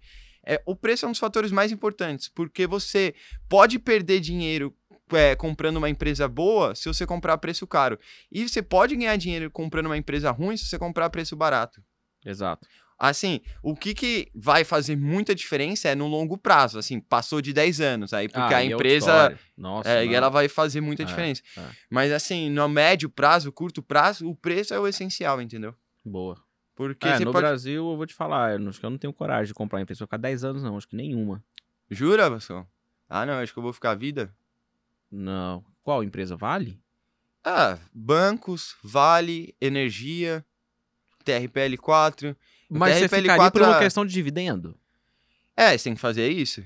[0.46, 3.14] É, o preço é um dos fatores mais importantes, porque você
[3.50, 4.76] pode perder dinheiro
[5.12, 7.99] é, comprando uma empresa boa se você comprar a preço caro.
[8.32, 11.84] E você pode ganhar dinheiro comprando uma empresa ruim se você comprar a preço barato.
[12.26, 12.68] Exato.
[12.97, 16.80] Assim, o que, que vai fazer muita diferença é no longo prazo.
[16.80, 18.14] Assim, passou de 10 anos.
[18.14, 19.39] Aí, porque Ah, a outra empresa.
[19.58, 19.89] Nossa.
[19.89, 21.41] É, e ela vai fazer muita É, diferença.
[21.58, 21.70] é.
[21.89, 25.76] Mas assim, no médio prazo, curto prazo, o preço é o essencial, entendeu?
[26.06, 26.41] Boa.
[26.74, 27.45] Porque É, no pode.
[27.45, 29.82] Brasil, eu vou te falar, eu não- acho que eu não tenho coragem de comprar
[29.82, 30.78] empresa pra ficar 10 anos, não.
[30.78, 31.43] Acho que nenhuma.
[31.91, 32.66] Jura, Vasco?
[33.10, 34.34] Ah, não, acho que eu vou ficar a vida.
[35.12, 35.64] Não.
[35.84, 36.36] Qual empresa?
[36.36, 36.80] Vale?
[37.43, 40.43] Ah, bancos, Vale, Energia,
[41.24, 42.36] TRPL4.
[42.70, 44.78] O Mas você TRPL4 ficaria por uma é- questão de dividendo?
[45.56, 46.64] É, você tem que fazer isso.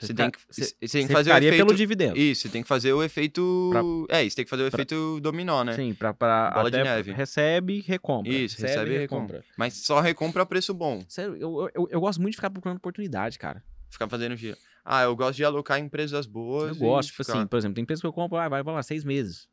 [0.00, 1.56] Você tem que, você você- você tem que você fazer o efeito.
[1.66, 2.18] pelo dividendo.
[2.18, 3.70] Isso, você tem que fazer o efeito.
[4.08, 5.76] É, isso tem que fazer o pra- efeito dominó, né?
[5.76, 7.12] Sim, pra, pra Bola de neve.
[7.12, 8.32] recebe, recompra.
[8.32, 9.44] Isso, recebe e recompra.
[9.56, 11.04] Mas só recompra a preço bom.
[11.08, 13.62] Sério, eu, eu, eu gosto muito de ficar procurando oportunidade, cara.
[13.90, 14.56] Ficar fazendo dia.
[14.84, 16.70] Ah, eu gosto de alocar em empresas boas.
[16.70, 18.74] Eu gosto, tipo ficar- assim, por exemplo, tem empresa que eu compro, ah, vai, vai
[18.74, 19.48] lá, seis meses.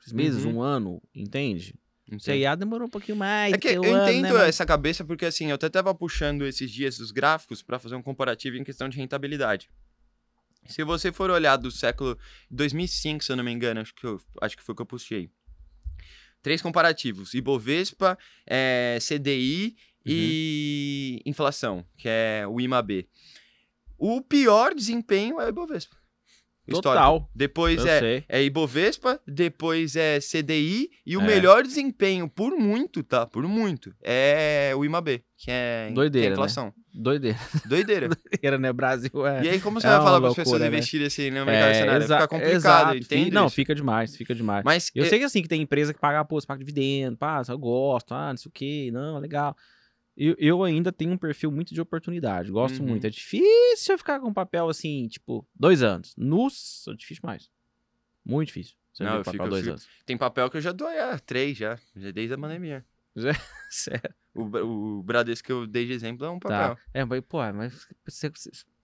[0.00, 0.56] Seis meses, Uhum.
[0.56, 1.74] um ano, entende?
[2.06, 2.22] Entendo.
[2.22, 3.52] CIA demorou um pouquinho mais.
[3.52, 6.46] É que eu ano, entendo né, mas- essa cabeça porque assim, eu até tava puxando
[6.46, 9.68] esses dias os gráficos para fazer um comparativo em questão de rentabilidade.
[10.66, 12.18] Se você for olhar do século
[12.50, 14.86] 2005, se eu não me engano, acho que, eu- acho que foi o que eu
[14.86, 15.30] puxei.
[16.42, 23.06] Três comparativos: Ibovespa, eh, CDI e inflação, que é o IMAB.
[23.98, 25.96] O pior desempenho é o Ibovespa.
[26.66, 26.82] Histórico.
[26.92, 27.30] Total.
[27.34, 28.24] Depois eu é sei.
[28.28, 31.24] é Ibovespa, depois é CDI e o É.
[31.26, 33.24] melhor desempenho, por muito, tá?
[33.26, 35.06] Por muito, é o IMAB,
[35.38, 36.32] que é, que é Doideira, né?
[36.34, 36.74] inflação.
[36.92, 37.38] Doideira.
[37.66, 38.08] Doideira.
[38.10, 38.70] Doideira, né?
[38.70, 39.44] Brasil é.
[39.44, 40.66] E aí, como você É vai falar para as pessoas né?
[40.66, 42.02] investirem assim no mercado acionário?
[42.04, 42.96] exa- Fica complicado, exato.
[42.98, 43.30] entende?
[43.30, 43.56] Não, isso?
[43.56, 44.62] fica demais, fica demais.
[44.62, 47.16] Mas Eu é- sei que assim, que tem empresa que paga, pô, você paga dividendo,
[47.16, 49.56] pá, eu gosto, ah, não sei o que, não, legal.
[50.20, 52.88] Eu, eu ainda tenho um perfil muito de oportunidade, gosto Uhum.
[52.88, 53.06] muito.
[53.06, 56.12] É difícil eu ficar com papel assim, tipo, dois anos.
[56.16, 57.48] Nossa, difícil mais.
[58.24, 58.74] Muito difícil.
[58.92, 59.88] Você Não, eu papel fico- eu dois fico- anos.
[60.04, 62.84] tem papel que eu já dou, é, três já, já desde a pandemia.
[63.70, 64.12] Sério.
[64.34, 64.42] O,
[64.98, 66.74] o Bradesco que eu dei de exemplo é um papel.
[66.76, 66.82] Tá.
[66.92, 68.28] É, mas, pô, mas você,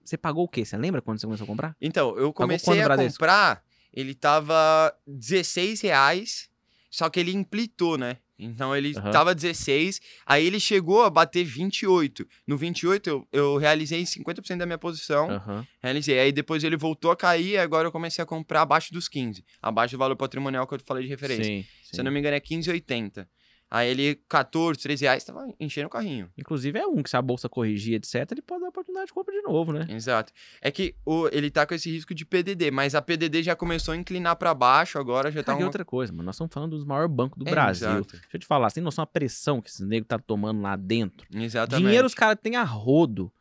[0.05, 0.65] você- pagou o quê?
[0.65, 1.77] Você lembra quando você começou a comprar?
[1.81, 6.49] Então, eu comecei a comprar, ele tava 16 reais,
[6.95, 8.19] só que ele implitou, né?
[8.39, 9.11] Então ele Aham.
[9.11, 12.25] tava 16, aí ele chegou a bater 28.
[12.47, 15.67] No 28 eu, eu realizei 50% da minha posição, Aham.
[15.83, 16.21] realizei.
[16.21, 19.45] Aí depois ele voltou a cair, e agora eu comecei a comprar abaixo dos 15,
[19.61, 21.45] abaixo do valor patrimonial que eu falei de referência.
[21.45, 23.27] Sim, Se eu não me engano é 15,80.
[23.71, 26.31] Aí ele, 14, 13 reais, tava enchendo o carrinho.
[26.39, 29.35] Inclusive é um que se a bolsa corrigir, etc, ele pode dar oportunidade de compra
[29.35, 29.87] de novo, né?
[29.91, 30.33] Exato.
[30.63, 33.93] É que o, ele tá com esse risco de PDD, mas a PDD já começou
[33.93, 35.69] a inclinar pra baixo, agora já tá Cara, e uma...
[35.69, 37.89] outra coisa, mano, nós estamos falando dos maiores bancos do É, Brasil.
[37.89, 38.13] exato.
[38.13, 40.77] Deixa eu te falar, você tem noção da pressão que esses negros tá tomando lá
[40.77, 41.27] dentro?
[41.35, 41.85] Exatamente.
[41.85, 43.33] Dinheiro os caras têm a rodo.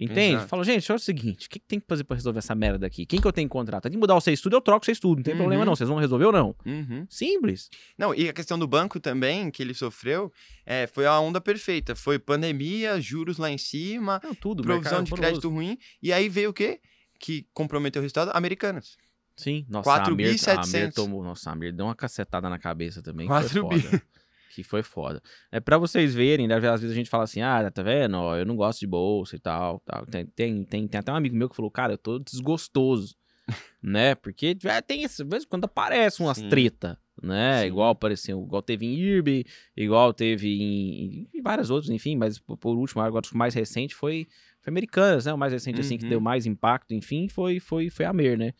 [0.00, 0.34] Entende?
[0.36, 0.48] Exato.
[0.48, 2.86] Fala, gente, olha o seguinte, o que, que tem que fazer pra resolver essa merda
[2.86, 3.04] aqui?
[3.04, 3.80] Quem que eu tenho que contratar?
[3.90, 5.38] Tem que mudar o seu estudo, eu troco o seu estudo, não tem Uhum.
[5.38, 5.74] problema não.
[5.74, 6.54] Vocês vão resolver ou não?
[6.64, 7.06] Uhum.
[7.10, 7.68] Simples.
[7.98, 10.32] Não, e a questão do banco também, que ele sofreu,
[10.64, 11.94] é, foi a onda perfeita.
[11.96, 14.62] Foi pandemia, juros lá em cima, Não, tudo.
[14.62, 16.80] provisão de crédito ruim, e aí veio o quê?
[17.18, 18.30] Que comprometeu o resultado?
[18.34, 18.96] Americanas.
[19.36, 20.94] Sim, nossa, 4 a Amir, a Amir 700.
[20.94, 24.02] tomou, nossa, a Amir deu uma cacetada na cabeça também, que 4 foi bi.
[24.48, 25.22] Que foi foda.
[25.50, 28.36] É pra vocês verem, né, às vezes a gente fala assim, ah, tá vendo, ó,
[28.36, 30.06] eu não gosto de bolsa e tal, tal.
[30.06, 33.16] Tem, tem, tem, tem até um amigo meu que falou, cara, eu tô desgostoso,
[33.82, 36.48] né, porque é, tem esse, de vez em quando aparece umas Sim.
[36.48, 37.66] treta, né, Sim.
[37.68, 39.44] igual apareceu, igual teve em IRB,
[39.76, 44.26] igual teve em, em várias outras, enfim, mas por, último, agora o mais recente foi,
[44.60, 46.10] foi Americanas, né, o mais recente, assim, que Uhum.
[46.10, 48.52] deu mais impacto, enfim, foi, foi, foi a Mer, né,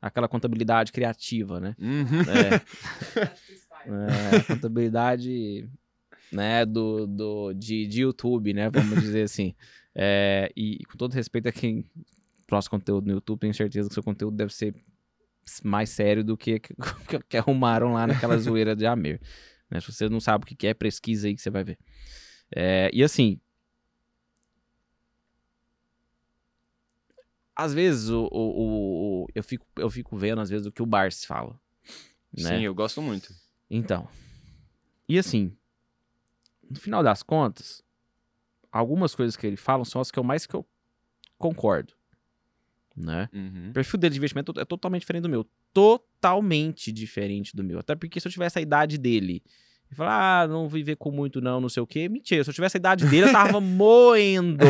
[0.00, 1.74] aquela contabilidade criativa, né?
[1.78, 2.20] Uhum.
[2.28, 2.60] É,
[3.86, 5.68] é, contabilidade
[6.32, 8.68] né, do, do, de, de YouTube, né?
[8.70, 9.54] Vamos dizer assim.
[9.94, 11.84] É, e com todo respeito a quem
[12.46, 14.74] próximo conteúdo no YouTube, tenho certeza que seu conteúdo deve ser
[15.62, 16.74] mais sério do que que,
[17.28, 19.20] que arrumaram lá naquela zoeira de Amir.
[19.70, 19.80] Né?
[19.80, 21.78] Se você não sabe o que é, pesquisa aí que você vai ver.
[22.54, 23.40] É, e assim.
[27.54, 30.86] Às vezes o, o, o- eu, fico, eu fico vendo, às vezes, o que o
[30.86, 31.58] Bars fala.
[32.36, 32.58] Né?
[32.58, 33.32] Sim, eu gosto muito.
[33.70, 34.08] Então.
[35.08, 35.52] E assim,
[36.68, 37.82] no final das contas,
[38.72, 40.66] algumas coisas que ele fala são as que eu mais que eu
[41.38, 41.92] concordo.
[42.96, 43.28] Né?
[43.32, 43.70] Uhum.
[43.70, 45.46] O perfil dele de investimento é totalmente diferente do meu.
[45.72, 47.78] Totalmente diferente do meu.
[47.78, 49.42] Até porque se eu tivesse a idade dele
[49.90, 52.42] e falar, ah, não viver com muito não, não sei o quê, mentira.
[52.42, 54.64] Se eu tivesse a idade dele, eu tava moendo.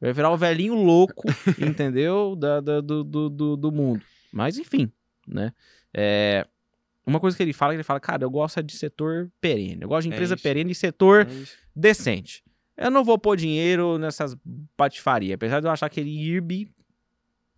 [0.00, 1.24] Eu ia virar o velhinho louco,
[1.58, 2.36] entendeu?
[2.36, 4.02] Da, da- do, do, do, do mundo.
[4.32, 4.90] Mas enfim,
[5.26, 5.52] né?
[5.92, 6.46] É,
[7.06, 9.78] uma coisa que ele fala, ele fala, cara, eu gosto é de setor perene.
[9.82, 10.42] Eu gosto de É empresa isso.
[10.42, 12.42] perene e setor É decente.
[12.76, 14.34] Eu não vou pôr dinheiro nessas
[14.76, 16.68] patifarias, apesar de eu achar aquele IRB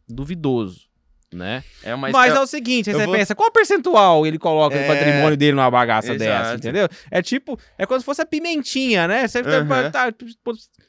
[0.08, 0.88] duvidoso,
[1.32, 1.62] né?
[1.82, 4.76] É, Mas, mas, é eu- o seguinte, aí você vou- pensa, qual percentual ele coloca
[4.76, 6.18] no É, patrimônio dele numa bagaça exato.
[6.18, 6.88] dessa, entendeu?
[7.10, 9.26] É tipo, é como se fosse a pimentinha, né?
[9.26, 9.90] Você, Aham.
[9.90, 10.12] tá,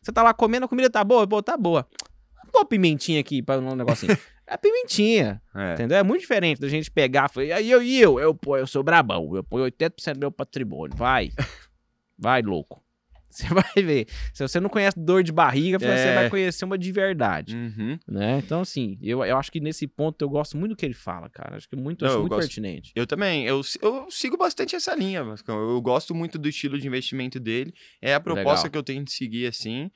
[0.02, 1.88] você tá lá comendo, a comida tá boa, pô, tá boa.
[2.52, 4.16] Pô, pimentinha aqui para um negocinho.
[4.48, 5.74] É pimentinha, é.
[5.74, 5.98] entendeu?
[5.98, 8.84] É muito diferente da gente pegar, e aí eu, e eu, eu, pô, eu sou
[8.84, 11.32] brabão, eu ponho 80% do meu patrimônio, vai,
[12.18, 12.84] vai, louco.
[13.36, 14.08] Você vai ver.
[14.34, 16.16] Se você não conhece dor de barriga, você É.
[16.16, 18.00] vai conhecer uma de verdade, Uhum.
[18.08, 18.38] né?
[18.38, 21.30] Então, assim, eu, eu acho que nesse ponto eu gosto muito do que ele fala,
[21.30, 21.58] cara.
[21.58, 22.48] Acho que muito, Não, acho muito gosto.
[22.48, 22.94] pertinente.
[22.96, 25.58] Eu também, eu, eu sigo bastante essa linha, Vascão.
[25.60, 27.74] Eu gosto muito do estilo de investimento dele.
[28.02, 28.72] É a proposta Legal.
[28.72, 29.92] que eu tenho de seguir assim.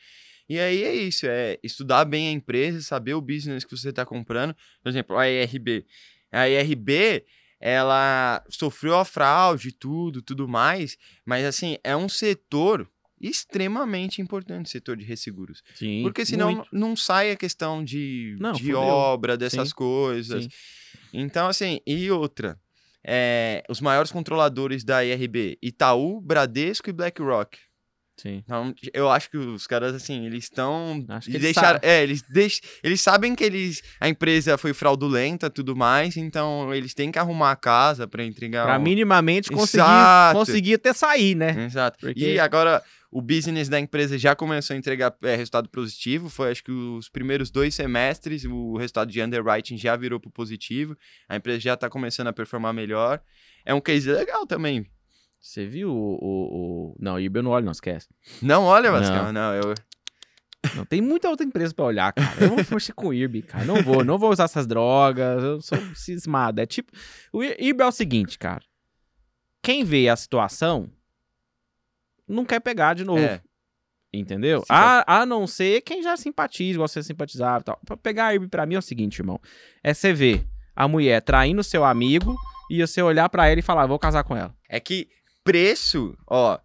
[0.49, 4.03] E aí é isso, é estudar bem a empresa, saber o business que você está
[4.05, 4.55] comprando.
[4.81, 5.85] Por exemplo, a IRB.
[6.31, 7.23] A IRB,
[7.59, 12.89] ela sofreu a fraude, tudo, tudo mais, mas assim, é um setor
[13.21, 15.61] extremamente importante, setor de resseguros.
[15.75, 16.01] Sim.
[16.03, 16.69] Porque senão muito.
[16.71, 18.79] não sai a questão de, Não, de fudeu.
[18.79, 20.43] obra, dessas Sim, coisas.
[20.45, 20.49] sim.
[21.13, 22.57] Então, assim, e outra.
[23.05, 27.57] é, os maiores controladores da IRB, Itaú, Bradesco e BlackRock.
[28.21, 28.41] Sim.
[28.43, 31.05] Então, eu acho que os caras, assim, eles estão.
[31.07, 31.79] Acho que eles deixaram.
[31.79, 31.89] sabem.
[31.89, 36.93] É, eles, deix, eles sabem que eles, a empresa foi fraudulenta tudo mais, então eles
[36.93, 38.65] têm que arrumar a casa para entregar.
[38.65, 40.37] Pra um- minimamente conseguir, Exato.
[40.39, 41.65] conseguir até sair, né?
[41.65, 41.97] Exato.
[41.99, 46.29] Porque- E agora o business da empresa já começou a entregar é, resultado positivo.
[46.29, 50.95] Foi acho que os primeiros dois semestres o resultado de underwriting já virou pro positivo.
[51.27, 53.19] A empresa já tá começando a performar melhor.
[53.65, 54.85] É um case legal também.
[55.39, 56.15] Você viu o.
[56.21, 56.95] o, o...
[56.99, 58.07] Não, o IRB eu não olho, não esquece.
[58.41, 59.73] Não, olha, Vascão, não, eu.
[60.75, 62.43] Não tem muita outra empresa pra olhar, cara.
[62.43, 63.63] Eu vou mexer com o IRB, cara.
[63.63, 65.41] Não vou, não vou usar essas drogas.
[65.41, 66.59] Eu sou cismado.
[66.59, 66.91] É tipo.
[67.31, 68.61] O Ir- IRB é o seguinte, cara.
[69.63, 70.89] Quem vê a situação
[72.27, 73.19] não quer pegar de novo.
[73.21, 73.41] É.
[74.11, 74.63] Entendeu?
[74.67, 77.79] A, a não ser quem já simpatiza, igual você simpatizava e tal.
[77.85, 79.39] Pra pegar a IRB pra mim é o seguinte, irmão.
[79.83, 80.45] É você ver
[80.75, 82.35] a mulher traindo seu amigo
[82.71, 84.53] e você olhar pra ela e falar, vou casar com ela.
[84.67, 85.07] É que
[85.51, 86.59] preço, ó,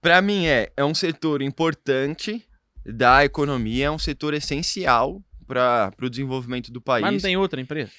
[0.00, 2.44] pra mim é, é um setor importante
[2.84, 7.02] da economia, é um setor essencial para o desenvolvimento do país.
[7.02, 7.92] Mas não tem outra empresa?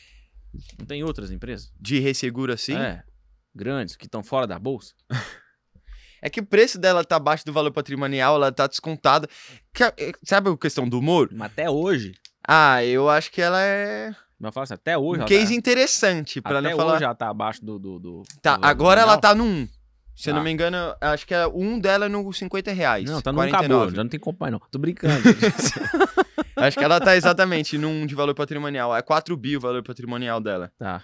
[0.79, 1.71] Não tem outras empresas?
[1.79, 2.75] De resseguro assim.
[2.75, 3.03] É.
[3.53, 4.93] Grandes, que estão fora da bolsa?
[6.21, 9.27] É que o preço dela tá abaixo do valor patrimonial, ela tá descontada.
[9.71, 11.29] Que- eh, Sabe a questão do humor?
[11.31, 12.13] Mas até hoje.
[12.47, 15.21] Ah, eu acho que ela é Mas fala assim, até hoje.
[15.21, 16.95] um case tá, interessante, até não falar.
[16.95, 17.77] hoje ela tá abaixo do.
[17.77, 19.67] do, do Tá, do- agora ela tá 1.
[20.15, 23.09] Se eu não me engano, acho que é um dela no 50 reais.
[23.09, 23.65] Não, tá no 49.
[23.65, 23.95] acabou.
[23.95, 24.59] Já não tem como mais, não.
[24.71, 25.21] Tô brincando.
[26.55, 28.95] Acho que ela tá exatamente num de valor patrimonial.
[28.95, 30.71] É 4 bi o valor patrimonial dela.
[30.77, 31.03] tá.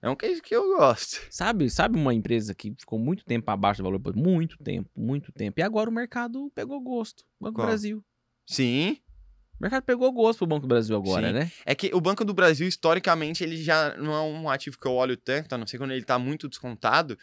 [0.00, 1.18] É um case que eu gosto.
[1.30, 4.14] Sabe, sabe uma empresa que ficou muito tempo abaixo do valor?
[4.14, 5.58] Muito tempo, muito tempo.
[5.58, 7.24] E agora o mercado pegou gosto.
[7.40, 7.66] Banco Qual?
[7.66, 8.04] Brasil.
[8.46, 8.98] Sim.
[9.58, 11.32] O mercado pegou gosto pro Banco do Brasil agora, Sim.
[11.32, 11.50] né?
[11.64, 14.92] É que o Banco do Brasil, historicamente, ele já não é um ativo que eu
[14.92, 17.16] olho tanto, a não ser quando ele tá muito descontado,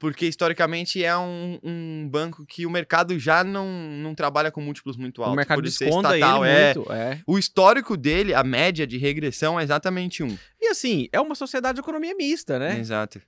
[0.00, 4.96] porque historicamente é um, um banco que o mercado já não, não trabalha com múltiplos
[4.96, 5.34] muito altos.
[5.34, 6.74] o mercado desconta estatal, ele é.
[6.74, 6.92] muito.
[6.92, 7.22] É.
[7.26, 10.36] O histórico dele, a média de regressão é exatamente um.
[10.58, 12.78] E assim, é uma sociedade de economia mista, né?
[12.80, 13.20] Exato.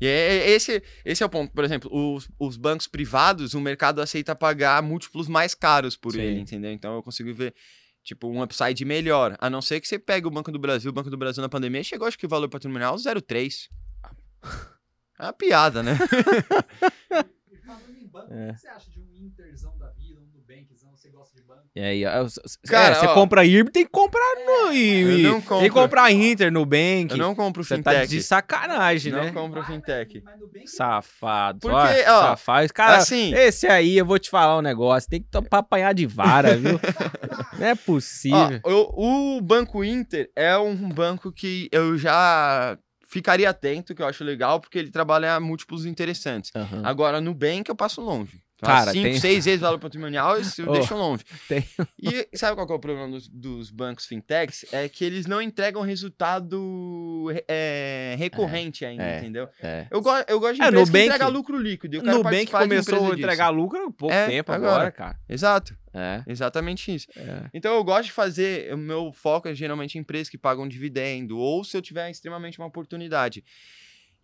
[0.00, 1.52] E é- é- esse, esse é o ponto.
[1.54, 6.22] Por exemplo, os, os bancos privados, o mercado aceita pagar múltiplos mais caros por Sim.
[6.22, 6.72] ele, entendeu?
[6.72, 7.54] Então eu consigo ver,
[8.02, 9.36] tipo, um upside melhor.
[9.38, 10.90] A não ser que você pegue o Banco do Brasil.
[10.90, 13.68] O Banco do Brasil na pandemia chegou, acho que o valor patrimonial 0,3.
[15.18, 15.96] É uma piada, né?
[17.66, 18.50] Falando em banco, É.
[18.50, 20.90] o que você acha de um Interzão da vida, um Nubankzão?
[20.94, 21.62] Você gosta de banco?
[21.74, 22.02] E aí,
[22.68, 23.14] Cara, é, você ó.
[23.14, 25.70] compra IRB, tem que comprar no Eu e, não Tem que compro.
[25.72, 27.10] comprar Inter, Nubank.
[27.10, 28.08] Eu não compro Você tá fintech.
[28.08, 29.32] de sacanagem, Não né?
[29.32, 30.22] compro Vai, fintech.
[30.24, 31.58] mas Nubank- Safado.
[31.60, 31.76] Porque,
[32.08, 32.72] ó, safado.
[32.74, 35.08] Cara, assim- esse aí, eu vou te falar um negócio.
[35.08, 36.78] Tem que pra apanhar de vara, viu?
[37.58, 38.60] Não é possível.
[38.62, 42.76] Ó, eu- o Banco Inter é um banco que eu já
[43.14, 46.50] ficaria atento, que eu acho legal, porque ele trabalha múltiplos interessantes.
[46.52, 46.82] Aham.
[46.84, 48.42] Agora, no Bank eu passo longe.
[48.62, 51.24] Cara, Cinco, tem- seis vezes valor patrimonial, isso eu Oh, deixo longe.
[51.48, 51.64] tem-
[52.00, 54.64] E sabe qual é o problema dos, dos bancos fintechs?
[54.72, 59.18] É que eles não entregam resultado é, recorrente ainda, é.
[59.18, 59.48] entendeu?
[59.62, 59.86] É.
[59.90, 61.96] Eu, go eu gosto de É, empresa que Nubank- entrega lucro líquido.
[61.96, 63.56] e Nubank começou a entregar disso.
[63.60, 64.92] lucro há pouco É, tempo agora, agora.
[64.92, 65.18] cara.
[65.28, 67.06] Exato, É, exatamente isso.
[67.16, 67.48] é.
[67.52, 71.38] Então eu gosto de fazer, o meu foco é geralmente em empresas que pagam dividendo,
[71.38, 73.44] ou se eu tiver extremamente uma oportunidade.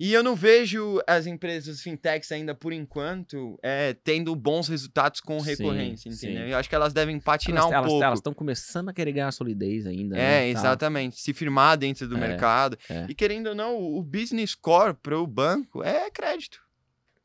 [0.03, 5.39] E eu não vejo as empresas fintechs ainda, por enquanto, é, tendo bons resultados com
[5.41, 6.29] Sim, recorrência, sim.
[6.29, 6.49] entendeu?
[6.49, 8.05] Eu acho que elas devem patinar Elas- um elas, pouco.
[8.05, 10.17] Elas estão começando a querer ganhar solidez ainda.
[10.17, 10.41] É, né?
[10.55, 10.59] Tá.
[10.59, 11.21] exatamente.
[11.21, 12.79] Se firmar dentro do É, mercado.
[12.89, 13.05] é.
[13.11, 16.59] E querendo ou não, o business core para o banco é crédito.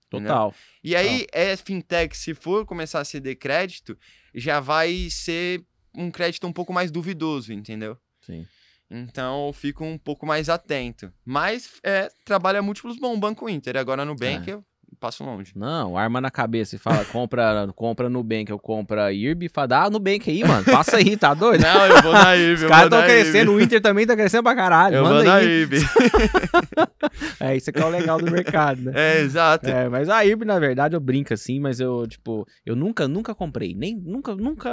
[0.09, 0.53] Total.
[0.83, 3.97] E aí, é fintech, se for começar a ceder crédito,
[4.33, 5.63] já vai ser
[5.95, 7.97] um crédito um pouco mais duvidoso, entendeu?
[8.21, 8.45] Sim.
[8.89, 11.11] Então eu fico um pouco mais atento.
[11.25, 13.77] Mas é, trabalha múltiplos bom, Banco Inter.
[13.77, 14.53] Agora no Bank É.
[14.53, 14.63] eu
[14.99, 15.51] passo longe.
[15.55, 20.29] Não, arma na cabeça e fala, compra, compra Nubank, eu compro IRB, fala, dá Nubank
[20.31, 21.61] aí, mano, passa aí, tá doido?
[21.61, 22.53] Não, eu vou na IB.
[22.53, 25.35] Os caras estão crescendo, o Inter também tá crescendo pra caralho, Eu vou manda na
[25.35, 25.63] aí.
[25.63, 25.77] IB.
[27.39, 28.91] É, isso que é o legal do mercado, né?
[28.95, 29.67] É, exato.
[29.67, 33.35] É, mas a IRB, na verdade, eu brinco assim, mas eu, tipo, eu nunca, nunca
[33.35, 34.71] comprei, nem, nunca, nunca,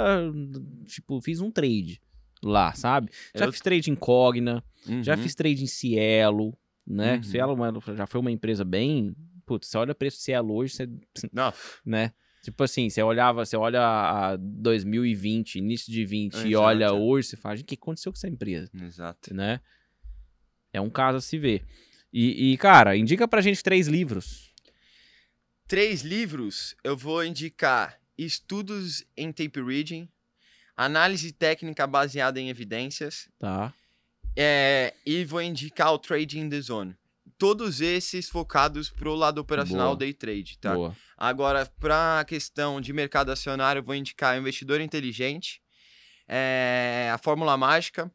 [0.85, 2.01] tipo, fiz um trade
[2.47, 3.11] lá, sabe?
[3.35, 4.63] Já Eu- fiz trade em Cogna,
[5.01, 5.21] já Uhum.
[5.21, 7.15] fiz trade em Cielo, né?
[7.17, 7.23] Uhum.
[7.23, 9.15] Cielo mano, já foi uma empresa bem,
[9.45, 10.89] putz, você olha o preço do Cielo hoje, você,
[11.33, 11.53] Não,
[11.85, 12.11] né?
[12.43, 16.57] Tipo assim, você olhava, você olha a 2020, início de 20 e Exato.
[16.59, 19.33] olha hoje, você fala, "Gente, o que aconteceu com essa empresa, exato.
[19.33, 19.61] né?
[20.73, 21.63] É um caso a se ver.
[22.11, 24.51] E, e, cara, indica pra gente três livros.
[25.67, 30.07] Três livros eu vou indicar Estudos em Tape Reading,
[30.75, 33.73] Análise Técnica Baseada em Evidências Tá.
[34.35, 36.95] é, e vou indicar o Trading in the Zone.
[37.37, 39.97] Todos esses focados pro lado operacional Boa.
[39.97, 40.73] day trade, tá?
[40.73, 40.95] Boa.
[41.17, 45.61] Agora, para a questão de mercado acionário, vou indicar o Investidor Inteligente,
[46.27, 48.11] é, a Fórmula Mágica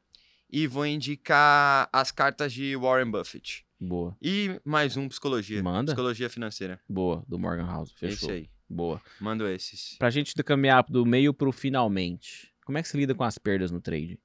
[0.51, 3.65] e vou indicar as cartas de Warren Buffett.
[3.81, 4.17] Boa.
[4.21, 5.63] E mais um, Psicologia.
[5.63, 5.93] Manda.
[5.93, 6.81] Psicologia Financeira.
[6.89, 7.23] Boa.
[7.29, 7.93] Do Morgan House.
[7.93, 8.29] Fechou.
[8.29, 8.51] Esse aí.
[8.69, 9.01] Boa.
[9.21, 9.97] Mando esses.
[9.99, 12.53] Pra gente caminhar do meio pro finalmente.
[12.65, 14.21] Como é que você lida com as perdas no trade?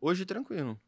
[0.00, 0.78] Hoje, tranquilo.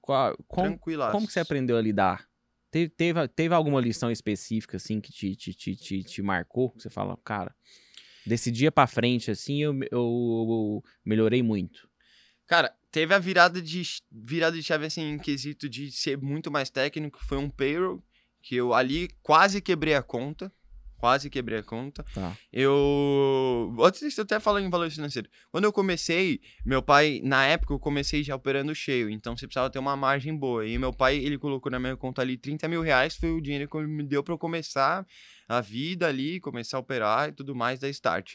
[0.00, 1.12] Qual, como, Tranquilaço.
[1.12, 2.28] como que você aprendeu a lidar?
[2.70, 6.72] Teve, teve, teve alguma lição específica, assim, que te, te, te, te, te marcou?
[6.76, 7.54] Você fala, cara,
[8.24, 11.88] desse dia pra frente, assim, eu, eu, eu melhorei muito.
[12.46, 16.70] Cara, teve a virada de, virada de chave, assim, em quesito de ser muito mais
[16.70, 18.02] técnico, foi um payroll,
[18.42, 20.52] que eu ali quase quebrei a conta.
[21.00, 22.04] Quase quebrei a conta.
[22.14, 22.36] Tá.
[22.52, 23.74] Eu.
[23.80, 25.28] Antes até falo em valor financeiro.
[25.50, 29.70] Quando eu comecei, meu pai, na época, eu comecei já operando cheio, então você precisava
[29.70, 30.66] ter uma margem boa.
[30.66, 33.68] E meu pai, ele colocou na minha conta ali 30 mil reais, foi o dinheiro
[33.68, 35.06] que ele me deu pra eu começar
[35.48, 38.34] a vida ali, começar a operar e tudo mais da Start.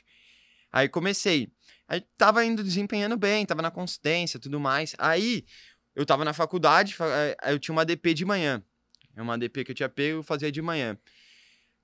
[0.72, 1.50] Aí comecei.
[1.88, 4.96] Aí tava indo desempenhando bem, tava na consistência tudo mais.
[4.98, 5.46] Aí
[5.96, 8.62] eu tava na faculdade, fa- eh, eu tinha uma DP de manhã.
[9.16, 10.98] É uma DP que eu tinha pego, eu fazia de manhã.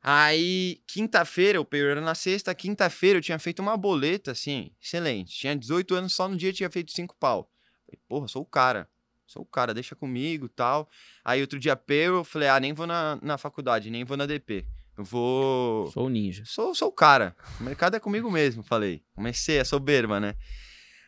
[0.03, 5.38] Aí, quinta-feira, o período era na sexta, quinta-feira eu tinha feito uma boleta, assim, excelente.
[5.38, 7.52] Tinha 18 anos, só no dia eu tinha feito 5 pau.
[7.86, 8.90] Falei, porra, sou o cara.
[9.28, 10.90] Sou o cara, deixa comigo tal.
[11.23, 14.26] Aí outro dia payroll, eu falei, ah, nem vou na, na faculdade, nem vou na
[14.26, 14.65] DP.
[14.98, 15.88] Eu vou.
[15.91, 16.44] Sou o ninja.
[16.45, 17.36] Sou, sou o cara.
[17.60, 19.03] O mercado é comigo mesmo, falei.
[19.15, 20.36] Comecei a soberba, né?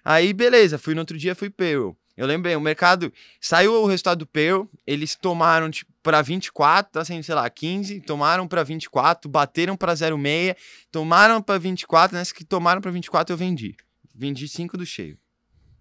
[0.06, 1.98] Aí, beleza, fui no outro dia, fui payroll.
[2.16, 3.12] Eu lembrei, o mercado
[3.42, 8.02] saiu o resultado do payroll, eles tomaram tipo, para 24, tá sendo, sei lá, 15,
[8.02, 10.56] tomaram para 24, bateram para 0,6,
[10.92, 13.76] tomaram para 24, nessa que tomaram para 24 eu vendi.
[14.14, 15.18] vendi 5 do cheio.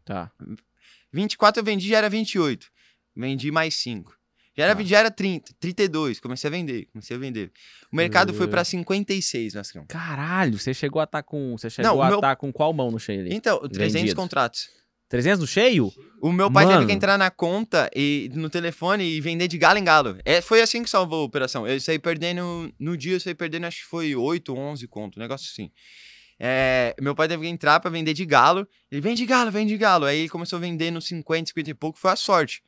[0.06, 0.30] Tá.
[1.12, 2.68] 24 eu vendi, já era 28.
[3.14, 4.16] Vendi mais 5.
[4.56, 4.82] Já era, Tá.
[4.82, 6.18] já era 30, 32.
[6.20, 7.52] Comecei a vender, comecei a vender.
[7.92, 8.48] O mercado foi Uh.
[8.50, 9.84] pra 56, Vascão.
[9.86, 11.56] Caralho, você chegou a estar com.
[11.58, 13.34] Você chegou Não, a meu- estar com qual mão no cheio ali?
[13.34, 14.16] Então, 300 Vendido.
[14.16, 14.68] contratos.
[15.12, 15.92] 300 no cheio?
[16.22, 16.86] O meu pai teve Mano.
[16.86, 20.16] que entrar na conta e no telefone e vender de galo em galo.
[20.24, 21.68] É, foi assim que salvou a operação.
[21.68, 25.20] Eu saí perdendo, no dia eu saí perdendo, acho que foi 8, 11 conto, um
[25.20, 25.70] negócio assim.
[26.40, 28.66] É, meu pai teve que entrar pra vender de galo.
[28.90, 30.06] Ele vende galo, vende galo.
[30.06, 32.62] Aí ele começou a vender nos 50, 50 e pouco, foi a sorte.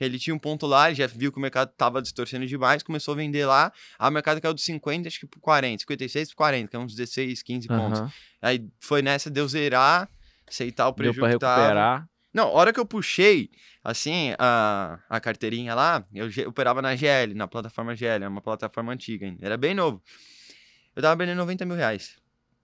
[0.00, 3.12] Ele tinha um ponto lá, ele já viu que o mercado tava distorcendo demais, começou
[3.12, 3.70] a vender lá.
[3.98, 6.78] Aí o mercado caiu dos 50, acho que pro 40, 56 pro 40, que é
[6.78, 8.00] uns 16, 15 pontos.
[8.00, 8.12] Aham.
[8.40, 10.08] Aí foi nessa, deu zerar,
[10.50, 11.60] aceitar o Deu prejuízo pra que tava.
[11.62, 12.08] recuperar.
[12.32, 13.50] Não, a hora que eu puxei,
[13.82, 18.92] assim, a, a carteirinha lá, eu operava na GL, na plataforma GL, é uma plataforma
[18.92, 19.44] antiga ainda.
[19.44, 20.00] Era bem novo.
[20.94, 22.16] Eu tava vendendo 90 mil reais.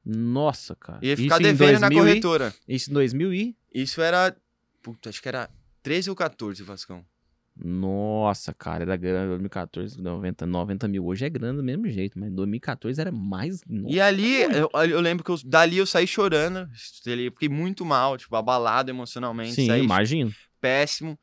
[0.05, 1.01] Nossa, cara.
[1.03, 2.55] Ia ficar Isso devendo na 2000 e- corretora.
[2.69, 3.57] Isso em 2000 e...
[3.75, 4.37] Isso era.
[4.83, 5.51] Puta, acho que era
[5.83, 7.05] 13 ou 14, Vascão.
[7.57, 9.29] Nossa, cara, era grana.
[9.29, 11.07] 2014, 90, 90 mil.
[11.07, 13.63] Hoje é grana do mesmo jeito, mas em 2014 era mais.
[13.89, 16.69] E ali, eu, eu lembro que eu- dali eu saí chorando.
[17.03, 19.55] Fiquei muito mal, tipo, abalado emocionalmente.
[19.55, 20.31] Sim, saí imagino.
[20.61, 21.19] péssimo.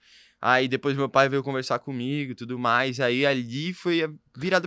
[0.45, 2.99] Aí depois meu pai veio conversar comigo e tudo mais.
[2.99, 4.05] Aí ali foi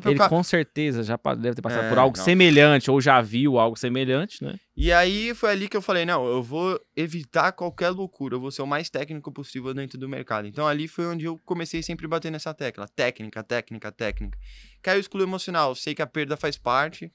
[0.00, 2.24] pra eu Ele com certeza já deve ter passado É, por algo não.
[2.24, 4.58] semelhante, ou já viu algo semelhante, né?
[4.74, 8.50] E aí foi ali que eu falei, não, eu vou evitar qualquer loucura, eu vou
[8.50, 10.48] ser o mais técnico possível dentro do mercado.
[10.48, 14.38] Então ali foi onde eu comecei sempre a bater nessa tecla, técnica, técnica, técnica.
[14.80, 17.12] Caiu o excluo emocional, sei que a perda faz parte,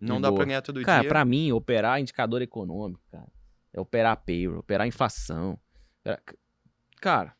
[0.00, 0.38] não dá boa.
[0.38, 1.08] pra ganhar todo Cara, dia.
[1.10, 3.28] pra mim, operar indicador econômico, cara,
[3.74, 5.58] é operar payroll, operar inflação.
[6.00, 6.22] operar-
[7.02, 7.34] Cara,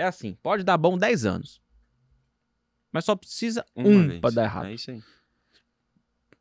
[0.00, 1.60] é assim, pode dar bom 10 anos.
[2.92, 4.66] Mas só precisa Uma um pra dar errado.
[4.66, 5.00] É isso aí.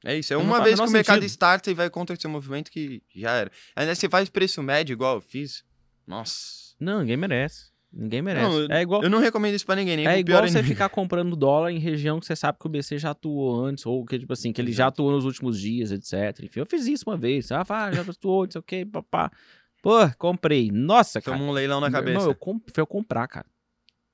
[0.05, 1.29] É isso, é uma vez que o mercado sentido.
[1.29, 3.51] starta e vai acontecer um movimento que já era.
[3.75, 5.63] Ainda você faz preço médio igual eu fiz.
[6.07, 6.73] Nossa.
[6.79, 7.69] Não, ninguém merece.
[7.91, 8.47] Ninguém merece.
[8.47, 10.87] Não, eu- é igual, Eu não recomendo isso pra ninguém, nem é igual você ficar
[10.89, 14.17] comprando dólar em região que você sabe que o BC já atuou antes, ou que,
[14.19, 16.43] tipo assim, que ele já atuou nos últimos dias, etc.
[16.43, 17.51] Enfim, eu fiz isso uma vez.
[17.51, 19.31] Ah, já atuou, não sei o que, papá.
[19.81, 20.69] Pô, comprei.
[20.71, 21.37] Nossa, cara.
[21.37, 22.17] Toma um leilão na cabeça.
[22.17, 22.67] irmão, eu comp...
[22.73, 23.45] foi eu comprar, cara.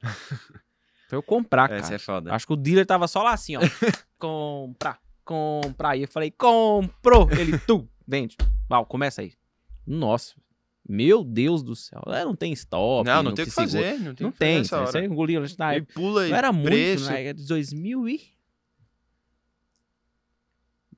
[1.10, 1.96] foi eu comprar, Essa cara.
[1.96, 2.34] é foda.
[2.34, 3.62] Acho que o dealer tava só lá assim, ó.
[4.20, 5.96] comprar, comprar.
[5.98, 7.30] E eu falei, comprou.
[7.32, 8.38] Ele, tu, vende.
[8.70, 9.34] Val, começa aí.
[9.86, 10.36] Nossa.
[10.88, 12.04] Meu Deus do céu.
[12.08, 13.08] É, não tem stop.
[13.08, 13.72] não, não tem o que segura.
[13.72, 14.00] fazer.
[14.00, 14.62] Não tem Não tem.
[14.62, 17.10] Isso aí engoliu gente na E pula e Não era muito, preço.
[17.10, 17.24] né?
[17.26, 18.22] Era de 2000 e...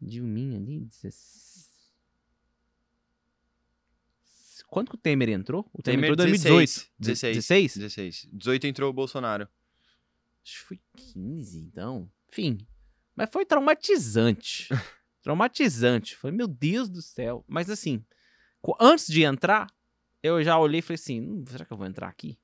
[0.01, 1.46] Dilminha ali, 16...
[4.67, 5.69] Quando que o Temer entrou?
[5.73, 6.91] O Temer, Temer, entrou em 2018.
[6.99, 7.35] 16.
[7.37, 7.77] 16?
[7.77, 8.29] 16.
[8.33, 9.47] 18 entrou o Bolsonaro.
[10.43, 10.79] Acho que foi
[11.13, 12.11] 15, então.
[12.29, 12.57] Enfim.
[13.15, 14.67] Mas foi traumatizante.
[15.23, 16.15] traumatizante.
[16.15, 17.43] Foi, meu Deus do céu.
[17.47, 18.03] Mas assim,
[18.79, 19.67] antes de entrar,
[20.21, 22.37] eu já olhei e falei assim: "Hum, será que eu vou entrar aqui?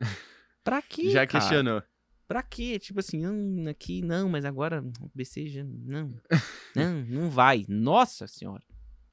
[0.62, 1.10] Pra quê?
[1.10, 1.40] Já cara?
[1.40, 1.82] questionou.
[2.28, 2.78] Pra quê?
[2.78, 5.64] Tipo assim, hum, aqui não, mas agora o BC já.
[5.64, 6.14] Não.
[6.76, 7.66] Não, não vai.
[7.68, 8.62] Nossa senhora.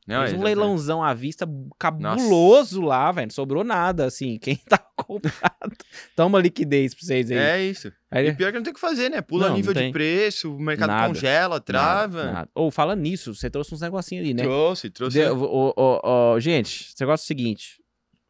[0.07, 1.45] Não, Fez um leilãozão à vista
[1.77, 3.27] cabuloso lá, velho.
[3.27, 4.37] Não sobrou nada, assim.
[4.41, 5.75] Quem tava comprado.
[6.15, 7.37] Toma liquidez pra vocês aí.
[7.37, 7.91] É isso.
[8.09, 9.21] Aí E pior que não tem o que fazer, né?
[9.21, 9.91] Pula Não, não nível de tem.
[9.91, 11.07] preço, o mercado Nada.
[11.09, 12.47] congela, trava.
[12.55, 14.43] Ou fala nisso, você trouxe uns negocinhos ali, né?
[14.43, 15.19] Trouxe, trouxe.
[15.19, 17.81] De- o- o- o- gente, esse negócio é o seguinte.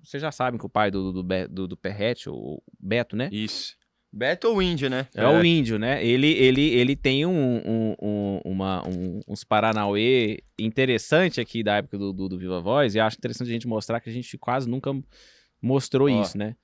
[0.03, 3.29] Vocês já sabem que o pai do, do, do, do Perrete, o Beto, né?
[3.31, 3.75] Isso.
[4.17, 5.07] Beto ou índio, né?
[5.15, 6.03] É, o índio, né?
[6.05, 11.97] Ele, ele, ele tem um, um, um- uma, um- uns Paranauê interessante aqui da época
[11.97, 14.67] do, do, do Viva Voz, e acho interessante a gente mostrar que a gente quase
[14.67, 14.91] nunca
[15.61, 16.21] mostrou Ó.
[16.21, 16.55] isso, né?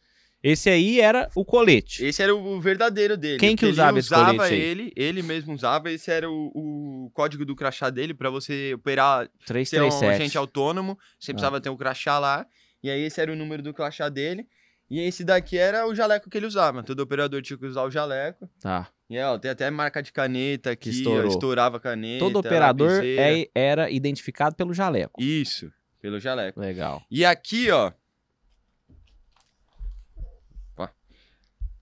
[0.41, 2.03] Esse aí era o colete.
[2.03, 3.39] Esse era o verdadeiro dele.
[3.39, 4.59] Quem que Ele usava esse usava colete aí?
[4.59, 5.89] ele, ele mesmo usava.
[5.89, 9.21] Esse era o, o código do crachá dele pra você operar,
[9.63, 10.05] ser um 337.
[10.21, 10.97] agente autônomo.
[11.17, 11.33] Você Ah.
[11.33, 12.45] precisava ter o crachá lá.
[12.83, 14.45] E aí esse era o número do crachá dele.
[14.93, 16.83] E esse daqui era o jaleco que ele usava.
[16.83, 18.47] Todo operador tinha que usar o jaleco.
[18.61, 18.89] Tá.
[19.09, 21.27] E ó, tem até marca de caneta aqui, Que ó, estourou.
[21.29, 22.19] estourava caneta.
[22.19, 25.19] Todo operador é- era identificado pelo jaleco.
[25.19, 26.59] Isso, pelo jaleco.
[26.59, 27.01] Legal.
[27.09, 27.91] E aqui, ó.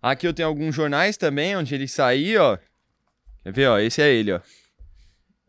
[0.02, 2.58] Aqui eu tenho alguns jornais também, onde ele saía, ó.
[3.44, 3.78] Quer ver, ó?
[3.78, 4.40] Esse é ele, ó.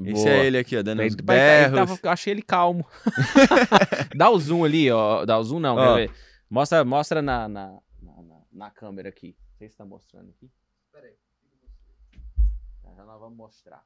[0.05, 0.31] Esse Boa.
[0.31, 1.79] é ele aqui, ó, dando Ele- uns ele berros.
[1.79, 2.85] tava- eu achei ele calmo.
[4.17, 5.25] Dá o zoom ali, ó.
[5.25, 5.95] Dá o zoom não, Ó.
[5.97, 6.15] quer ver?
[6.53, 9.35] Mostra, mostra na, na, na, na- na câmera aqui.
[9.53, 10.51] Não sei se tá mostrando aqui.
[10.93, 11.15] Peraí.
[12.85, 13.83] Já já nós vamos mostrar.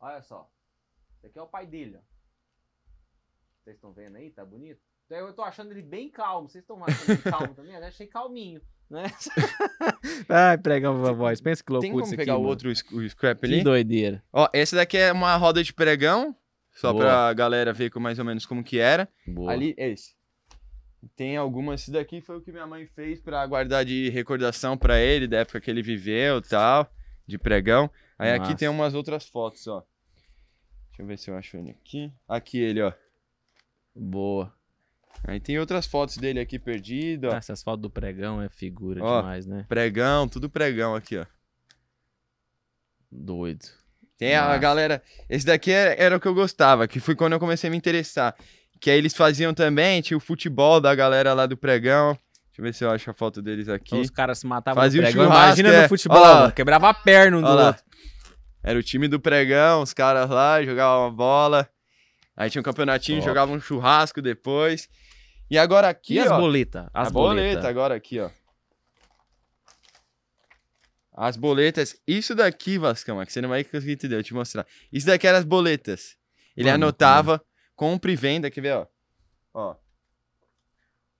[0.00, 0.50] Olha só.
[1.18, 2.00] Esse aqui é o pai dele, ó.
[3.62, 4.32] Vocês estão vendo aí?
[4.32, 4.80] Tá bonito?
[5.06, 6.48] Então, Eu tô achando ele bem calmo.
[6.48, 7.74] Vocês estão achando ele calmo também?
[7.76, 8.60] Eu achei calminho,
[8.90, 9.04] né?
[10.28, 11.40] Ai, pregão a voz.
[11.40, 12.48] Pensa que loucura Tem como isso pegar aqui, o mano.
[12.50, 13.62] outro o scrap Que ali?
[13.62, 14.24] doideira.
[14.32, 16.34] Ó, esse daqui é uma roda de pregão.
[16.72, 17.04] Só Boa.
[17.04, 19.08] pra galera ver com mais ou menos como que era.
[19.28, 19.52] Boa.
[19.52, 20.16] Ali, esse.
[21.16, 21.82] Tem algumas.
[21.82, 25.38] Esse daqui foi o que minha mãe fez pra guardar de recordação pra ele, da
[25.38, 26.90] época que ele viveu e tal,
[27.26, 27.90] de pregão.
[28.18, 28.56] Aí aqui Massa.
[28.56, 29.84] tem umas outras fotos, ó.
[30.88, 32.12] Deixa eu ver se eu acho ele aqui.
[32.28, 32.92] Aqui ele, ó.
[33.94, 34.52] Boa.
[35.24, 37.34] Aí tem outras fotos dele aqui perdido, ó.
[37.34, 39.20] Essas fotos do pregão é figura Ó.
[39.20, 39.64] demais, né?
[39.68, 41.26] Pregão, tudo pregão aqui, ó.
[43.10, 43.66] Doido.
[44.16, 44.58] Tem a Massa.
[44.58, 45.02] galera.
[45.28, 47.76] Esse daqui era, era o que eu gostava, que foi quando eu comecei a me
[47.76, 48.34] interessar.
[48.82, 52.18] Que aí eles faziam também, tinha o futebol da galera lá do pregão.
[52.48, 53.90] Deixa eu ver se eu acho a foto deles aqui.
[53.94, 55.24] Então, os caras se matavam Fazia no pregão.
[55.26, 55.82] Imagina é.
[55.82, 56.40] no futebol, lá.
[56.40, 56.52] mano.
[56.52, 57.66] Quebrava a perna um do lá.
[57.68, 57.84] outro.
[58.60, 61.68] Era o time do pregão, os caras lá jogavam uma bola.
[62.36, 63.30] Aí tinha um campeonatinho, Top.
[63.30, 64.88] jogavam um churrasco depois.
[65.48, 66.40] E agora aqui, E as ó.
[66.40, 66.86] boletas?
[66.92, 67.64] As a boleta boletas.
[67.64, 68.30] agora aqui, ó.
[71.14, 71.94] As boletas.
[72.04, 74.66] Isso daqui, Vascão, é que você não vai conseguir entender, eu te mostrar.
[74.92, 76.16] Isso daqui eram as boletas.
[76.56, 77.40] Ele Mano, anotava,
[77.74, 78.86] compra e venda, quer ver, ó.
[79.54, 79.76] Ó.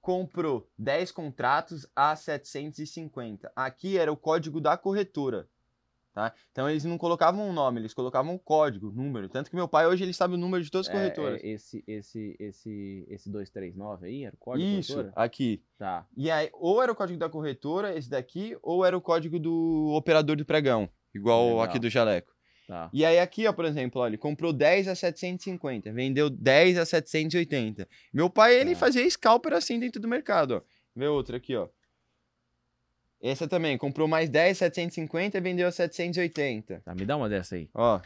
[0.00, 3.52] Comprou 10 contratos a 750.
[3.54, 5.48] Aqui era o código da corretora.
[6.12, 6.34] Tá?
[6.50, 9.30] Então eles não colocavam um nome, eles colocavam um código, número.
[9.30, 11.42] Tanto que meu pai hoje ele sabe o número de todas as corretoras.
[11.42, 15.24] É, é, esse, esse, esse, esse 239 aí era o código da Isso, corretora?
[15.24, 15.62] aqui.
[15.78, 16.06] Tá.
[16.14, 19.94] E aí, ou era o código da corretora, esse daqui, ou era o código do
[19.96, 21.62] operador do pregão, igual Legal.
[21.62, 22.30] aqui do jaleco.
[22.72, 22.88] Tá.
[22.90, 26.86] E aí aqui, ó, por exemplo, ó, ele comprou 10 a 750, vendeu 10 a
[26.86, 27.86] 780.
[28.10, 28.78] Meu pai, ele Tá.
[28.80, 30.62] fazia scalper assim dentro do mercado, ó.
[30.96, 31.68] Vê outra aqui, ó.
[33.20, 36.80] Essa também, comprou mais 10 a 750 e vendeu a 780.
[36.80, 37.68] Tá, me dá uma dessa aí.
[37.74, 38.00] Ó,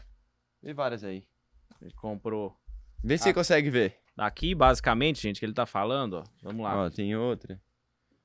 [0.61, 1.25] vê várias aí.
[1.81, 2.53] Ele comprou.
[3.05, 3.35] Vê se você Ah.
[3.35, 3.97] consegue ver.
[4.19, 6.25] Aqui, basicamente, gente, que ele tá falando, ó.
[6.43, 6.77] Vamos lá.
[6.87, 7.61] Ó, tem outra.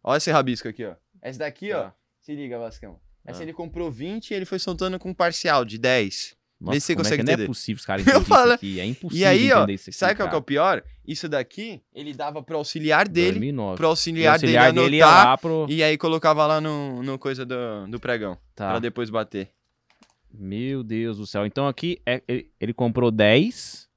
[0.04, 0.96] Ó esse rabisco aqui, ó.
[1.22, 1.96] Essa daqui, ó, Tá.
[2.20, 3.00] se liga, Vascão.
[3.26, 3.44] Essa Ah.
[3.44, 6.36] ele comprou 20 e ele foi soltando com um parcial de 10.
[6.60, 7.48] Nossa, se você como é consegue que não é entender.
[7.48, 8.80] possível os caras Eu entenderem falo- isso aqui.
[8.80, 10.84] É impossível E aí, ó, entender aqui, sabe qual que é o pior?
[11.08, 13.78] Isso daqui, ele dava pro auxiliar dele, 2009.
[13.78, 15.66] pro auxiliar, auxiliar dele dele ia anotar, pro...
[15.70, 18.70] e aí colocava lá no, no coisa do, do pregão, Tá.
[18.70, 19.50] pra depois bater.
[20.34, 21.46] Meu Deus do céu.
[21.46, 23.90] Então aqui, é- ele, ele comprou 10.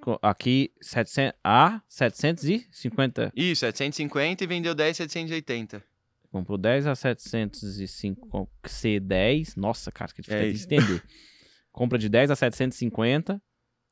[0.00, 3.32] co- Aqui, 700, a 750.
[3.36, 5.82] Isso, 750 e vendeu 10, 780.
[6.30, 9.56] Comprou 10 a 705 C10.
[9.56, 11.02] Nossa, cara, que difícil É de entender.
[11.72, 13.40] Compra de 10 a 750.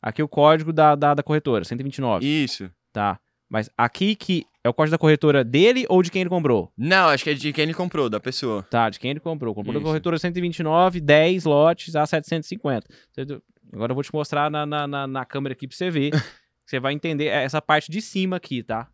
[0.02, 2.26] Aqui o código da, da, da corretora, 129.
[2.26, 2.70] Isso.
[2.92, 3.18] Tá.
[3.48, 6.72] Mas aqui que é o código da corretora dele ou de quem ele comprou?
[6.76, 8.62] Não, acho que é de quem ele comprou, da pessoa.
[8.64, 9.54] Tá, de quem ele comprou.
[9.54, 9.86] Comprou da Isso.
[9.86, 12.86] corretora 129, 10 lotes a 750.
[13.12, 13.40] Você-
[13.72, 16.10] Agora eu vou te mostrar na, na, na, na câmera aqui pra você ver.
[16.66, 18.88] você vai entender essa parte de cima aqui, tá?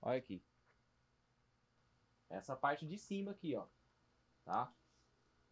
[0.00, 0.40] Olha aqui.
[2.32, 3.66] Essa parte de cima aqui, ó.
[4.44, 4.72] Tá?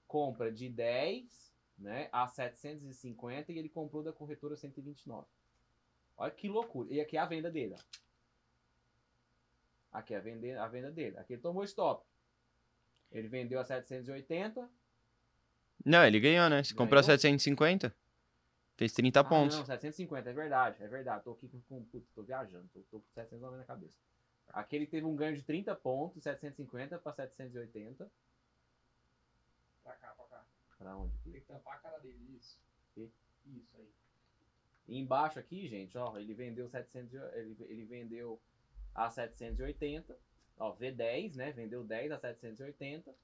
[0.07, 5.27] Compra de 10, né, a 750 e ele comprou da corretora 129.
[6.17, 6.93] Olha que loucura.
[6.93, 7.99] E aqui é a venda dele, ó.
[9.93, 11.17] Aqui é a venda, a venda dele.
[11.19, 12.05] Aqui ele tomou stop.
[13.11, 14.69] Ele vendeu a 780.
[15.85, 16.63] Não, ele ganhou, né?
[16.63, 17.19] Você comprou a Ganhou.
[17.19, 17.95] 750,
[18.77, 19.57] fez 30 Ah, pontos.
[19.59, 21.25] não, 750, é verdade, é verdade.
[21.25, 23.97] Tô aqui com, putz, tô viajando, tô, tô com 790 na cabeça.
[24.53, 28.11] Aqui ele teve um ganho de 30 pontos, 750 para 780.
[29.83, 30.45] Pra cá, pra cá.
[30.79, 31.17] Pra onde?
[31.25, 32.37] Tem que tampar a cara dele.
[32.37, 32.59] Isso.
[33.47, 33.91] Isso aí.
[34.89, 38.41] E embaixo aqui, gente, ó, ele vendeu 700, e- ele, ele vendeu
[38.95, 40.19] a 780,
[40.59, 41.53] ó, V10, né?
[41.53, 43.15] Vendeu 10 a 780,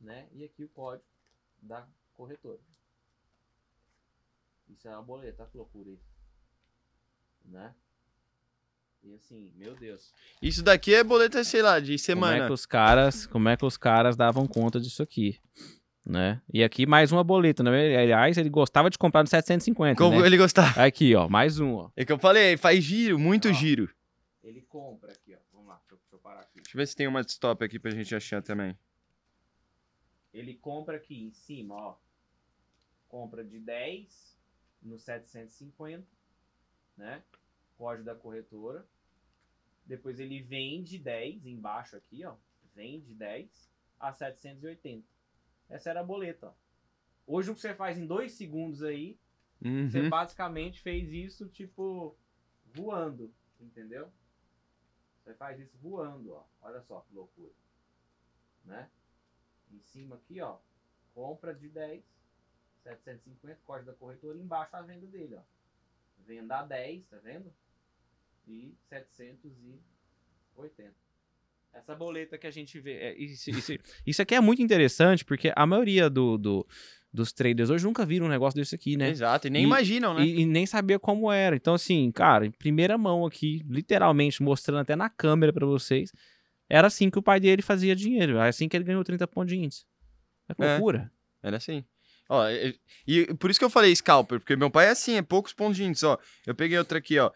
[0.00, 0.28] né?
[0.32, 1.04] E aqui o código
[1.60, 2.60] da corretora.
[4.68, 6.14] Isso é uma boleta, que loucura isso.
[7.44, 7.74] Né?
[9.04, 10.12] E assim, meu Deus.
[10.40, 12.46] Isso daqui é boleta, sei lá, de Como é semana.
[12.46, 15.38] que os caras, como é que os caras davam conta disso aqui,
[16.04, 16.40] né?
[16.52, 17.96] E aqui mais uma boleta, né?
[17.98, 20.26] Aliás, ele gostava de comprar no 750, Como né?
[20.26, 20.82] ele gostava.
[20.82, 21.90] Aqui, ó, mais um, ó.
[21.94, 23.52] É que eu falei, faz giro, muito Ó.
[23.52, 23.90] giro.
[24.42, 25.38] Ele compra aqui, ó.
[25.52, 26.54] Vamos lá, deixa eu, deixa eu parar aqui.
[26.62, 28.74] Deixa eu ver se tem uma de stop aqui pra gente achar também.
[30.32, 31.96] Ele compra aqui em cima, ó.
[33.06, 34.34] Compra de 10
[34.82, 36.04] no 750,
[36.96, 37.22] né?
[37.76, 38.86] Código da corretora.
[39.84, 42.36] Depois ele vende 10 embaixo aqui, ó.
[42.74, 43.70] Vende 10
[44.00, 45.06] a 780.
[45.68, 46.54] Essa era a boleta, ó.
[47.26, 49.18] Hoje o que você faz em dois segundos aí,
[49.90, 50.10] você Uhum.
[50.10, 52.16] basicamente fez isso, tipo,
[52.74, 54.12] voando, entendeu?
[55.22, 56.44] Você faz isso voando, ó.
[56.60, 57.52] Olha só que loucura.
[58.64, 58.90] Né?
[59.72, 60.58] Em cima aqui, ó.
[61.14, 62.04] Compra de 10,
[62.82, 65.42] 750, código da corretora, embaixo a venda dele, ó.
[66.18, 67.54] Venda a 10, tá vendo?
[68.46, 70.94] E 780.
[71.72, 72.92] Essa boleta que a gente vê.
[72.94, 73.72] é, isso, isso,
[74.06, 76.66] isso aqui é muito interessante, porque a maioria do, do-
[77.12, 79.08] dos traders hoje nunca viram um negócio desse aqui, né?
[79.08, 80.24] Exato, e nem E- imaginam, né?
[80.24, 81.56] E, e nem sabia como era.
[81.56, 86.12] Então, assim, cara, em primeira mão aqui, literalmente mostrando até na câmera pra vocês,
[86.68, 88.36] era assim que o pai dele fazia dinheiro.
[88.36, 89.84] Era assim que ele ganhou 30 pontos de índice.
[90.48, 90.70] É É.
[90.72, 91.10] loucura.
[91.42, 91.84] Era assim.
[92.28, 95.22] Ó, e, e por isso que eu falei scalper, porque meu pai é assim, é
[95.22, 96.16] poucos pontos de índice, ó.
[96.46, 97.30] Eu peguei outra aqui, ó.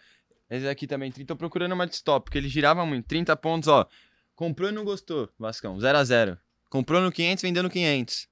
[0.50, 3.06] Esse aqui também, 30, tô procurando uma de stop, porque ele girava muito.
[3.06, 3.86] 30 pontos, ó.
[4.34, 6.38] Comprou e não gostou, Vascão, 0 a 0
[6.70, 8.26] Comprou no 500, vendeu no 500.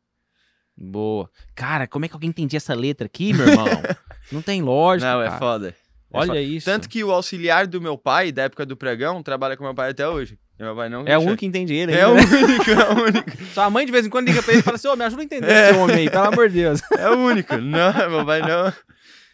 [0.77, 1.31] Boa.
[1.55, 3.67] Cara, como é que alguém entendia essa letra aqui, meu irmão?
[4.31, 5.11] Não tem lógica.
[5.11, 5.39] não, é cara.
[5.39, 5.69] foda.
[5.69, 5.75] É
[6.19, 6.41] Olha foda.
[6.43, 6.65] isso.
[6.65, 9.91] Tanto que o auxiliar do meu pai, da época do pregão, trabalha com meu pai
[9.91, 10.39] até hoje.
[10.59, 11.93] E meu pai não É o único que entende ele.
[11.95, 12.23] É o né?
[12.23, 13.31] único, é o único.
[13.55, 15.23] Sua mãe de vez em quando liga pra ele e fala assim: Ô, me ajuda
[15.23, 15.71] a entender É.
[15.71, 16.81] esse homem aí, pelo amor de Deus.
[16.99, 17.57] É o único.
[17.57, 18.73] Não, meu pai não.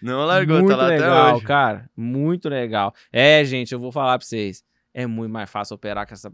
[0.02, 1.44] Não largou, muito tá lá legal, até hoje.
[1.46, 1.90] cara.
[1.96, 2.94] Muito legal.
[3.12, 4.64] É, gente, eu vou falar pra vocês.
[4.92, 6.30] É muito mais fácil operar com essa.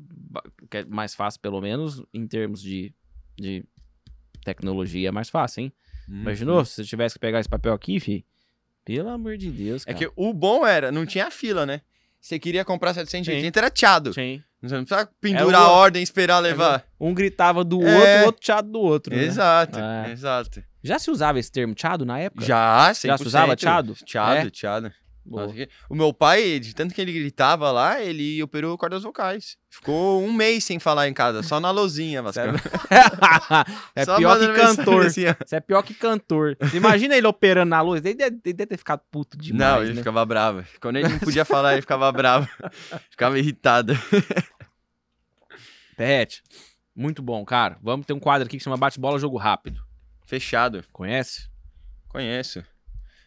[0.73, 2.93] é mais fácil, pelo menos, em termos de,
[3.39, 3.65] de
[4.45, 5.73] tecnologia, é mais fácil, hein?
[6.09, 6.65] Hum, Imaginou?
[6.65, 8.25] Se você tivesse que pegar esse papel aqui, fi?
[8.85, 9.99] Pelo amor de Deus, É cara.
[9.99, 11.83] que o bom era, não tinha fila, né?
[12.21, 13.53] Você queria comprar 780, Sim.
[13.65, 14.13] era tchado.
[14.15, 14.43] Sim.
[14.61, 16.85] Você não precisava pendurar o- a ordem e esperar levar.
[17.01, 17.95] Um gritava do É.
[17.95, 19.15] outro, o outro tchado do outro.
[19.15, 19.23] né?
[19.23, 20.11] Exato, É.
[20.11, 20.63] exato.
[20.83, 22.45] Já se usava esse termo tchado na época?
[22.45, 23.07] Já, 100%.
[23.09, 23.95] Já se usava tchado?
[24.05, 24.51] Tchado, É?
[24.51, 24.93] tchado.
[25.89, 29.57] O meu pai, de tanto que ele gritava lá, ele operou cordas vocais.
[29.71, 32.55] Ficou um mês sem falar em casa, só na lozinha, Vascão.
[33.95, 35.07] é Só pior que cantor.
[35.07, 36.57] assim, é pior que cantor.
[36.73, 38.03] Imagina ele operando na luz.
[38.05, 39.73] Ele deve, ter ficado puto demais.
[39.73, 39.99] não, ele né?
[39.99, 40.65] ficava bravo.
[40.81, 42.49] Quando ele não podia falar, ele ficava bravo.
[43.11, 43.93] ficava irritado.
[45.97, 46.43] Pet.
[46.97, 47.79] Muito bom, cara.
[47.83, 49.83] Vamos ter um quadro aqui que chama Bate-Bola Jogo Rápido.
[50.27, 50.83] Fechado.
[50.93, 51.49] Conhece?
[52.09, 52.65] Conheço.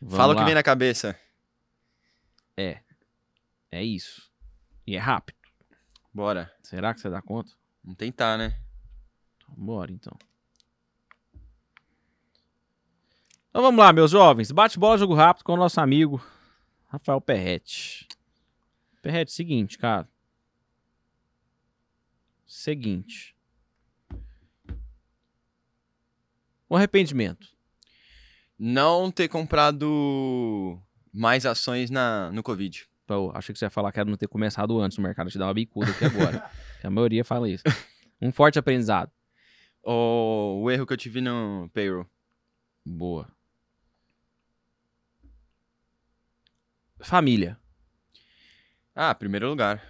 [0.01, 0.45] Vamos Fala o que lá.
[0.45, 1.15] vem na cabeça.
[2.57, 4.31] É isso.
[4.85, 5.37] E é rápido.
[6.13, 6.53] Bora.
[6.61, 7.51] Será que você dá conta?
[7.83, 8.59] Vamos tentar, né?
[9.47, 10.17] Bora, então.
[13.49, 14.51] Então vamos lá, meus jovens.
[14.51, 16.23] Bate-bola, jogo rápido com o nosso amigo
[16.87, 18.07] Rafael Perrete.
[19.01, 20.07] Perrete, seguinte, cara.
[22.45, 23.35] Seguinte.
[26.69, 27.47] O arrependimento.
[28.57, 30.79] Não ter comprado
[31.11, 32.88] mais ações na, no Covid.
[33.07, 35.29] Eu achei que você ia falar que era não ter começado antes no mercado.
[35.29, 36.49] Te dar uma bicuda aqui agora.
[36.83, 37.63] A maioria fala isso.
[38.21, 39.11] Um forte aprendizado.
[39.83, 42.07] O, o erro que eu tive no payroll.
[42.85, 43.27] Boa.
[46.99, 47.59] Família.
[48.95, 49.83] Ah, primeiro lugar.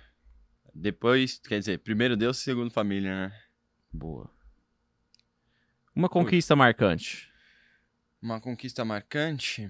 [0.73, 3.41] Depois, quer dizer, primeiro Deus, segundo família, né?
[3.91, 4.29] Boa.
[5.93, 7.29] Uma conquista marcante.
[8.21, 9.69] Uma conquista marcante.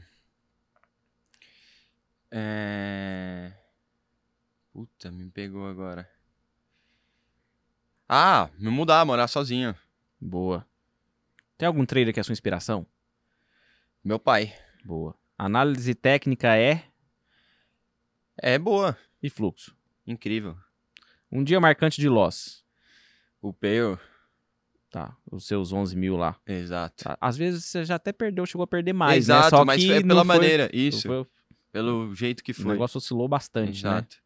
[2.32, 3.52] É.
[4.74, 6.10] Puta, me pegou agora.
[8.08, 9.76] Ah, me mudar, morar sozinho.
[10.20, 10.66] Boa.
[11.58, 12.86] Tem algum trader que é sua inspiração?
[14.04, 14.54] Meu pai.
[14.84, 15.16] Boa.
[15.38, 16.84] Análise técnica é
[18.38, 18.98] É boa.
[19.22, 19.76] e fluxo.
[20.08, 20.58] Incrível.
[21.32, 22.64] Um dia marcante de loss.
[23.42, 24.00] O payroll.
[24.90, 26.36] Tá, os seus 11 mil lá.
[26.46, 27.06] Exato.
[27.06, 29.36] Tá, Às vezes você já até perdeu, chegou a perder mais, né?
[29.36, 30.70] Exato, Só mas que é pela foi- maneira.
[30.74, 31.08] Isso.
[31.08, 31.26] foi-
[31.72, 32.66] Pelo jeito que o foi.
[32.74, 33.92] negócio oscilou bastante, né?
[33.92, 34.18] Exato.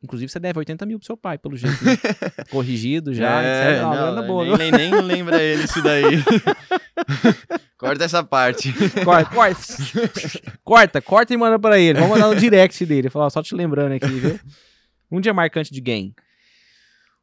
[0.00, 1.76] Inclusive você deve 80 mil pro seu pai, pelo jeito.
[1.84, 1.96] né?
[2.50, 3.42] Corrigido já.
[3.42, 4.56] É, É, uma não, grana boa.
[4.56, 6.04] nem, nem, nem lembra ele isso daí.
[7.76, 8.72] Corta essa parte.
[9.04, 9.66] Corta, corta.
[10.64, 11.98] corta, corta e manda pra ele.
[11.98, 13.08] Vamos mandar no direct dele.
[13.10, 14.38] Falar, só te lembrando aqui, viu?
[15.10, 16.14] Um dia marcante de game.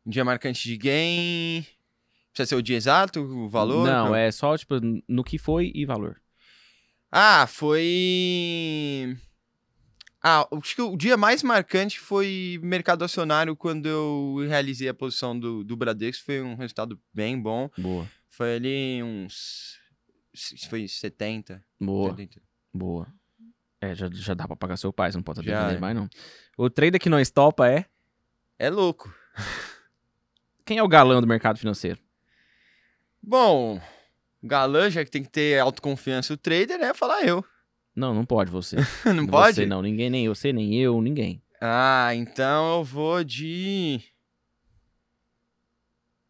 [0.05, 1.65] Um dia marcante de game.
[2.33, 3.85] Precisa ser o dia exato, o valor?
[3.85, 4.75] Não, é só, tipo,
[5.07, 6.17] no que foi e valor.
[7.11, 9.15] Ah, foi.
[10.27, 15.37] Ah, acho que o dia mais marcante foi mercado acionário quando eu realizei a posição
[15.37, 16.25] do, do Bradesco.
[16.25, 17.69] Foi um resultado bem bom.
[17.77, 19.77] Boa, Foi ali uns.
[20.67, 21.63] Foi 70.
[21.79, 22.41] boa, 70.
[22.73, 23.07] boa.
[23.79, 25.77] É, já, já dá pra pagar seu pai, você não pode devendo é.
[25.77, 26.09] mais, não.
[26.57, 27.85] O trader que não estopa é...
[28.57, 29.13] É louco.
[30.65, 31.99] Quem é o galã do mercado financeiro?
[33.21, 33.79] Bom,
[34.41, 36.95] galã, já que tem que ter autoconfiança o trader, né?
[36.95, 37.45] Falar eu.
[37.95, 38.75] Não, não pode você.
[39.15, 39.55] Não pode?
[39.55, 41.41] Você não, ninguém, nem você, nem eu, ninguém.
[41.61, 44.01] Ah, então eu vou de.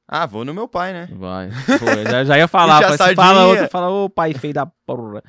[0.07, 1.09] Ah, vou no meu pai, né?
[1.11, 1.49] Vai.
[1.79, 5.23] Pô, já, já ia falar, mas você fala outro, fala, ô pai feio da porra.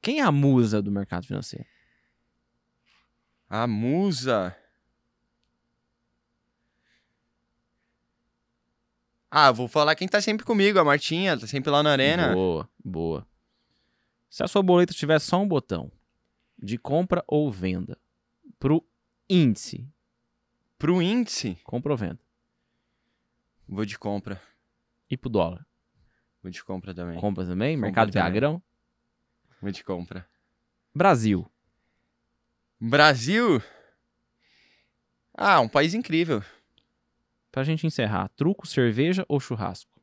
[0.00, 1.66] Quem é a musa do mercado financeiro?
[3.48, 4.56] A musa.
[9.28, 12.32] Ah, vou falar quem tá sempre comigo, a Martinha, tá sempre lá na arena.
[12.34, 13.26] Boa, boa.
[14.30, 15.92] Se a sua boleta tivesse só um botão
[16.58, 17.98] de compra ou venda
[18.58, 18.82] pro
[19.28, 19.86] índice,
[20.80, 22.18] Pro índice, compra ou venda?
[23.68, 24.40] Vou de compra.
[25.10, 25.66] E pro dólar?
[26.42, 27.20] Vou de compra também.
[27.20, 27.76] Compra também?
[27.76, 28.22] Compra Mercado também.
[28.22, 28.62] Viagrão?
[29.60, 30.26] Vou de compra.
[30.94, 31.46] Brasil.
[32.80, 33.62] Brasil?
[35.34, 36.42] Ah, um país incrível.
[37.52, 40.00] Pra gente encerrar, truco, cerveja ou churrasco?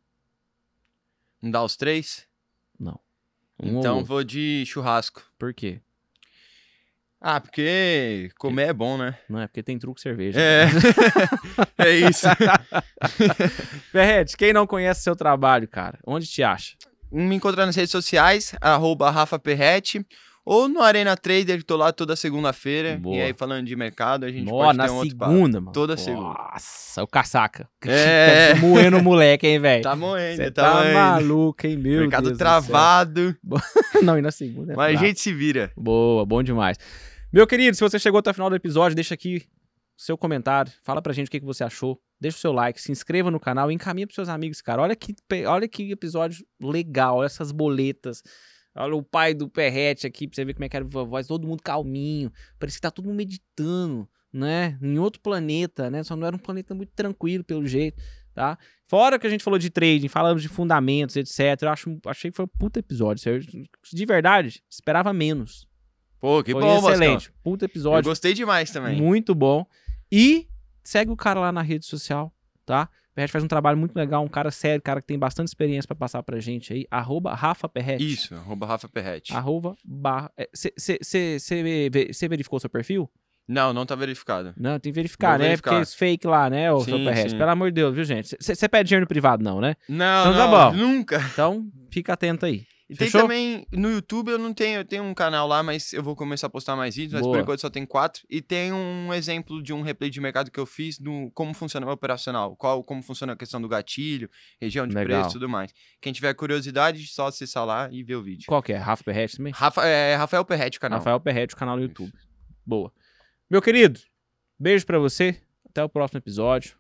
[1.42, 2.30] Não dá os três?
[3.62, 5.24] Um então vou de churrasco.
[5.38, 5.82] Por quê?
[7.20, 9.18] Ah, porque comer é bom, né?
[9.28, 10.40] Não é porque tem truco e cerveja.
[10.40, 10.68] É.
[11.80, 12.28] é isso.
[13.92, 16.76] Ferret, quem não conhece seu trabalho, cara, onde te acha?
[17.12, 20.06] Me encontrar nas redes sociais, arroba Rafa Perrete,
[20.50, 23.02] ou no Arena Trader, que tô lá toda segunda-feira.
[23.06, 25.32] E aí, falando de mercado, a gente Nó, pode ter um outro papo.
[25.34, 25.74] segunda, mano.
[25.74, 26.30] Toda segunda.
[26.30, 27.70] Nossa, o casaca.
[27.86, 28.54] É.
[28.54, 29.84] Tá moendo o moleque, hein, velho?
[29.84, 30.94] Tá moendo, tá, tá moendo.
[30.94, 33.36] maluco, hein, meu Mercado Deus do travado.
[34.02, 35.70] Não, e na segunda é mas a gente se vira.
[35.76, 36.78] Boa, bom demais.
[37.32, 39.44] Meu querido, se você chegou até o final do episódio, deixa aqui
[39.98, 42.90] seu comentário, fala pra gente o que, que você achou, deixa o seu like, se
[42.90, 44.82] inscreva no canal e encaminha pros seus amigos, cara.
[44.82, 45.14] Olha que,
[45.46, 48.24] olha que episódio legal, olha essas boletas.
[48.78, 51.28] Olha o pai do Perrete aqui, pra você ver como é que era a voz,
[51.28, 52.32] todo mundo calminho.
[52.60, 54.78] Parece que tá todo mundo meditando, né?
[54.82, 56.04] Em outro planeta, né?
[56.04, 58.02] Só não era um planeta muito tranquilo, pelo jeito,
[58.34, 58.58] tá?
[58.88, 61.62] Fora que a gente falou de trading, falamos de fundamentos, etc.
[61.64, 63.22] Eu acho, achei que foi um puta episódio.
[63.22, 63.46] sério.
[63.94, 65.68] De verdade, esperava menos.
[66.20, 67.32] Pô, que Foi bom, excelente.
[67.44, 68.10] Puta Eu episódio.
[68.10, 69.00] gostei demais também.
[69.00, 69.66] Muito bom.
[70.12, 70.48] E
[70.84, 72.34] segue o cara lá na rede social,
[72.66, 72.90] tá?
[73.18, 75.88] O Perrete faz um trabalho muito legal, um cara sério, cara que tem bastante experiência
[75.88, 76.86] pra passar pra gente aí.
[76.92, 78.06] Arroba Rafa Perrete.
[78.14, 79.34] Isso, arroba Rafa Perrete.
[79.34, 80.32] Arroba barra.
[80.54, 83.10] Você verificou seu perfil?
[83.48, 84.54] Não, não tá verificado.
[84.56, 85.46] Não, tem que verificar, Vou né?
[85.46, 85.72] verificar.
[85.72, 87.32] Porque esse fake lá, né, o seu Perrete?
[87.32, 87.38] sim.
[87.40, 88.36] Pelo amor de Deus, viu, gente?
[88.40, 89.76] Você pede dinheiro no privado, não, né?
[89.90, 90.78] Não, Então tá não, bom.
[90.78, 91.18] nunca.
[91.34, 92.66] Então, fica atento aí.
[92.90, 96.02] E tem também, no YouTube eu não tenho, eu tenho um canal lá, mas eu
[96.02, 97.36] vou começar a postar mais vídeos, mas Boa.
[97.36, 98.24] por enquanto só tem quatro.
[98.30, 101.86] E tem um exemplo de um replay de mercado que eu fiz do como funciona
[101.86, 104.30] o operacional, qual, como funciona a questão do gatilho,
[104.62, 105.22] região de Legal.
[105.22, 105.74] preço e tudo mais.
[106.00, 108.46] Quem tiver curiosidade, só acessar lá e ver o vídeo.
[108.48, 108.78] Qual que é?
[108.78, 109.52] Rafa Perrete também?
[109.54, 111.00] Rafa, é, Rafael Perrete, o canal.
[111.00, 112.14] Rafael Perrete, o canal no YouTube.
[112.66, 112.92] Boa.
[113.50, 114.00] Meu querido,
[114.58, 115.42] beijo pra você.
[115.70, 116.78] Até o próximo episódio.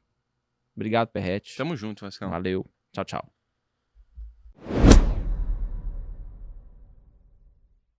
[0.75, 1.55] Obrigado, Perrete.
[1.57, 2.29] Tamo junto, Vascão.
[2.29, 2.65] Valeu.
[2.93, 3.36] Tchau, tchau.